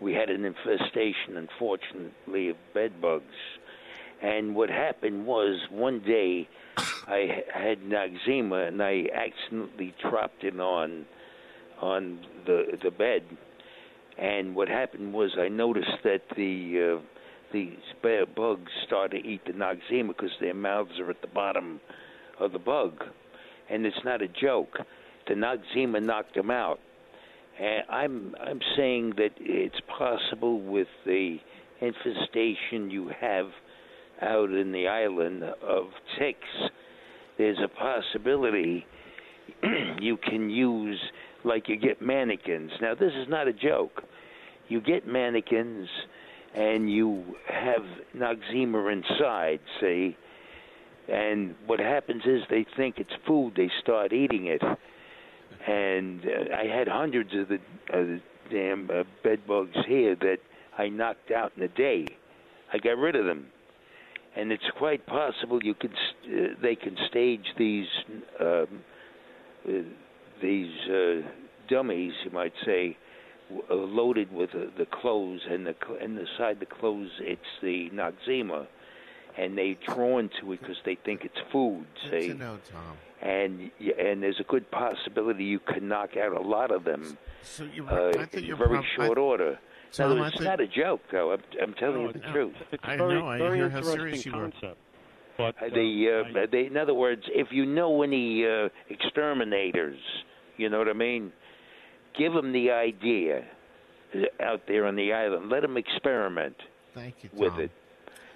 we 0.00 0.12
had 0.12 0.30
an 0.30 0.44
infestation, 0.44 1.36
unfortunately, 1.36 2.50
of 2.50 2.56
bed 2.74 3.02
bugs. 3.02 3.24
And 4.22 4.54
what 4.54 4.70
happened 4.70 5.26
was 5.26 5.60
one 5.70 6.00
day 6.00 6.48
I 7.06 7.42
had 7.52 7.80
Noxzema 7.80 8.68
and 8.68 8.82
I 8.82 9.06
accidentally 9.14 9.94
dropped 10.02 10.44
it 10.44 10.58
on 10.58 11.06
on 11.80 12.20
the 12.46 12.78
the 12.82 12.90
bed. 12.90 13.22
And 14.18 14.54
what 14.54 14.68
happened 14.68 15.12
was 15.12 15.36
I 15.38 15.48
noticed 15.48 16.02
that 16.04 16.22
the 16.36 16.96
uh, 16.96 17.02
these 17.52 17.76
bugs 18.02 18.72
start 18.86 19.12
to 19.12 19.18
eat 19.18 19.44
the 19.46 19.52
Noxzema 19.52 20.08
because 20.08 20.32
their 20.40 20.54
mouths 20.54 20.98
are 20.98 21.10
at 21.10 21.20
the 21.20 21.28
bottom 21.28 21.80
of 22.40 22.52
the 22.52 22.58
bug, 22.58 23.04
and 23.70 23.86
it's 23.86 24.04
not 24.04 24.22
a 24.22 24.28
joke. 24.28 24.78
The 25.28 25.34
Noxzema 25.34 26.02
knocked 26.02 26.34
them 26.34 26.50
out. 26.50 26.80
And 27.58 27.84
I'm 27.88 28.34
I'm 28.40 28.60
saying 28.76 29.14
that 29.16 29.32
it's 29.38 29.80
possible 29.86 30.60
with 30.60 30.88
the 31.04 31.38
infestation 31.80 32.90
you 32.90 33.10
have 33.20 33.50
out 34.22 34.50
in 34.50 34.72
the 34.72 34.88
island 34.88 35.42
of 35.42 35.86
ticks 36.18 36.70
there's 37.38 37.58
a 37.62 37.68
possibility 37.68 38.86
you 40.00 40.16
can 40.16 40.50
use 40.50 41.00
like 41.44 41.68
you 41.68 41.76
get 41.76 42.02
mannequins. 42.02 42.72
Now 42.80 42.94
this 42.94 43.12
is 43.14 43.28
not 43.28 43.46
a 43.48 43.52
joke. 43.52 44.02
You 44.68 44.80
get 44.80 45.06
mannequins 45.06 45.88
and 46.54 46.90
you 46.90 47.36
have 47.48 47.84
Noxzema 48.16 48.92
inside, 48.92 49.60
see, 49.80 50.16
and 51.08 51.54
what 51.66 51.78
happens 51.78 52.22
is 52.24 52.42
they 52.48 52.66
think 52.76 52.98
it's 52.98 53.12
food, 53.26 53.52
they 53.56 53.70
start 53.80 54.12
eating 54.12 54.46
it. 54.46 54.62
And 55.66 56.24
uh, 56.24 56.56
I 56.56 56.64
had 56.66 56.88
hundreds 56.88 57.34
of 57.34 57.48
the, 57.48 57.60
of 57.92 58.06
the 58.06 58.20
damn 58.50 58.90
uh, 58.90 59.04
bed 59.22 59.46
bugs 59.46 59.76
here 59.86 60.16
that 60.16 60.38
I 60.78 60.88
knocked 60.88 61.30
out 61.30 61.52
in 61.56 61.62
a 61.62 61.68
day. 61.68 62.06
I 62.72 62.78
got 62.78 62.96
rid 62.96 63.14
of 63.14 63.26
them 63.26 63.46
and 64.36 64.52
it's 64.52 64.70
quite 64.76 65.06
possible 65.06 65.62
you 65.62 65.74
could 65.74 65.94
uh, 66.26 66.48
they 66.60 66.76
can 66.76 66.96
stage 67.08 67.46
these 67.58 67.86
um, 68.40 68.66
uh, 69.68 69.72
these 70.42 70.72
uh, 70.88 71.22
dummies, 71.68 72.12
you 72.24 72.30
might 72.30 72.52
say, 72.64 72.96
uh, 73.70 73.74
loaded 73.74 74.32
with 74.32 74.50
uh, 74.54 74.66
the 74.76 74.86
clothes, 74.86 75.40
and 75.50 75.66
the 75.66 75.74
and 76.00 76.18
inside 76.18 76.60
the 76.60 76.66
clothes 76.66 77.10
it's 77.20 77.40
the 77.62 77.90
Noxzema, 77.90 78.66
and 79.36 79.56
they 79.56 79.78
drawn 79.86 80.30
to 80.40 80.52
it 80.52 80.60
because 80.60 80.76
they 80.84 80.96
think 81.04 81.24
it's 81.24 81.38
food. 81.50 81.86
See, 82.10 82.28
know, 82.34 82.58
Tom. 82.70 82.96
And 83.22 83.70
and 83.80 84.22
there's 84.22 84.40
a 84.40 84.44
good 84.44 84.70
possibility 84.70 85.44
you 85.44 85.60
can 85.60 85.88
knock 85.88 86.16
out 86.16 86.32
a 86.32 86.40
lot 86.40 86.70
of 86.70 86.84
them 86.84 87.16
so 87.42 87.64
uh, 87.64 88.10
in 88.32 88.56
very 88.56 88.68
prob- 88.68 88.84
short 88.94 89.18
I, 89.18 89.20
order. 89.20 89.58
Tom, 89.92 90.16
no, 90.16 90.24
it's 90.24 90.40
not 90.40 90.60
a 90.60 90.66
joke, 90.66 91.00
though. 91.10 91.32
I'm, 91.32 91.42
I'm 91.62 91.74
telling 91.74 92.02
no, 92.02 92.06
you 92.08 92.12
the 92.12 92.18
no. 92.20 92.32
truth. 92.32 92.54
It's 92.72 92.82
I 92.84 92.96
very, 92.96 93.14
know. 93.14 93.26
I 93.28 93.38
very 93.38 93.58
hear 93.58 93.70
how 93.70 93.78
interesting 93.78 94.00
serious 94.00 94.26
you 94.26 94.32
concept. 94.32 94.64
are. 94.64 94.74
But 95.38 95.54
uh, 95.62 95.68
the, 95.74 96.24
uh, 96.34 96.38
I, 96.40 96.46
they, 96.46 96.66
in 96.66 96.76
other 96.76 96.94
words, 96.94 97.22
if 97.28 97.48
you 97.50 97.66
know 97.66 98.02
any 98.02 98.46
uh, 98.46 98.68
exterminators, 98.88 99.98
you 100.56 100.68
know 100.70 100.78
what 100.78 100.88
I 100.88 100.94
mean, 100.94 101.32
give 102.18 102.32
them 102.32 102.52
the 102.52 102.70
idea 102.70 103.44
out 104.42 104.62
there 104.66 104.86
on 104.86 104.96
the 104.96 105.12
island. 105.12 105.50
Let 105.50 105.62
them 105.62 105.76
experiment 105.76 106.56
Thank 106.94 107.16
you, 107.22 107.30
with 107.34 107.58
it, 107.58 107.70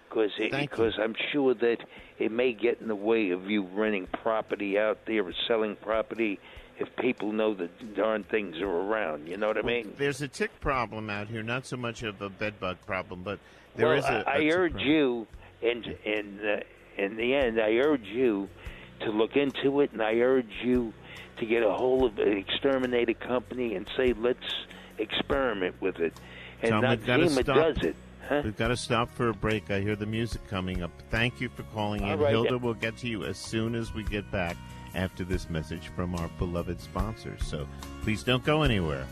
because 0.08 0.30
because 0.38 0.98
I'm 1.00 1.14
sure 1.32 1.54
that 1.54 1.78
it 2.18 2.30
may 2.30 2.52
get 2.52 2.80
in 2.80 2.88
the 2.88 2.94
way 2.94 3.30
of 3.30 3.50
you 3.50 3.66
renting 3.72 4.06
property 4.22 4.78
out 4.78 4.98
there 5.06 5.24
or 5.24 5.32
selling 5.48 5.76
property 5.76 6.38
if 6.80 6.88
people 6.96 7.32
know 7.32 7.54
that 7.54 7.94
darn 7.94 8.24
things 8.24 8.58
are 8.58 8.66
around. 8.66 9.28
You 9.28 9.36
know 9.36 9.48
what 9.48 9.58
I 9.58 9.62
mean? 9.62 9.92
There's 9.98 10.22
a 10.22 10.28
tick 10.28 10.50
problem 10.60 11.10
out 11.10 11.28
here, 11.28 11.42
not 11.42 11.66
so 11.66 11.76
much 11.76 12.02
of 12.02 12.20
a 12.22 12.30
bed 12.30 12.58
bug 12.58 12.78
problem, 12.86 13.22
but 13.22 13.38
there 13.76 13.88
well, 13.88 13.98
is 13.98 14.04
a. 14.06 14.24
I, 14.26 14.38
a 14.38 14.52
urge 14.52 14.72
problem. 14.72 14.90
you, 14.90 15.26
in 15.60 15.84
in 16.04 16.40
uh, 16.40 16.60
in 16.96 17.16
the 17.16 17.34
end, 17.34 17.60
I 17.60 17.72
urge 17.74 18.06
you 18.06 18.48
to 19.00 19.10
look 19.10 19.36
into 19.36 19.80
it, 19.80 19.92
and 19.92 20.02
I 20.02 20.14
urge 20.14 20.50
you 20.64 20.92
to 21.38 21.46
get 21.46 21.62
a 21.62 21.72
hold 21.72 22.12
of 22.12 22.18
an 22.18 22.36
exterminated 22.36 23.20
company 23.20 23.74
and 23.74 23.86
say, 23.96 24.12
let's 24.14 24.38
experiment 24.98 25.74
with 25.80 25.98
it. 25.98 26.14
And 26.62 26.70
Tom, 26.70 26.82
not 26.82 26.98
we've 26.98 27.06
gotta 27.06 27.24
FEMA 27.24 27.42
stop. 27.42 27.56
does 27.56 27.84
it. 27.84 27.96
Huh? 28.28 28.42
We've 28.44 28.56
got 28.56 28.68
to 28.68 28.76
stop 28.76 29.12
for 29.12 29.30
a 29.30 29.34
break. 29.34 29.72
I 29.72 29.80
hear 29.80 29.96
the 29.96 30.06
music 30.06 30.46
coming 30.46 30.82
up. 30.82 30.92
Thank 31.10 31.40
you 31.40 31.48
for 31.48 31.64
calling 31.74 32.02
in. 32.02 32.10
All 32.10 32.16
right, 32.16 32.30
Hilda 32.30 32.58
will 32.58 32.74
get 32.74 32.96
to 32.98 33.08
you 33.08 33.24
as 33.24 33.36
soon 33.36 33.74
as 33.74 33.92
we 33.92 34.04
get 34.04 34.30
back 34.30 34.56
after 34.94 35.24
this 35.24 35.50
message 35.50 35.88
from 35.88 36.14
our 36.14 36.28
beloved 36.38 36.80
sponsors. 36.80 37.44
So 37.44 37.66
please 38.02 38.22
don't 38.22 38.44
go 38.44 38.62
anywhere. 38.62 39.06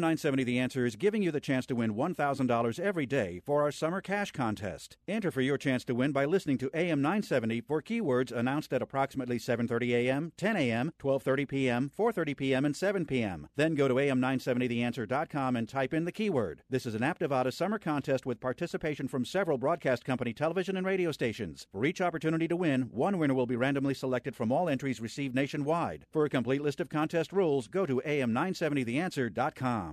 AM 0.00 0.12
970 0.12 0.44
The 0.44 0.58
Answer 0.58 0.86
is 0.86 0.96
giving 0.96 1.22
you 1.22 1.30
the 1.30 1.40
chance 1.40 1.66
to 1.66 1.74
win 1.74 1.94
$1,000 1.94 2.80
every 2.80 3.04
day 3.04 3.38
for 3.44 3.62
our 3.62 3.70
summer 3.70 4.00
cash 4.00 4.32
contest. 4.32 4.96
Enter 5.06 5.30
for 5.30 5.42
your 5.42 5.58
chance 5.58 5.84
to 5.84 5.94
win 5.94 6.10
by 6.10 6.24
listening 6.24 6.56
to 6.56 6.70
AM 6.72 7.02
970 7.02 7.60
for 7.60 7.82
keywords 7.82 8.32
announced 8.32 8.72
at 8.72 8.80
approximately 8.80 9.38
7:30 9.38 9.90
a.m., 9.90 10.32
10 10.38 10.56
a.m., 10.56 10.92
12:30 10.98 11.48
p.m., 11.48 11.90
4:30 11.98 12.34
p.m., 12.34 12.64
and 12.64 12.74
7 12.74 13.04
p.m. 13.04 13.48
Then 13.56 13.74
go 13.74 13.88
to 13.88 13.94
am970theanswer.com 13.96 15.56
and 15.56 15.68
type 15.68 15.92
in 15.92 16.06
the 16.06 16.12
keyword. 16.12 16.62
This 16.70 16.86
is 16.86 16.94
an 16.94 17.02
App 17.02 17.20
Nevada 17.20 17.52
summer 17.52 17.78
contest 17.78 18.24
with 18.24 18.40
participation 18.40 19.06
from 19.06 19.26
several 19.26 19.58
broadcast 19.58 20.06
company 20.06 20.32
television 20.32 20.78
and 20.78 20.86
radio 20.86 21.12
stations. 21.12 21.66
For 21.72 21.84
each 21.84 22.00
opportunity 22.00 22.48
to 22.48 22.56
win, 22.56 22.88
one 22.90 23.18
winner 23.18 23.34
will 23.34 23.44
be 23.44 23.56
randomly 23.56 23.92
selected 23.92 24.34
from 24.34 24.50
all 24.50 24.70
entries 24.70 24.98
received 24.98 25.34
nationwide. 25.34 26.06
For 26.10 26.24
a 26.24 26.30
complete 26.30 26.62
list 26.62 26.80
of 26.80 26.88
contest 26.88 27.34
rules, 27.34 27.68
go 27.68 27.84
to 27.84 28.00
am970theanswer.com. 28.06 29.89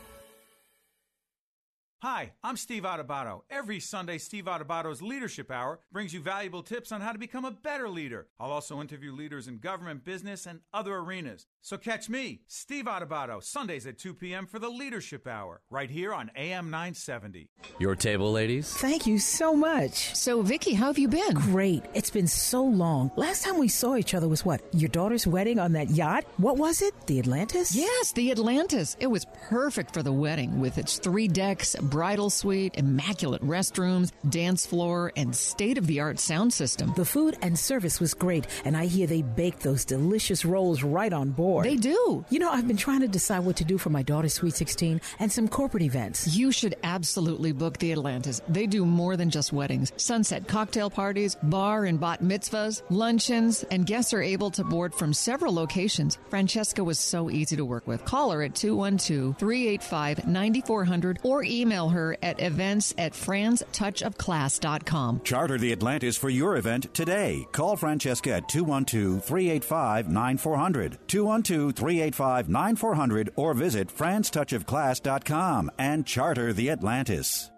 Hi, 2.03 2.33
I'm 2.43 2.57
Steve 2.57 2.83
Adubato. 2.83 3.41
Every 3.49 3.79
Sunday, 3.79 4.19
Steve 4.19 4.45
Adubato's 4.45 5.01
Leadership 5.01 5.49
Hour 5.49 5.79
brings 5.91 6.13
you 6.13 6.19
valuable 6.19 6.61
tips 6.61 6.91
on 6.91 7.01
how 7.01 7.11
to 7.11 7.17
become 7.17 7.43
a 7.43 7.49
better 7.49 7.89
leader. 7.89 8.27
I'll 8.39 8.51
also 8.51 8.79
interview 8.81 9.11
leaders 9.11 9.47
in 9.47 9.57
government, 9.57 10.03
business, 10.03 10.45
and 10.45 10.59
other 10.71 10.97
arenas. 10.97 11.47
So 11.67 11.77
catch 11.77 12.07
me, 12.07 12.39
Steve 12.47 12.85
Adubato, 12.85 13.43
Sundays 13.43 13.85
at 13.87 13.97
2 13.97 14.13
p.m. 14.13 14.47
for 14.47 14.57
the 14.57 14.69
Leadership 14.69 15.27
Hour, 15.27 15.59
right 15.69 15.89
here 15.89 16.13
on 16.13 16.31
AM 16.37 16.69
970. 16.69 17.49
Your 17.77 17.93
table, 17.93 18.31
ladies. 18.31 18.71
Thank 18.71 19.05
you 19.05 19.19
so 19.19 19.53
much. 19.53 20.15
So, 20.15 20.41
Vicky, 20.41 20.75
how 20.75 20.85
have 20.85 20.97
you 20.97 21.09
been? 21.09 21.33
Great. 21.33 21.83
It's 21.93 22.09
been 22.09 22.25
so 22.25 22.63
long. 22.63 23.11
Last 23.17 23.43
time 23.43 23.57
we 23.57 23.67
saw 23.67 23.97
each 23.97 24.13
other 24.13 24.29
was 24.29 24.45
what? 24.45 24.61
Your 24.73 24.87
daughter's 24.87 25.27
wedding 25.27 25.59
on 25.59 25.73
that 25.73 25.89
yacht? 25.89 26.23
What 26.37 26.55
was 26.55 26.81
it? 26.81 26.93
The 27.05 27.19
Atlantis? 27.19 27.75
Yes, 27.75 28.13
the 28.13 28.31
Atlantis. 28.31 28.95
It 29.01 29.07
was 29.07 29.25
perfect 29.49 29.93
for 29.93 30.01
the 30.01 30.13
wedding 30.13 30.61
with 30.61 30.77
its 30.77 30.99
three 30.99 31.27
decks, 31.27 31.75
bridal 31.75 32.29
suite, 32.29 32.75
immaculate 32.77 33.41
restrooms, 33.41 34.13
dance 34.29 34.65
floor, 34.65 35.11
and 35.17 35.35
state 35.35 35.77
of 35.77 35.85
the 35.85 35.99
art 35.99 36.17
sound 36.17 36.53
system. 36.53 36.93
The 36.95 37.03
food 37.03 37.37
and 37.41 37.59
service 37.59 37.99
was 37.99 38.13
great, 38.13 38.47
and 38.63 38.77
I 38.77 38.85
hear 38.85 39.05
they 39.05 39.21
bake 39.21 39.59
those 39.59 39.83
delicious 39.83 40.45
rolls 40.45 40.81
right 40.81 41.11
on 41.11 41.31
board. 41.31 41.56
They 41.63 41.75
do. 41.75 42.25
You 42.29 42.39
know, 42.39 42.51
I've 42.51 42.67
been 42.67 42.77
trying 42.77 43.01
to 43.01 43.07
decide 43.07 43.39
what 43.39 43.55
to 43.57 43.65
do 43.65 43.77
for 43.77 43.89
my 43.89 44.03
daughter's 44.03 44.33
Sweet 44.33 44.55
16 44.55 45.01
and 45.19 45.31
some 45.31 45.47
corporate 45.47 45.83
events. 45.83 46.35
You 46.35 46.51
should 46.51 46.75
absolutely 46.83 47.51
book 47.51 47.77
the 47.77 47.91
Atlantis. 47.91 48.41
They 48.47 48.67
do 48.67 48.85
more 48.85 49.17
than 49.17 49.29
just 49.29 49.53
weddings 49.53 49.91
sunset 49.97 50.47
cocktail 50.47 50.89
parties, 50.89 51.35
bar 51.43 51.85
and 51.85 51.99
bat 51.99 52.23
mitzvahs, 52.23 52.81
luncheons, 52.89 53.63
and 53.71 53.85
guests 53.85 54.13
are 54.13 54.21
able 54.21 54.51
to 54.51 54.63
board 54.63 54.93
from 54.93 55.13
several 55.13 55.53
locations. 55.53 56.17
Francesca 56.29 56.83
was 56.83 56.99
so 56.99 57.29
easy 57.29 57.55
to 57.55 57.65
work 57.65 57.87
with. 57.87 58.03
Call 58.05 58.31
her 58.31 58.43
at 58.43 58.55
212 58.55 59.37
385 59.37 60.27
9400 60.27 61.19
or 61.23 61.43
email 61.43 61.89
her 61.89 62.17
at 62.21 62.41
events 62.41 62.93
at 62.97 63.13
franstouchofclass.com. 63.13 65.21
Charter 65.23 65.57
the 65.57 65.71
Atlantis 65.71 66.17
for 66.17 66.29
your 66.29 66.57
event 66.57 66.93
today. 66.93 67.47
Call 67.51 67.75
Francesca 67.75 68.35
at 68.35 68.49
212 68.49 69.23
385 69.23 70.09
9400, 70.09 70.97
212 71.43 71.75
385 71.75 72.49
9400, 72.49 73.33
or 73.35 73.53
visit 73.53 73.87
franstouchofclass.com 73.87 75.71
and 75.77 76.05
charter 76.05 76.53
the 76.53 76.69
Atlantis. 76.69 77.51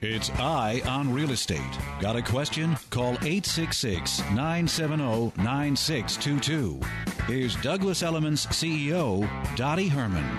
It's 0.00 0.30
Eye 0.30 0.80
on 0.86 1.12
Real 1.12 1.32
Estate. 1.32 1.60
Got 2.00 2.14
a 2.14 2.22
question? 2.22 2.76
Call 2.90 3.14
866 3.14 4.20
970 4.30 5.32
9622. 5.42 6.80
Here's 7.26 7.56
Douglas 7.56 8.04
Elliman's 8.04 8.46
CEO, 8.46 9.28
Dottie 9.56 9.88
Herman. 9.88 10.38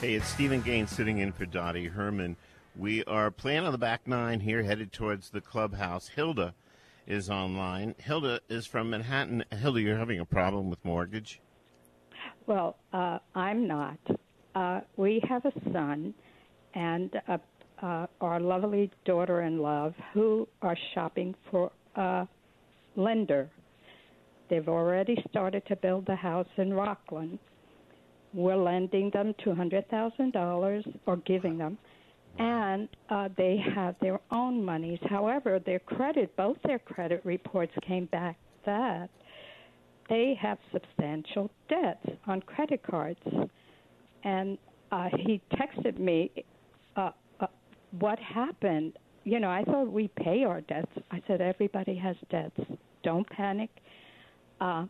Hey, 0.00 0.14
it's 0.14 0.26
Stephen 0.26 0.62
Gaines 0.62 0.90
sitting 0.90 1.18
in 1.18 1.32
for 1.32 1.44
Dottie 1.44 1.88
Herman. 1.88 2.36
We 2.76 3.04
are 3.04 3.30
playing 3.30 3.64
on 3.64 3.72
the 3.72 3.78
back 3.78 4.08
nine 4.08 4.40
here, 4.40 4.62
headed 4.62 4.90
towards 4.90 5.28
the 5.28 5.42
clubhouse. 5.42 6.08
Hilda 6.08 6.54
is 7.06 7.30
online. 7.30 7.94
Hilda 7.98 8.40
is 8.48 8.66
from 8.66 8.90
Manhattan. 8.90 9.44
Hilda, 9.50 9.80
you're 9.80 9.98
having 9.98 10.20
a 10.20 10.24
problem 10.24 10.70
with 10.70 10.84
mortgage? 10.84 11.40
Well, 12.46 12.76
uh, 12.92 13.18
I'm 13.34 13.66
not. 13.66 13.98
Uh, 14.54 14.80
we 14.96 15.22
have 15.28 15.44
a 15.44 15.52
son 15.72 16.14
and 16.74 17.10
a, 17.28 17.40
uh, 17.82 18.06
our 18.20 18.40
lovely 18.40 18.90
daughter 19.04 19.42
in 19.42 19.58
love 19.58 19.94
who 20.12 20.46
are 20.62 20.76
shopping 20.94 21.34
for 21.50 21.70
a 21.96 22.26
lender. 22.96 23.50
They've 24.48 24.68
already 24.68 25.16
started 25.30 25.66
to 25.66 25.76
build 25.76 26.06
the 26.06 26.16
house 26.16 26.48
in 26.56 26.72
Rockland. 26.72 27.38
We're 28.32 28.56
lending 28.56 29.10
them 29.10 29.34
$200,000 29.44 30.98
or 31.06 31.16
giving 31.18 31.58
them, 31.58 31.78
and 32.38 32.88
uh, 33.10 33.28
they 33.36 33.62
have 33.74 33.94
their 34.00 34.20
own 34.30 34.64
monies. 34.64 34.98
However, 35.08 35.60
their 35.64 35.78
credit, 35.78 36.34
both 36.36 36.56
their 36.64 36.78
credit 36.78 37.20
reports 37.24 37.72
came 37.86 38.06
back 38.06 38.36
that 38.66 39.08
they 40.08 40.36
have 40.40 40.58
substantial 40.72 41.50
debts 41.68 42.06
on 42.26 42.40
credit 42.42 42.82
cards. 42.82 43.20
And 44.24 44.58
uh, 44.90 45.08
he 45.18 45.40
texted 45.52 45.98
me, 45.98 46.30
uh, 46.96 47.10
uh, 47.40 47.46
"What 47.98 48.18
happened?" 48.18 48.94
You 49.24 49.40
know, 49.40 49.50
I 49.50 49.64
thought 49.64 49.90
we 49.90 50.08
pay 50.08 50.44
our 50.44 50.60
debts. 50.62 50.92
I 51.10 51.22
said 51.26 51.40
everybody 51.40 51.94
has 51.96 52.16
debts. 52.30 52.60
Don't 53.02 53.28
panic. 53.30 53.70
Uh, 54.60 54.86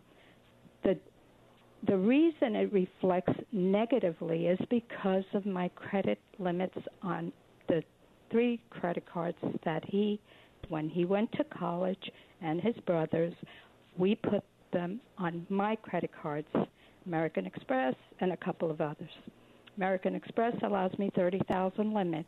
the 1.87 1.97
reason 1.97 2.57
it 2.57 2.73
reflects 2.73 3.33
negatively 3.53 4.47
is 4.47 4.59
because 4.71 5.25
of 5.35 5.45
my 5.45 5.69
credit 5.69 6.19
limits 6.39 6.79
on 7.03 7.33
the 7.69 7.83
three 8.31 8.61
credit 8.71 9.05
cards 9.11 9.37
that 9.65 9.85
he, 9.87 10.21
when 10.69 10.89
he 10.89 11.05
went 11.05 11.31
to 11.33 11.45
college, 11.45 12.11
and 12.41 12.61
his 12.61 12.77
brothers, 12.87 13.35
we 13.99 14.15
put 14.15 14.43
them 14.73 15.01
on 15.19 15.47
my 15.51 15.77
credit 15.77 16.11
cards, 16.23 16.49
American 17.07 17.47
Express 17.47 17.95
and 18.21 18.33
a 18.33 18.37
couple 18.37 18.71
of 18.71 18.81
others. 18.81 19.11
American 19.77 20.15
Express 20.15 20.55
allows 20.63 20.97
me 20.99 21.11
30,000 21.15 21.93
limit. 21.93 22.27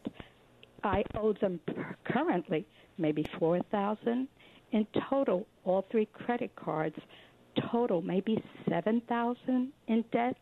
I 0.85 1.03
owe 1.15 1.33
them 1.33 1.61
currently 2.05 2.67
maybe 2.99 3.25
4,000 3.39 4.29
in 4.73 4.87
total 5.09 5.47
all 5.65 5.87
three 5.91 6.07
credit 6.07 6.55
cards 6.57 6.97
total 7.71 8.03
maybe 8.03 8.43
7,000 8.69 9.73
in 9.89 10.05
debt, 10.13 10.39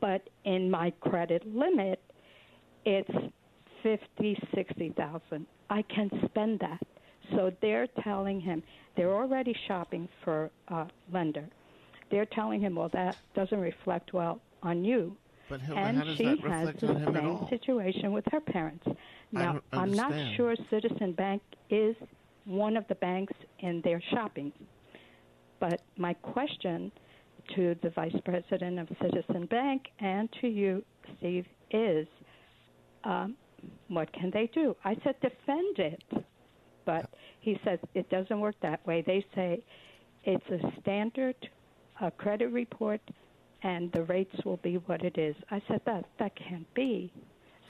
but 0.00 0.28
in 0.44 0.70
my 0.70 0.90
credit 1.00 1.46
limit 1.46 2.00
it's 2.84 3.10
50, 3.82 4.38
60,000. 4.54 5.46
I 5.70 5.82
can 5.82 6.10
spend 6.26 6.60
that. 6.60 6.82
So 7.30 7.52
they're 7.62 7.86
telling 8.02 8.40
him 8.40 8.62
they're 8.96 9.14
already 9.14 9.56
shopping 9.66 10.08
for 10.22 10.50
a 10.68 10.86
lender. 11.12 11.48
They're 12.10 12.26
telling 12.26 12.60
him, 12.60 12.74
well, 12.76 12.90
that 12.90 13.16
doesn't 13.34 13.58
reflect 13.58 14.12
well 14.12 14.40
on 14.62 14.84
you. 14.84 15.16
But 15.48 15.60
Hilda, 15.60 15.80
and 15.80 16.16
she 16.16 16.36
has 16.48 16.74
the 16.76 17.12
same 17.12 17.46
situation 17.48 18.12
with 18.12 18.24
her 18.32 18.40
parents. 18.40 18.86
Now, 19.32 19.60
I'm 19.72 19.92
not 19.92 20.12
sure 20.36 20.54
Citizen 20.70 21.12
Bank 21.12 21.42
is 21.70 21.96
one 22.44 22.76
of 22.76 22.86
the 22.88 22.94
banks 22.94 23.34
in 23.60 23.80
their 23.82 24.02
shopping 24.10 24.52
but 25.60 25.82
my 25.96 26.14
question 26.14 26.90
to 27.54 27.76
the 27.82 27.90
vice 27.90 28.16
president 28.24 28.78
of 28.78 28.88
Citizen 29.02 29.46
Bank 29.46 29.82
and 29.98 30.28
to 30.40 30.48
you, 30.48 30.82
Steve, 31.18 31.46
is 31.70 32.06
um, 33.04 33.36
what 33.88 34.12
can 34.12 34.30
they 34.32 34.50
do? 34.54 34.76
I 34.84 34.96
said 35.04 35.16
defend 35.20 35.78
it, 35.78 36.02
but 36.84 37.10
he 37.40 37.58
says 37.64 37.78
it 37.94 38.08
doesn't 38.10 38.40
work 38.40 38.56
that 38.62 38.86
way. 38.86 39.02
They 39.06 39.24
say 39.34 39.62
it's 40.24 40.46
a 40.50 40.80
standard 40.80 41.36
a 42.00 42.10
credit 42.10 42.48
report, 42.48 43.00
and 43.62 43.90
the 43.92 44.02
rates 44.04 44.34
will 44.44 44.58
be 44.58 44.76
what 44.86 45.02
it 45.04 45.16
is. 45.18 45.34
I 45.50 45.62
said 45.68 45.80
that 45.86 46.04
that 46.18 46.32
can't 46.36 46.72
be. 46.74 47.12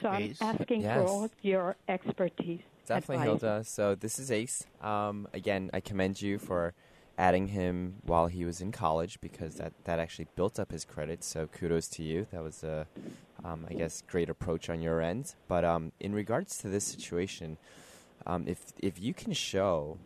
So 0.01 0.11
Ace. 0.11 0.37
I'm 0.41 0.55
asking 0.55 0.81
yes. 0.81 0.97
for 0.97 1.07
all 1.07 1.29
your 1.41 1.75
expertise. 1.87 2.61
Definitely, 2.85 3.27
advice. 3.27 3.41
Hilda. 3.41 3.63
So 3.63 3.95
this 3.95 4.19
is 4.19 4.31
Ace. 4.31 4.65
Um, 4.81 5.27
again, 5.33 5.69
I 5.73 5.79
commend 5.79 6.21
you 6.21 6.37
for 6.37 6.73
adding 7.17 7.47
him 7.47 7.95
while 8.03 8.27
he 8.27 8.45
was 8.45 8.61
in 8.61 8.71
college 8.71 9.19
because 9.21 9.55
that, 9.55 9.73
that 9.85 9.99
actually 9.99 10.27
built 10.35 10.59
up 10.59 10.71
his 10.71 10.85
credit. 10.85 11.23
So 11.23 11.47
kudos 11.47 11.87
to 11.89 12.03
you. 12.03 12.27
That 12.31 12.43
was 12.43 12.63
a, 12.63 12.87
um, 13.43 13.65
I 13.69 13.73
guess, 13.73 14.03
great 14.07 14.29
approach 14.29 14.69
on 14.69 14.81
your 14.81 15.01
end. 15.01 15.35
But 15.47 15.63
um, 15.63 15.91
in 15.99 16.13
regards 16.13 16.57
to 16.59 16.67
this 16.67 16.83
situation, 16.83 17.57
um, 18.25 18.45
if 18.47 18.59
if 18.81 18.99
you 18.99 19.13
can 19.13 19.33
show 19.33 19.97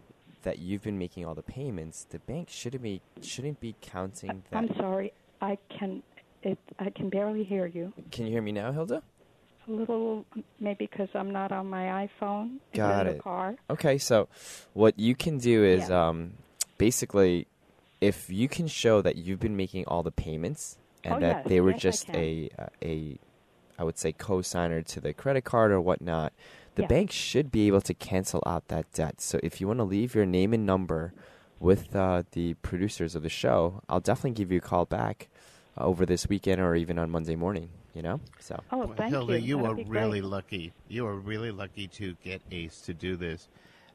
that 0.43 0.59
you've 0.59 0.83
been 0.83 0.97
making 0.97 1.25
all 1.25 1.35
the 1.35 1.41
payments, 1.43 2.05
the 2.09 2.19
bank 2.19 2.49
shouldn't 2.49 2.83
be 2.83 3.01
shouldn't 3.21 3.59
be 3.59 3.75
counting 3.81 4.43
that. 4.49 4.57
I'm 4.57 4.73
sorry, 4.75 5.13
I 5.41 5.57
can 5.69 6.03
it 6.43 6.57
I 6.77 6.89
can 6.89 7.09
barely 7.09 7.43
hear 7.43 7.65
you. 7.65 7.93
Can 8.11 8.25
you 8.25 8.31
hear 8.31 8.41
me 8.41 8.51
now, 8.51 8.71
Hilda? 8.71 9.03
A 9.67 9.71
little, 9.71 10.25
maybe 10.59 10.87
because 10.87 11.09
I'm 11.13 11.31
not 11.31 11.51
on 11.51 11.67
my 11.67 12.07
iPhone. 12.07 12.57
Got 12.73 13.05
it. 13.05 13.21
Car. 13.21 13.55
Okay, 13.69 13.99
so 13.99 14.27
what 14.73 14.97
you 14.97 15.13
can 15.13 15.37
do 15.37 15.63
is 15.63 15.89
yeah. 15.89 16.07
um, 16.07 16.33
basically, 16.79 17.45
if 18.01 18.31
you 18.31 18.47
can 18.49 18.67
show 18.67 19.03
that 19.03 19.17
you've 19.17 19.39
been 19.39 19.55
making 19.55 19.85
all 19.85 20.01
the 20.01 20.11
payments 20.11 20.79
and 21.03 21.15
oh, 21.15 21.19
that 21.19 21.35
yes. 21.37 21.47
they 21.47 21.61
were 21.61 21.71
yes, 21.71 21.81
just 21.81 22.09
a 22.09 22.49
uh, 22.57 22.65
a 22.81 23.19
I 23.77 23.83
would 23.83 23.99
say 23.99 24.11
co-signer 24.11 24.81
to 24.81 24.99
the 24.99 25.13
credit 25.13 25.45
card 25.45 25.71
or 25.71 25.79
whatnot, 25.79 26.33
the 26.75 26.87
bank 26.87 27.11
should 27.11 27.51
be 27.51 27.67
able 27.67 27.81
to 27.81 27.93
cancel 27.93 28.41
out 28.45 28.67
that 28.69 28.91
debt. 28.93 29.21
So 29.21 29.39
if 29.43 29.61
you 29.61 29.67
want 29.67 29.79
to 29.79 29.85
leave 29.85 30.15
your 30.15 30.25
name 30.25 30.53
and 30.53 30.65
number 30.65 31.13
with 31.59 31.95
uh, 31.95 32.23
the 32.31 32.55
producers 32.55 33.15
of 33.15 33.23
the 33.23 33.29
show, 33.29 33.81
I'll 33.87 33.99
definitely 33.99 34.31
give 34.31 34.51
you 34.51 34.57
a 34.57 34.61
call 34.61 34.85
back 34.85 35.29
uh, 35.77 35.83
over 35.83 36.05
this 36.05 36.27
weekend 36.27 36.61
or 36.61 36.75
even 36.75 36.97
on 36.99 37.09
Monday 37.09 37.35
morning. 37.35 37.69
You 37.93 38.03
know, 38.03 38.21
so. 38.39 38.61
Oh, 38.71 38.77
well, 38.79 38.93
thank 38.95 39.11
Hilda, 39.11 39.39
you. 39.39 39.57
you 39.59 39.65
are 39.65 39.75
really 39.75 40.19
great. 40.19 40.23
lucky. 40.23 40.73
You 40.87 41.07
are 41.07 41.15
really 41.15 41.51
lucky 41.51 41.87
to 41.87 42.15
get 42.23 42.41
Ace 42.51 42.81
to 42.81 42.93
do 42.93 43.15
this. 43.17 43.49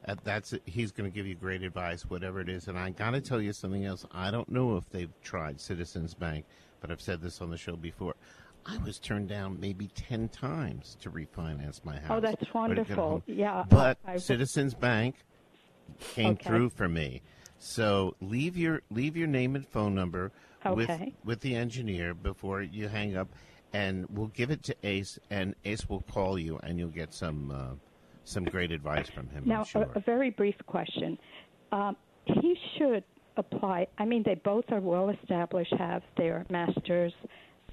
Uh, 0.06 0.14
that's 0.22 0.54
he's 0.66 0.92
going 0.92 1.10
to 1.10 1.14
give 1.14 1.26
you 1.26 1.34
great 1.34 1.62
advice, 1.62 2.02
whatever 2.02 2.40
it 2.40 2.48
is. 2.48 2.68
And 2.68 2.78
I 2.78 2.90
got 2.90 3.12
to 3.12 3.20
tell 3.20 3.40
you 3.40 3.52
something 3.52 3.84
else. 3.84 4.04
I 4.12 4.30
don't 4.30 4.50
know 4.50 4.76
if 4.76 4.88
they've 4.90 5.12
tried 5.22 5.60
Citizens 5.60 6.14
Bank, 6.14 6.44
but 6.80 6.90
I've 6.90 7.00
said 7.00 7.22
this 7.22 7.40
on 7.40 7.50
the 7.50 7.56
show 7.56 7.76
before. 7.76 8.14
I 8.66 8.78
was 8.78 8.98
turned 8.98 9.28
down 9.28 9.58
maybe 9.60 9.88
ten 9.88 10.28
times 10.28 10.96
to 11.02 11.10
refinance 11.10 11.84
my 11.84 11.98
house. 11.98 12.10
Oh, 12.10 12.20
that's 12.20 12.52
wonderful. 12.54 13.22
Yeah, 13.26 13.64
but 13.68 13.98
I, 14.06 14.16
Citizens 14.16 14.74
Bank 14.74 15.16
came 16.00 16.32
Okay. 16.32 16.48
through 16.48 16.70
for 16.70 16.88
me. 16.88 17.22
So 17.58 18.14
leave 18.20 18.56
your 18.56 18.82
leave 18.90 19.16
your 19.16 19.26
name 19.26 19.54
and 19.56 19.66
phone 19.66 19.94
number 19.94 20.32
with 20.66 20.90
with 21.24 21.40
the 21.40 21.54
engineer 21.56 22.14
before 22.14 22.62
you 22.62 22.88
hang 22.88 23.16
up, 23.16 23.28
and 23.72 24.06
we'll 24.10 24.28
give 24.28 24.50
it 24.50 24.62
to 24.64 24.76
Ace, 24.82 25.18
and 25.30 25.54
Ace 25.64 25.88
will 25.88 26.02
call 26.02 26.38
you, 26.38 26.58
and 26.62 26.78
you'll 26.78 26.88
get 26.88 27.12
some 27.14 27.50
uh, 27.50 27.74
some 28.24 28.44
great 28.44 28.72
advice 28.72 29.08
from 29.08 29.28
him. 29.28 29.44
Now, 29.46 29.64
sure. 29.64 29.88
a, 29.94 29.98
a 29.98 30.00
very 30.00 30.30
brief 30.30 30.56
question. 30.66 31.18
Um, 31.72 31.96
he 32.26 32.56
should 32.78 33.04
apply. 33.36 33.86
I 33.98 34.04
mean, 34.04 34.22
they 34.24 34.34
both 34.36 34.64
are 34.70 34.80
well 34.80 35.10
established, 35.10 35.72
have 35.78 36.02
their 36.16 36.46
masters 36.50 37.12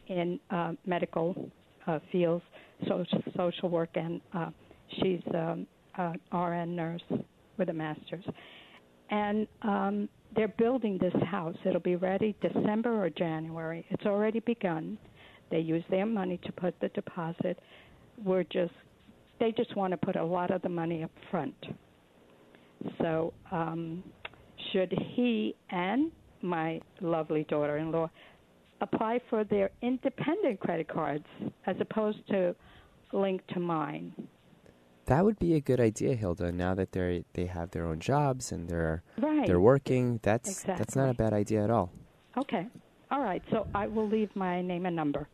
in 0.07 0.39
uh, 0.49 0.73
medical 0.85 1.51
uh, 1.87 1.99
fields, 2.11 2.43
social, 2.87 3.23
social 3.35 3.69
work, 3.69 3.89
and 3.95 4.21
uh, 4.33 4.49
she's 4.99 5.21
um, 5.33 5.67
uh, 5.97 6.13
RN 6.37 6.75
nurse 6.75 7.03
with 7.57 7.69
a 7.69 7.73
master's. 7.73 8.25
And 9.09 9.47
um, 9.61 10.09
they're 10.35 10.47
building 10.47 10.97
this 10.97 11.13
house. 11.29 11.55
It'll 11.65 11.79
be 11.79 11.97
ready 11.97 12.35
December 12.41 13.03
or 13.03 13.09
January. 13.09 13.85
It's 13.89 14.05
already 14.05 14.39
begun. 14.39 14.97
They 15.49 15.59
use 15.59 15.83
their 15.89 16.05
money 16.05 16.39
to 16.45 16.51
put 16.53 16.79
the 16.79 16.87
deposit. 16.89 17.59
We're 18.23 18.43
just 18.43 18.73
they 19.41 19.51
just 19.51 19.75
want 19.75 19.91
to 19.91 19.97
put 19.97 20.15
a 20.15 20.23
lot 20.23 20.51
of 20.51 20.61
the 20.61 20.69
money 20.69 21.03
up 21.03 21.11
front. 21.31 21.55
So, 22.99 23.33
um, 23.51 24.03
should 24.71 24.93
he 25.15 25.55
and 25.71 26.11
my 26.41 26.79
lovely 27.01 27.43
daughter 27.49 27.77
in 27.77 27.91
law 27.91 28.09
apply 28.81 29.19
for 29.29 29.43
their 29.43 29.71
independent 29.81 30.59
credit 30.59 30.87
cards 30.87 31.25
as 31.65 31.75
opposed 31.81 32.19
to 32.29 32.55
linked 33.13 33.47
to 33.53 33.59
mine? 33.59 34.13
That 35.05 35.25
would 35.25 35.39
be 35.39 35.55
a 35.55 35.59
good 35.59 35.79
idea, 35.79 36.15
Hilda. 36.15 36.51
Now 36.51 36.75
that 36.75 36.91
they 36.91 37.25
they 37.33 37.47
have 37.47 37.71
their 37.71 37.85
own 37.85 37.99
jobs 37.99 38.51
and 38.51 38.69
they're 38.69 39.01
Right. 39.17 39.45
they're 39.47 39.59
working, 39.59 40.19
that's 40.21 40.63
that's 40.63 40.95
not 40.95 41.09
a 41.09 41.13
bad 41.15 41.33
idea 41.33 41.63
at 41.63 41.71
all. 41.71 41.91
Okay. 42.37 42.67
All 43.09 43.21
right. 43.21 43.43
So 43.49 43.67
I 43.73 43.87
will 43.87 44.07
leave 44.07 44.33
my 44.35 44.61
name 44.61 44.85
and 44.85 44.95
number. 44.95 45.27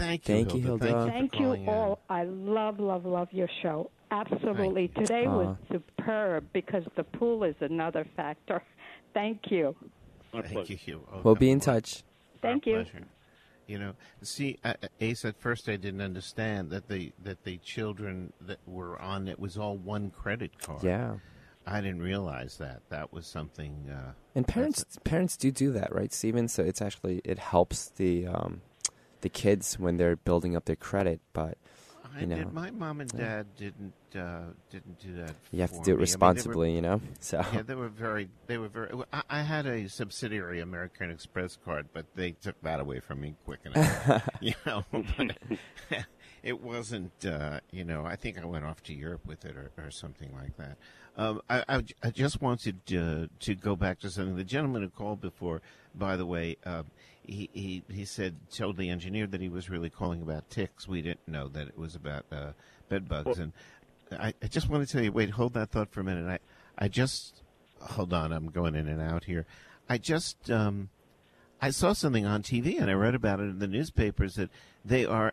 Thank 0.00 0.28
you, 0.28 0.34
Thank 0.34 0.54
you, 0.54 0.60
Hilda. 0.60 0.86
Hilda. 0.86 1.10
Thank, 1.10 1.32
Thank 1.32 1.40
you, 1.40 1.48
you 1.50 1.54
for 1.56 1.60
in. 1.62 1.68
all. 1.68 1.98
I 2.08 2.24
love, 2.24 2.80
love, 2.80 3.04
love 3.04 3.28
your 3.32 3.48
show. 3.62 3.90
Absolutely. 4.10 4.88
Today 4.88 5.26
was 5.26 5.56
superb 5.70 6.46
because 6.52 6.82
the 6.96 7.04
pool 7.04 7.44
is 7.44 7.54
another 7.60 8.04
factor. 8.16 8.62
Thank 9.14 9.42
you. 9.50 9.74
Thank 10.32 10.70
you, 10.70 10.76
Hugh. 10.76 11.06
Oh, 11.12 11.20
We'll 11.22 11.34
be 11.34 11.50
in 11.50 11.60
touch. 11.60 12.02
Thank 12.42 12.66
Our 12.66 12.72
you. 12.72 12.76
pleasure. 12.82 13.06
You 13.66 13.78
know, 13.78 13.92
see, 14.22 14.58
uh, 14.64 14.74
Ace. 15.00 15.24
At 15.24 15.40
first, 15.40 15.68
I 15.68 15.76
didn't 15.76 16.00
understand 16.00 16.70
that 16.70 16.88
the 16.88 17.12
that 17.22 17.44
the 17.44 17.58
children 17.58 18.32
that 18.40 18.58
were 18.66 19.00
on 19.00 19.28
it 19.28 19.38
was 19.38 19.56
all 19.56 19.76
one 19.76 20.10
credit 20.10 20.58
card. 20.60 20.82
Yeah. 20.82 21.14
I 21.66 21.80
didn't 21.80 22.02
realize 22.02 22.56
that. 22.56 22.80
That 22.88 23.12
was 23.12 23.28
something. 23.28 23.88
Uh, 23.88 24.12
And 24.34 24.48
parents 24.48 24.84
parents 25.04 25.36
do 25.36 25.52
do 25.52 25.70
that, 25.72 25.94
right, 25.94 26.12
Steven? 26.12 26.48
So 26.48 26.64
it's 26.64 26.82
actually 26.82 27.20
it 27.24 27.38
helps 27.38 27.90
the 27.90 28.26
um, 28.26 28.62
the 29.20 29.28
kids 29.28 29.78
when 29.78 29.96
they're 29.96 30.16
building 30.16 30.56
up 30.56 30.64
their 30.64 30.76
credit, 30.76 31.20
but 31.32 31.58
I 32.16 32.20
you 32.20 32.26
know, 32.26 32.36
did. 32.36 32.52
My 32.52 32.70
mom 32.70 33.00
and 33.00 33.12
yeah. 33.14 33.24
dad 33.24 33.46
didn't 33.56 33.94
uh, 34.16 34.52
didn't 34.70 34.98
do 34.98 35.14
that. 35.16 35.34
You 35.52 35.60
have 35.60 35.70
to 35.70 35.76
do 35.76 35.80
it 35.80 35.84
me. 35.84 35.84
I 35.84 35.88
mean, 35.88 35.94
were- 35.94 36.00
responsibly, 36.00 36.74
you 36.74 36.82
know? 36.82 37.00
So- 37.20 37.44
yeah, 37.52 37.62
they 37.62 37.74
were 37.74 37.88
very. 37.88 38.28
They 38.46 38.58
were 38.58 38.68
very. 38.68 38.90
I, 39.12 39.22
I 39.30 39.42
had 39.42 39.66
a 39.66 39.88
subsidiary 39.88 40.60
American 40.60 41.10
Express 41.10 41.56
card, 41.64 41.88
but 41.92 42.06
they 42.14 42.32
took 42.32 42.60
that 42.62 42.80
away 42.80 43.00
from 43.00 43.20
me 43.20 43.34
quick 43.44 43.60
enough. 43.64 44.28
you 44.40 44.54
know, 44.66 44.84
it 46.42 46.60
wasn't. 46.60 47.24
Uh, 47.24 47.60
you 47.70 47.84
know, 47.84 48.04
I 48.04 48.16
think 48.16 48.38
I 48.38 48.44
went 48.44 48.64
off 48.64 48.82
to 48.84 48.94
Europe 48.94 49.26
with 49.26 49.44
it 49.44 49.56
or, 49.56 49.70
or 49.78 49.90
something 49.90 50.34
like 50.34 50.56
that. 50.56 50.76
Um, 51.16 51.42
I, 51.50 51.64
I, 51.68 51.82
I 52.02 52.10
just 52.10 52.40
wanted 52.40 52.86
to, 52.86 53.28
to 53.40 53.54
go 53.54 53.76
back 53.76 53.98
to 54.00 54.10
something. 54.10 54.36
The 54.36 54.44
gentleman 54.44 54.82
who 54.82 54.88
called 54.88 55.20
before 55.20 55.60
by 55.94 56.16
the 56.16 56.26
way, 56.26 56.56
uh, 56.64 56.82
he, 57.30 57.48
he 57.52 57.82
he 57.88 58.04
said 58.04 58.36
told 58.52 58.76
the 58.76 58.90
engineer 58.90 59.26
that 59.28 59.40
he 59.40 59.48
was 59.48 59.70
really 59.70 59.90
calling 59.90 60.20
about 60.20 60.50
ticks. 60.50 60.88
We 60.88 61.00
didn't 61.00 61.28
know 61.28 61.48
that 61.48 61.68
it 61.68 61.78
was 61.78 61.94
about 61.94 62.26
uh, 62.32 62.52
bed 62.88 63.08
bugs. 63.08 63.38
Well, 63.38 63.40
and 63.40 63.52
I, 64.20 64.34
I 64.42 64.46
just 64.48 64.68
want 64.68 64.86
to 64.86 64.92
tell 64.92 65.02
you. 65.02 65.12
Wait, 65.12 65.30
hold 65.30 65.54
that 65.54 65.70
thought 65.70 65.90
for 65.90 66.00
a 66.00 66.04
minute. 66.04 66.28
I 66.28 66.84
I 66.84 66.88
just 66.88 67.42
hold 67.80 68.12
on. 68.12 68.32
I'm 68.32 68.50
going 68.50 68.74
in 68.74 68.88
and 68.88 69.00
out 69.00 69.24
here. 69.24 69.46
I 69.88 69.98
just 69.98 70.50
um, 70.50 70.88
I 71.62 71.70
saw 71.70 71.92
something 71.92 72.26
on 72.26 72.42
TV 72.42 72.80
and 72.80 72.90
I 72.90 72.94
read 72.94 73.14
about 73.14 73.40
it 73.40 73.44
in 73.44 73.58
the 73.58 73.66
newspapers 73.68 74.34
that 74.34 74.50
they 74.84 75.04
are 75.04 75.32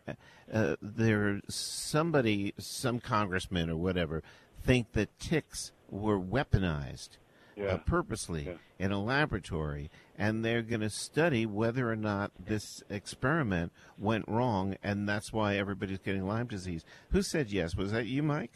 uh, 0.52 0.76
there 0.80 1.40
somebody 1.48 2.54
some 2.58 3.00
congressman 3.00 3.70
or 3.70 3.76
whatever 3.76 4.22
think 4.62 4.92
that 4.92 5.18
ticks 5.18 5.72
were 5.90 6.18
weaponized 6.18 7.16
yeah. 7.58 7.66
uh, 7.74 7.78
purposely 7.78 8.44
yeah. 8.44 8.52
in 8.78 8.92
a 8.92 9.02
laboratory, 9.02 9.90
and 10.16 10.44
they're 10.44 10.62
going 10.62 10.80
to 10.80 10.90
study 10.90 11.46
whether 11.46 11.90
or 11.90 11.96
not 11.96 12.32
this 12.38 12.82
experiment 12.88 13.72
went 13.98 14.24
wrong, 14.28 14.76
and 14.82 15.08
that's 15.08 15.32
why 15.32 15.56
everybody's 15.56 15.98
getting 15.98 16.26
Lyme 16.26 16.46
disease. 16.46 16.84
Who 17.10 17.22
said 17.22 17.50
yes? 17.50 17.76
Was 17.76 17.92
that 17.92 18.06
you, 18.06 18.22
Mike? 18.22 18.52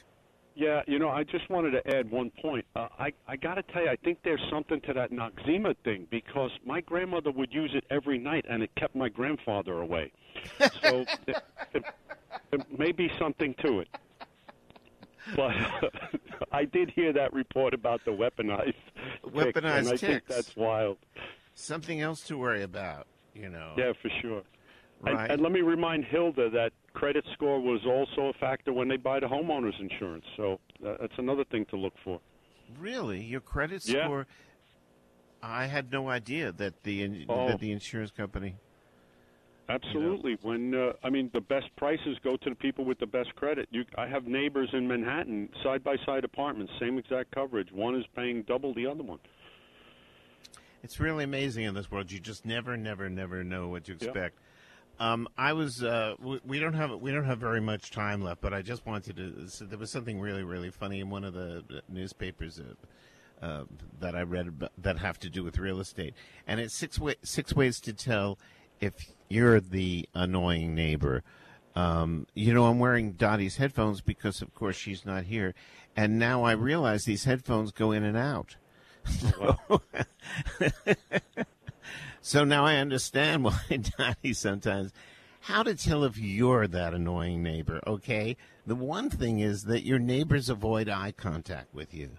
Yeah, 0.55 0.83
you 0.87 0.99
know, 0.99 1.09
I 1.09 1.25
just 1.25 1.49
wanted 1.49 1.71
to 1.71 1.97
add 1.97 2.11
one 2.11 2.31
point. 2.43 2.67
Uh, 2.77 2.89
I 2.99 3.13
I 3.27 3.37
got 3.37 3.55
to 3.55 3.63
tell 3.63 3.85
you, 3.85 3.89
I 3.89 3.97
think 3.97 4.19
there's 4.23 4.43
something 4.51 4.83
to 4.83 4.93
that 4.93 5.11
Noxzema 5.11 5.75
thing 5.83 6.07
because 6.11 6.51
my 6.67 6.83
grandmother 6.83 7.31
would 7.31 7.53
use 7.53 7.71
it 7.75 7.85
every 7.91 8.19
night, 8.19 8.45
and 8.51 8.63
it 8.63 8.71
kept 8.77 8.95
my 8.95 9.09
grandfather 9.09 9.81
away. 9.81 10.13
So 10.83 11.07
it, 11.27 11.43
it, 11.75 11.85
it 12.53 12.79
may 12.79 12.93
be 12.93 13.11
something 13.19 13.55
to 13.65 13.81
it. 13.81 13.89
But 15.37 15.55
I 16.53 16.65
did 16.65 16.91
hear 16.91 17.13
that 17.13 17.33
report 17.33 17.75
about 17.75 18.05
the 18.05 18.11
weaponized 18.11 18.75
weaponized 19.27 19.53
ticks, 19.53 19.65
and 19.77 19.89
I 19.89 19.97
think 19.97 20.27
that's 20.27 20.57
wild. 20.57 20.99
Something 21.55 22.01
else 22.01 22.23
to 22.25 22.39
worry 22.39 22.63
about, 22.63 23.07
you 23.35 23.49
know. 23.49 23.75
Yeah, 23.77 23.93
for 24.01 24.11
sure. 24.21 24.43
Right. 25.03 25.23
And, 25.25 25.33
and 25.33 25.43
let 25.43 25.53
me 25.53 25.61
remind 25.61 26.05
Hilda 26.05 26.49
that 26.51 26.73
credit 26.95 27.25
score 27.33 27.61
was 27.61 27.81
also 27.87 28.29
a 28.29 28.33
factor 28.35 28.73
when 28.73 28.89
they 28.89 28.97
buy 28.97 29.21
the 29.21 29.27
homeowners 29.27 29.79
insurance. 29.81 30.25
So 30.37 30.61
uh, 30.87 30.95
that's 31.01 31.19
another 31.19 31.45
thing 31.45 31.67
to 31.71 31.77
look 31.77 31.95
for. 32.05 32.21
Really, 32.79 33.21
your 33.21 33.41
credit 33.41 33.83
score? 33.83 34.27
Yeah. 34.29 35.47
I 35.49 35.67
had 35.67 35.91
no 35.91 36.09
idea 36.09 36.53
that 36.53 36.85
the 36.85 37.03
in- 37.03 37.27
Oh. 37.29 37.49
that 37.49 37.59
the 37.59 37.73
insurance 37.73 38.13
company. 38.13 38.55
Absolutely. 39.69 40.37
When 40.43 40.75
uh, 40.75 40.93
I 41.03 41.11
mean 41.11 41.31
the 41.33 41.41
best 41.41 41.75
prices 41.77 42.19
go 42.23 42.37
to 42.37 42.51
the 42.51 42.57
people 42.57 42.85
with 42.85 42.99
the 42.99 43.07
best 43.07 43.35
credit. 43.37 43.69
You, 43.71 43.85
I 43.97 44.07
have 44.07 44.27
neighbors 44.27 44.69
in 44.73 44.87
Manhattan, 44.87 45.49
side 45.63 45.83
by 45.85 45.97
side 46.05 46.25
apartments, 46.25 46.73
same 46.81 46.99
exact 46.99 47.31
coverage. 47.33 47.73
One 47.73 47.95
is 47.95 48.05
paying 48.15 48.43
double 48.43 48.75
the 48.75 48.87
other 48.87 49.03
one. 49.03 49.19
It's 50.83 50.99
really 50.99 51.25
amazing 51.25 51.65
in 51.65 51.75
this 51.75 51.91
world. 51.91 52.11
You 52.11 52.19
just 52.19 52.45
never, 52.45 52.77
never, 52.77 53.09
never 53.09 53.45
know 53.45 53.69
what 53.69 53.85
to 53.85 53.93
Yeah. 53.93 53.97
expect. 53.97 54.39
Um, 54.99 55.29
I 55.39 55.53
was. 55.53 55.83
Uh, 55.83 56.17
we, 56.21 56.41
we 56.45 56.59
don't 56.59 56.75
have 56.75 56.91
we 57.01 57.11
don't 57.13 57.25
have 57.25 57.39
very 57.39 57.61
much 57.61 57.91
time 57.91 58.23
left, 58.23 58.41
but 58.41 58.53
I 58.53 58.63
just 58.63 58.85
wanted 58.85 59.17
to. 59.17 59.49
So 59.49 59.65
there 59.65 59.79
was 59.79 59.91
something 59.91 60.21
really, 60.21 60.43
really 60.43 60.71
funny 60.71 61.01
in 61.01 61.09
one 61.09 61.25
of 61.25 61.35
the 61.35 61.83
newspapers 61.89 62.61
uh, 62.61 63.45
uh, 63.45 63.65
that 64.01 64.15
I 64.15 64.23
read 64.23 64.49
about, 64.49 64.73
that 64.79 64.99
have 64.99 65.19
to 65.21 65.31
do 65.31 65.43
with 65.43 65.59
real 65.59 65.81
estate, 65.81 66.15
and 66.47 66.61
it's 66.61 66.75
six 66.75 66.99
way, 66.99 67.15
six 67.23 67.55
ways 67.55 67.81
to 67.81 67.93
tell 67.93 68.39
if 68.81 69.13
you're 69.33 69.61
the 69.61 70.09
annoying 70.15 70.75
neighbor. 70.75 71.23
Um, 71.75 72.27
you 72.35 72.53
know, 72.53 72.67
I'm 72.67 72.79
wearing 72.79 73.13
Dottie's 73.13 73.57
headphones 73.57 74.01
because, 74.01 74.43
of 74.43 74.55
course, 74.55 74.77
she's 74.77 75.07
not 75.07 75.25
here, 75.25 75.55
and 75.97 76.19
now 76.19 76.45
I 76.45 76.53
realize 76.53 77.05
these 77.05 77.25
headphones 77.25 77.73
go 77.73 77.93
in 77.93 78.05
and 78.05 78.17
out. 78.17 78.57
So 82.23 82.45
now 82.45 82.65
I 82.65 82.77
understand 82.77 83.45
why 83.45 83.59
Dottie 83.99 84.33
sometimes. 84.33 84.93
How 85.41 85.65
to 85.65 85.75
tell 85.75 86.05
if 86.05 86.17
you're 86.17 86.69
that 86.69 86.95
annoying 86.95 87.43
neighbor, 87.43 87.81
okay? 87.85 88.37
The 88.65 88.77
one 88.77 89.11
thing 89.11 89.41
is 89.41 89.65
that 89.65 89.85
your 89.85 89.99
neighbors 89.99 90.49
avoid 90.49 90.89
eye 90.89 91.13
contact 91.17 91.75
with 91.75 91.93
you. 91.93 92.11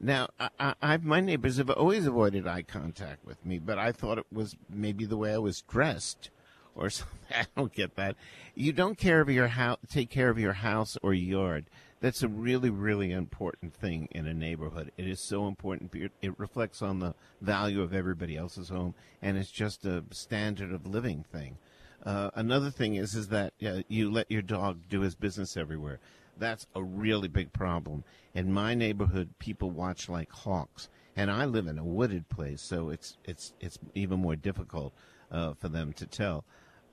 Now, 0.00 0.28
I, 0.40 0.74
I, 0.82 0.96
my 0.96 1.20
neighbors 1.20 1.58
have 1.58 1.70
always 1.70 2.06
avoided 2.06 2.46
eye 2.46 2.62
contact 2.62 3.24
with 3.24 3.46
me, 3.46 3.60
but 3.60 3.78
I 3.78 3.92
thought 3.92 4.18
it 4.18 4.26
was 4.32 4.56
maybe 4.68 5.04
the 5.06 5.16
way 5.16 5.32
I 5.32 5.38
was 5.38 5.62
dressed 5.62 6.30
or 6.76 6.90
something. 6.90 7.16
I 7.30 7.46
don't 7.56 7.72
get 7.72 7.96
that. 7.96 8.16
You 8.54 8.72
don't 8.72 8.96
care 8.98 9.20
of 9.20 9.30
your 9.30 9.48
house, 9.48 9.78
take 9.90 10.10
care 10.10 10.30
of 10.30 10.38
your 10.38 10.52
house 10.52 10.96
or 11.02 11.12
yard. 11.12 11.66
That's 12.00 12.22
a 12.22 12.28
really, 12.28 12.70
really 12.70 13.10
important 13.10 13.74
thing 13.74 14.08
in 14.10 14.26
a 14.26 14.34
neighborhood. 14.34 14.92
It 14.98 15.08
is 15.08 15.18
so 15.18 15.48
important. 15.48 15.92
It 16.20 16.38
reflects 16.38 16.82
on 16.82 17.00
the 17.00 17.14
value 17.40 17.80
of 17.80 17.94
everybody 17.94 18.36
else's 18.36 18.68
home, 18.68 18.94
and 19.22 19.38
it's 19.38 19.50
just 19.50 19.86
a 19.86 20.04
standard 20.10 20.72
of 20.72 20.86
living 20.86 21.24
thing. 21.32 21.56
Uh, 22.04 22.30
another 22.34 22.70
thing 22.70 22.94
is 22.94 23.14
is 23.14 23.28
that 23.28 23.54
uh, 23.66 23.82
you 23.88 24.10
let 24.10 24.30
your 24.30 24.42
dog 24.42 24.82
do 24.88 25.00
his 25.00 25.14
business 25.14 25.56
everywhere. 25.56 25.98
That's 26.38 26.66
a 26.74 26.82
really 26.82 27.28
big 27.28 27.52
problem. 27.52 28.04
In 28.34 28.52
my 28.52 28.74
neighborhood, 28.74 29.30
people 29.38 29.70
watch 29.70 30.08
like 30.08 30.30
hawks, 30.30 30.90
and 31.16 31.30
I 31.30 31.46
live 31.46 31.66
in 31.66 31.78
a 31.78 31.84
wooded 31.84 32.28
place, 32.28 32.60
so 32.60 32.90
it's 32.90 33.16
it's 33.24 33.54
it's 33.58 33.78
even 33.94 34.20
more 34.20 34.36
difficult 34.36 34.92
uh, 35.30 35.54
for 35.54 35.68
them 35.68 35.94
to 35.94 36.06
tell. 36.06 36.44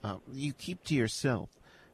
Uh, 0.04 0.18
you 0.32 0.54
keep 0.54 0.84
to 0.84 0.96
yourself. 0.96 1.50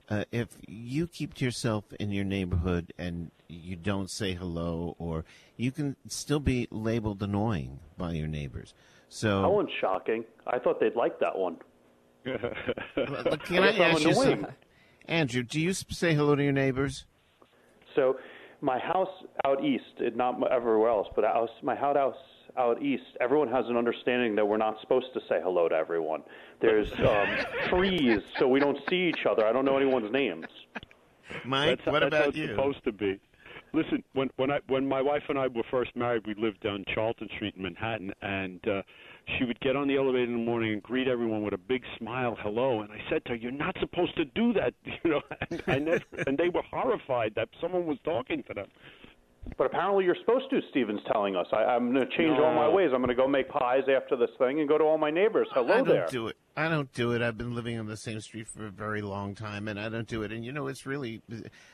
Uh, 0.10 0.24
if 0.32 0.48
you 0.68 1.06
keep 1.06 1.36
to 1.36 1.46
yourself 1.46 1.86
in 2.00 2.12
your 2.12 2.26
neighborhood 2.26 2.92
and 2.98 3.30
you 3.48 3.76
don't 3.76 4.10
say 4.10 4.34
hello, 4.34 4.96
or 4.98 5.24
you 5.56 5.72
can 5.72 5.96
still 6.08 6.40
be 6.40 6.68
labeled 6.72 7.22
annoying 7.22 7.80
by 7.98 8.14
your 8.14 8.28
neighbors. 8.28 8.74
So 9.10 9.44
That 9.44 9.50
one's 9.50 9.70
shocking. 9.80 10.26
I 10.48 10.58
thought 10.60 10.80
they'd 10.80 10.96
like 10.96 11.20
that 11.20 11.38
one. 11.38 11.58
Can 12.26 13.64
I 13.64 13.70
I'm 13.70 13.82
ask 13.82 14.04
you 14.04 14.14
something? 14.14 14.46
Andrew, 15.06 15.42
do 15.44 15.60
you 15.60 15.74
say 15.74 16.14
hello 16.14 16.36
to 16.36 16.44
your 16.44 16.52
neighbors? 16.52 17.06
So, 17.96 18.18
my 18.62 18.80
house 18.80 19.10
out 19.46 19.64
east, 19.64 19.84
it, 20.00 20.16
not 20.16 20.36
everywhere 20.52 20.90
else, 20.90 21.08
but 21.16 21.24
house, 21.24 21.50
my 21.62 21.76
house 21.76 22.16
out 22.58 22.82
east, 22.82 23.04
everyone 23.22 23.48
has 23.50 23.66
an 23.68 23.78
understanding 23.78 24.36
that 24.36 24.46
we're 24.46 24.58
not 24.58 24.80
supposed 24.82 25.14
to 25.14 25.20
say 25.30 25.40
hello 25.42 25.70
to 25.70 25.76
everyone. 25.76 26.24
There's 26.60 26.92
um, 27.00 27.28
trees, 27.70 28.22
so 28.38 28.48
we 28.48 28.60
don't 28.60 28.80
see 28.90 29.10
each 29.10 29.26
other. 29.30 29.46
I 29.46 29.54
don't 29.54 29.66
know 29.66 29.78
anyone's 29.78 30.12
names. 30.12 30.46
Mike, 31.46 31.78
that's, 31.78 31.86
what 31.86 32.00
that's 32.00 32.08
about 32.08 32.22
how 32.22 32.30
it's 32.30 32.38
you? 32.38 32.48
supposed 32.48 32.84
to 32.84 32.92
be. 32.92 33.20
Listen, 33.72 34.04
when 34.14 34.32
when 34.38 34.50
I 34.50 34.60
when 34.68 34.88
my 34.88 35.02
wife 35.02 35.24
and 35.30 35.38
I 35.38 35.48
were 35.48 35.64
first 35.70 35.96
married, 35.96 36.26
we 36.26 36.34
lived 36.34 36.66
on 36.66 36.84
Charlton 36.94 37.30
Street 37.36 37.54
in 37.56 37.62
Manhattan, 37.62 38.12
and 38.24 38.68
uh, 38.68 38.82
she 39.38 39.46
would 39.46 39.60
get 39.60 39.76
on 39.76 39.88
the 39.88 39.98
elevator 39.98 40.24
in 40.24 40.34
the 40.34 40.46
morning 40.46 40.74
and 40.74 40.84
greet 40.84 41.08
everyone 41.08 41.44
with 41.44 41.54
a 41.54 41.58
big 41.58 41.84
smile, 41.98 42.38
hello. 42.40 42.82
And 42.82 42.92
I 42.92 43.02
said 43.10 43.24
to 43.26 43.32
her, 43.32 43.36
"You're 43.36 43.52
not 43.52 43.76
supposed 43.80 44.16
to 44.18 44.26
do 44.26 44.54
that," 44.54 44.74
you 44.84 45.10
know. 45.10 45.22
And 45.50 45.64
I 45.68 45.80
never, 45.80 46.04
and 46.28 46.38
they 46.38 46.50
were 46.50 46.64
horrified 46.64 47.34
that 47.36 47.50
someone 47.62 47.86
was 47.86 47.98
talking 48.04 48.44
to 48.44 48.54
them. 48.54 48.68
But 49.60 49.66
apparently, 49.66 50.06
you're 50.06 50.16
supposed 50.16 50.50
to. 50.52 50.62
Steven's 50.70 51.02
telling 51.12 51.36
us. 51.36 51.46
I, 51.52 51.66
I'm 51.66 51.94
going 51.94 52.08
to 52.08 52.18
change 52.18 52.40
all 52.40 52.56
my 52.56 52.70
ways. 52.70 52.92
I'm 52.94 53.02
going 53.02 53.10
to 53.10 53.14
go 53.14 53.28
make 53.28 53.50
pies 53.50 53.84
after 53.94 54.16
this 54.16 54.30
thing 54.38 54.62
and 54.62 54.70
go 54.70 54.78
to 54.78 54.86
all 54.86 54.98
my 54.98 55.12
neighbors. 55.12 55.50
Hello 55.52 55.68
there. 55.68 55.76
I 55.76 55.78
don't 55.80 55.88
there. 55.88 56.08
do 56.08 56.28
it. 56.30 56.38
I 56.56 56.70
don't 56.70 56.94
do 56.94 57.12
it. 57.12 57.22
I've 57.22 57.38
been 57.38 57.54
living 57.54 57.78
on 57.78 57.86
the 57.86 57.98
same 57.98 58.22
street 58.22 58.48
for 58.48 58.68
a 58.68 58.72
very 58.72 59.02
long 59.02 59.36
time, 59.36 59.68
and 59.68 59.78
I 59.78 59.90
don't 59.90 60.08
do 60.08 60.24
it. 60.24 60.32
And 60.32 60.46
you 60.46 60.54
know, 60.54 60.68
it's 60.68 60.86
really 60.86 61.22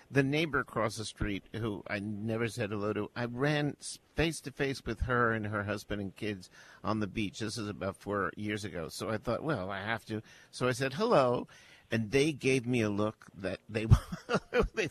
the 0.10 0.24
neighbor 0.24 0.58
across 0.58 0.96
the 0.96 1.06
street 1.06 1.44
who 1.54 1.84
I 1.88 2.00
never 2.00 2.48
said 2.48 2.72
hello 2.72 2.92
to. 2.94 3.12
I 3.16 3.26
ran 3.26 3.78
face 4.16 4.40
to 4.42 4.52
face 4.52 4.84
with 4.84 5.02
her 5.02 5.32
and 5.32 5.46
her 5.46 5.64
husband 5.66 6.02
and 6.02 6.16
kids 6.16 6.50
on 6.84 7.02
the 7.02 7.08
beach. 7.08 7.38
This 7.38 7.56
is 7.56 7.70
about 7.70 7.98
four 7.98 8.32
years 8.36 8.66
ago. 8.66 8.88
So 8.90 9.10
I 9.10 9.18
thought, 9.18 9.44
well, 9.44 9.70
I 9.70 9.78
have 9.78 10.06
to. 10.06 10.24
So 10.50 10.68
I 10.68 10.72
said 10.72 10.94
hello. 10.94 11.48
And 11.92 12.12
they 12.12 12.32
gave 12.32 12.66
me 12.66 12.82
a 12.82 12.90
look 12.90 13.28
that 13.38 13.60
they, 13.70 13.86
they 14.74 14.90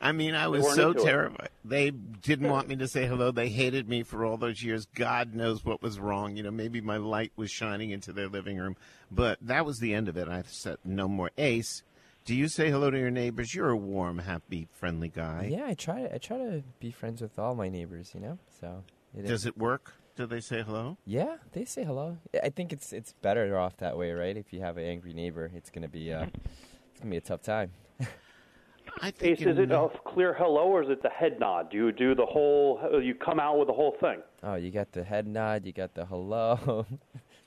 I 0.00 0.12
mean, 0.12 0.34
I 0.34 0.48
was 0.48 0.74
so 0.74 0.90
into 0.90 1.00
it. 1.00 1.04
terrified. 1.04 1.48
They 1.64 1.90
didn't 1.90 2.50
want 2.50 2.68
me 2.68 2.76
to 2.76 2.88
say 2.88 3.06
hello. 3.06 3.30
They 3.30 3.48
hated 3.48 3.88
me 3.88 4.02
for 4.02 4.24
all 4.24 4.36
those 4.36 4.62
years. 4.62 4.86
God 4.94 5.34
knows 5.34 5.64
what 5.64 5.82
was 5.82 5.98
wrong. 5.98 6.36
You 6.36 6.42
know, 6.42 6.50
maybe 6.50 6.80
my 6.80 6.98
light 6.98 7.32
was 7.36 7.50
shining 7.50 7.90
into 7.90 8.12
their 8.12 8.28
living 8.28 8.58
room, 8.58 8.76
but 9.10 9.38
that 9.40 9.64
was 9.64 9.78
the 9.78 9.94
end 9.94 10.08
of 10.08 10.16
it. 10.16 10.28
I 10.28 10.42
said 10.46 10.78
no 10.84 11.08
more. 11.08 11.30
Ace, 11.38 11.82
do 12.24 12.34
you 12.34 12.48
say 12.48 12.70
hello 12.70 12.90
to 12.90 12.98
your 12.98 13.10
neighbors? 13.10 13.54
You're 13.54 13.70
a 13.70 13.76
warm, 13.76 14.18
happy, 14.18 14.68
friendly 14.72 15.08
guy. 15.08 15.48
Yeah, 15.50 15.66
I 15.66 15.74
try. 15.74 16.08
I 16.12 16.18
try 16.18 16.38
to 16.38 16.62
be 16.80 16.90
friends 16.90 17.20
with 17.20 17.38
all 17.38 17.54
my 17.54 17.68
neighbors. 17.68 18.12
You 18.14 18.20
know, 18.20 18.38
so 18.60 18.82
it 19.16 19.26
Does 19.26 19.46
it 19.46 19.56
work? 19.56 19.94
Do 20.16 20.26
they 20.26 20.40
say 20.40 20.62
hello? 20.62 20.96
Yeah, 21.04 21.36
they 21.52 21.64
say 21.64 21.82
hello. 21.82 22.18
I 22.42 22.50
think 22.50 22.72
it's 22.72 22.92
it's 22.92 23.14
better 23.14 23.58
off 23.58 23.76
that 23.78 23.98
way, 23.98 24.12
right? 24.12 24.36
If 24.36 24.52
you 24.52 24.60
have 24.60 24.76
an 24.76 24.84
angry 24.84 25.12
neighbor, 25.12 25.50
it's 25.54 25.70
gonna 25.70 25.88
be 25.88 26.12
uh, 26.12 26.26
it's 26.92 27.00
gonna 27.00 27.10
be 27.10 27.16
a 27.16 27.20
tough 27.20 27.42
time. 27.42 27.72
I 29.00 29.12
Ace, 29.22 29.40
is 29.40 29.58
it 29.58 29.72
a 29.72 29.88
clear 30.04 30.34
hello 30.34 30.68
or 30.68 30.82
is 30.84 30.88
it 30.88 31.02
the 31.02 31.08
head 31.08 31.40
nod? 31.40 31.70
Do 31.70 31.76
you 31.76 31.90
do 31.90 32.14
the 32.14 32.26
whole? 32.26 32.78
You 33.02 33.16
come 33.16 33.40
out 33.40 33.58
with 33.58 33.66
the 33.66 33.74
whole 33.74 33.96
thing. 34.00 34.22
Oh, 34.44 34.54
you 34.54 34.70
got 34.70 34.92
the 34.92 35.02
head 35.02 35.26
nod, 35.26 35.66
you 35.66 35.72
got 35.72 35.94
the 35.94 36.06
hello. 36.06 36.86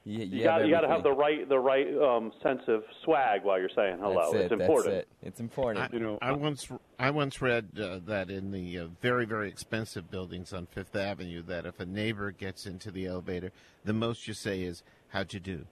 you, 0.07 0.25
You, 0.25 0.43
got 0.43 0.65
you 0.65 0.71
got 0.71 0.81
to 0.81 0.87
have 0.87 1.03
the 1.03 1.11
right 1.11 1.47
the 1.47 1.59
right 1.59 1.87
um, 1.97 2.31
sense 2.41 2.61
of 2.67 2.83
swag 3.03 3.43
while 3.43 3.59
you're 3.59 3.69
saying 3.75 3.97
hello. 3.99 4.31
That's 4.31 4.33
it, 4.33 4.37
it's 4.37 4.49
that's 4.49 4.61
important. 4.61 4.93
it. 4.95 5.07
It's 5.21 5.39
important. 5.39 5.85
I, 5.85 5.95
you 5.95 5.99
know, 5.99 6.17
I 6.21 6.31
once 6.31 6.67
I 6.97 7.11
once 7.11 7.41
read 7.41 7.69
uh, 7.79 7.99
that 8.05 8.29
in 8.29 8.51
the 8.51 8.79
uh, 8.79 8.87
very 9.01 9.25
very 9.25 9.49
expensive 9.49 10.09
buildings 10.09 10.53
on 10.53 10.65
Fifth 10.67 10.95
Avenue, 10.95 11.41
that 11.43 11.65
if 11.65 11.79
a 11.79 11.85
neighbor 11.85 12.31
gets 12.31 12.65
into 12.65 12.91
the 12.91 13.05
elevator, 13.05 13.51
the 13.83 13.93
most 13.93 14.27
you 14.27 14.33
say 14.33 14.61
is 14.61 14.83
How'd 15.09 15.33
you 15.33 15.39
do? 15.39 15.65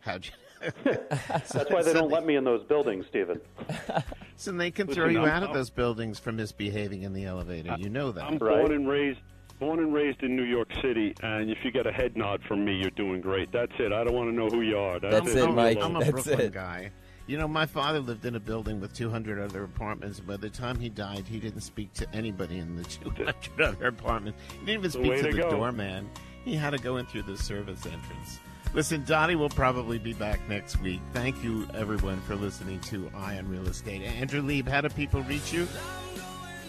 How'd 0.00 0.26
you? 0.26 0.32
That's 0.84 1.70
why 1.70 1.82
they 1.82 1.92
don't 1.92 2.10
let 2.10 2.24
me 2.26 2.36
in 2.36 2.44
those 2.44 2.62
buildings, 2.64 3.06
Stephen. 3.08 3.40
so 4.36 4.52
they 4.52 4.70
can 4.70 4.86
throw 4.86 5.08
you 5.08 5.26
out 5.26 5.42
of 5.42 5.54
those 5.54 5.70
buildings 5.70 6.18
for 6.18 6.32
misbehaving 6.32 7.02
in 7.02 7.12
the 7.12 7.24
elevator. 7.24 7.76
You 7.78 7.88
know 7.88 8.12
that. 8.12 8.24
I'm 8.24 8.38
born 8.38 8.72
and 8.72 8.88
raised 8.88 9.20
born 9.64 9.78
and 9.78 9.94
raised 9.94 10.22
in 10.22 10.36
New 10.36 10.42
York 10.44 10.68
City, 10.82 11.14
and 11.22 11.50
if 11.50 11.56
you 11.64 11.70
get 11.70 11.86
a 11.86 11.92
head 11.92 12.18
nod 12.18 12.42
from 12.46 12.66
me, 12.66 12.74
you're 12.74 12.90
doing 12.90 13.22
great. 13.22 13.50
That's 13.50 13.72
it. 13.78 13.92
I 13.94 14.04
don't 14.04 14.12
want 14.12 14.28
to 14.28 14.34
know 14.36 14.48
who 14.48 14.60
you 14.60 14.76
are. 14.76 15.00
That's, 15.00 15.24
That's 15.24 15.34
it, 15.36 15.50
Mike. 15.52 15.78
I'm 15.80 15.96
a 15.96 16.00
That's 16.00 16.10
Brooklyn 16.10 16.40
it. 16.40 16.52
guy. 16.52 16.90
You 17.26 17.38
know, 17.38 17.48
my 17.48 17.64
father 17.64 18.00
lived 18.00 18.26
in 18.26 18.34
a 18.36 18.40
building 18.40 18.78
with 18.78 18.92
200 18.92 19.38
other 19.40 19.64
apartments. 19.64 20.20
By 20.20 20.36
the 20.36 20.50
time 20.50 20.78
he 20.78 20.90
died, 20.90 21.24
he 21.26 21.40
didn't 21.40 21.62
speak 21.62 21.94
to 21.94 22.06
anybody 22.14 22.58
in 22.58 22.76
the 22.76 22.84
200 22.84 23.34
other 23.62 23.86
apartments. 23.86 24.38
He 24.52 24.66
didn't 24.66 24.80
even 24.80 24.90
speak 24.90 25.10
way 25.10 25.22
to 25.22 25.30
to 25.30 25.36
the 25.36 25.42
go. 25.44 25.50
doorman. 25.52 26.10
He 26.44 26.54
had 26.54 26.70
to 26.70 26.78
go 26.78 26.98
in 26.98 27.06
through 27.06 27.22
the 27.22 27.38
service 27.38 27.86
entrance. 27.86 28.40
Listen, 28.74 29.02
Dottie 29.06 29.36
will 29.36 29.48
probably 29.48 29.98
be 29.98 30.12
back 30.12 30.46
next 30.46 30.78
week. 30.82 31.00
Thank 31.14 31.42
you, 31.42 31.66
everyone, 31.72 32.20
for 32.22 32.34
listening 32.34 32.80
to 32.80 33.10
Eye 33.16 33.38
on 33.38 33.48
Real 33.48 33.66
Estate. 33.66 34.02
Andrew 34.02 34.42
Lieb, 34.42 34.68
how 34.68 34.82
do 34.82 34.90
people 34.90 35.22
reach 35.22 35.54
you? 35.54 35.66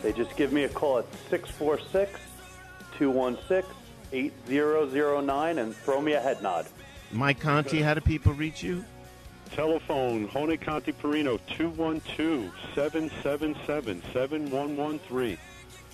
They 0.02 0.14
just 0.14 0.38
give 0.38 0.54
me 0.54 0.64
a 0.64 0.70
call 0.70 1.00
at 1.00 1.06
646 1.30 2.22
216 2.98 3.76
8009 4.12 5.58
and 5.58 5.76
throw 5.76 6.02
me 6.02 6.14
a 6.14 6.22
head 6.22 6.42
nod. 6.42 6.66
Mike 7.12 7.40
Conti, 7.40 7.82
how 7.82 7.94
do 7.94 8.02
people 8.02 8.34
reach 8.34 8.64
you? 8.64 8.84
Telephone, 9.52 10.28
Hone 10.28 10.58
Conti 10.58 10.92
Perino, 10.92 11.40
212-777-7113. 12.76 15.38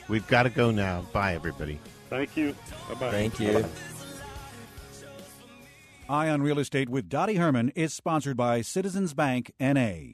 We've 0.08 0.26
got 0.28 0.44
to 0.44 0.50
go 0.50 0.72
now. 0.72 1.02
Bye, 1.14 1.36
everybody. 1.36 1.80
Thank 2.10 2.38
you. 2.38 2.56
Bye-bye. 2.90 3.12
Thank 3.12 3.40
you. 3.40 3.64
Eye 6.10 6.30
on 6.30 6.42
Real 6.42 6.60
Estate 6.60 6.90
with 6.90 7.08
Dottie 7.08 7.36
Herman 7.36 7.72
is 7.76 7.94
sponsored 7.94 8.36
by 8.36 8.62
Citizens 8.62 9.14
Bank 9.14 9.54
NA. 9.60 10.14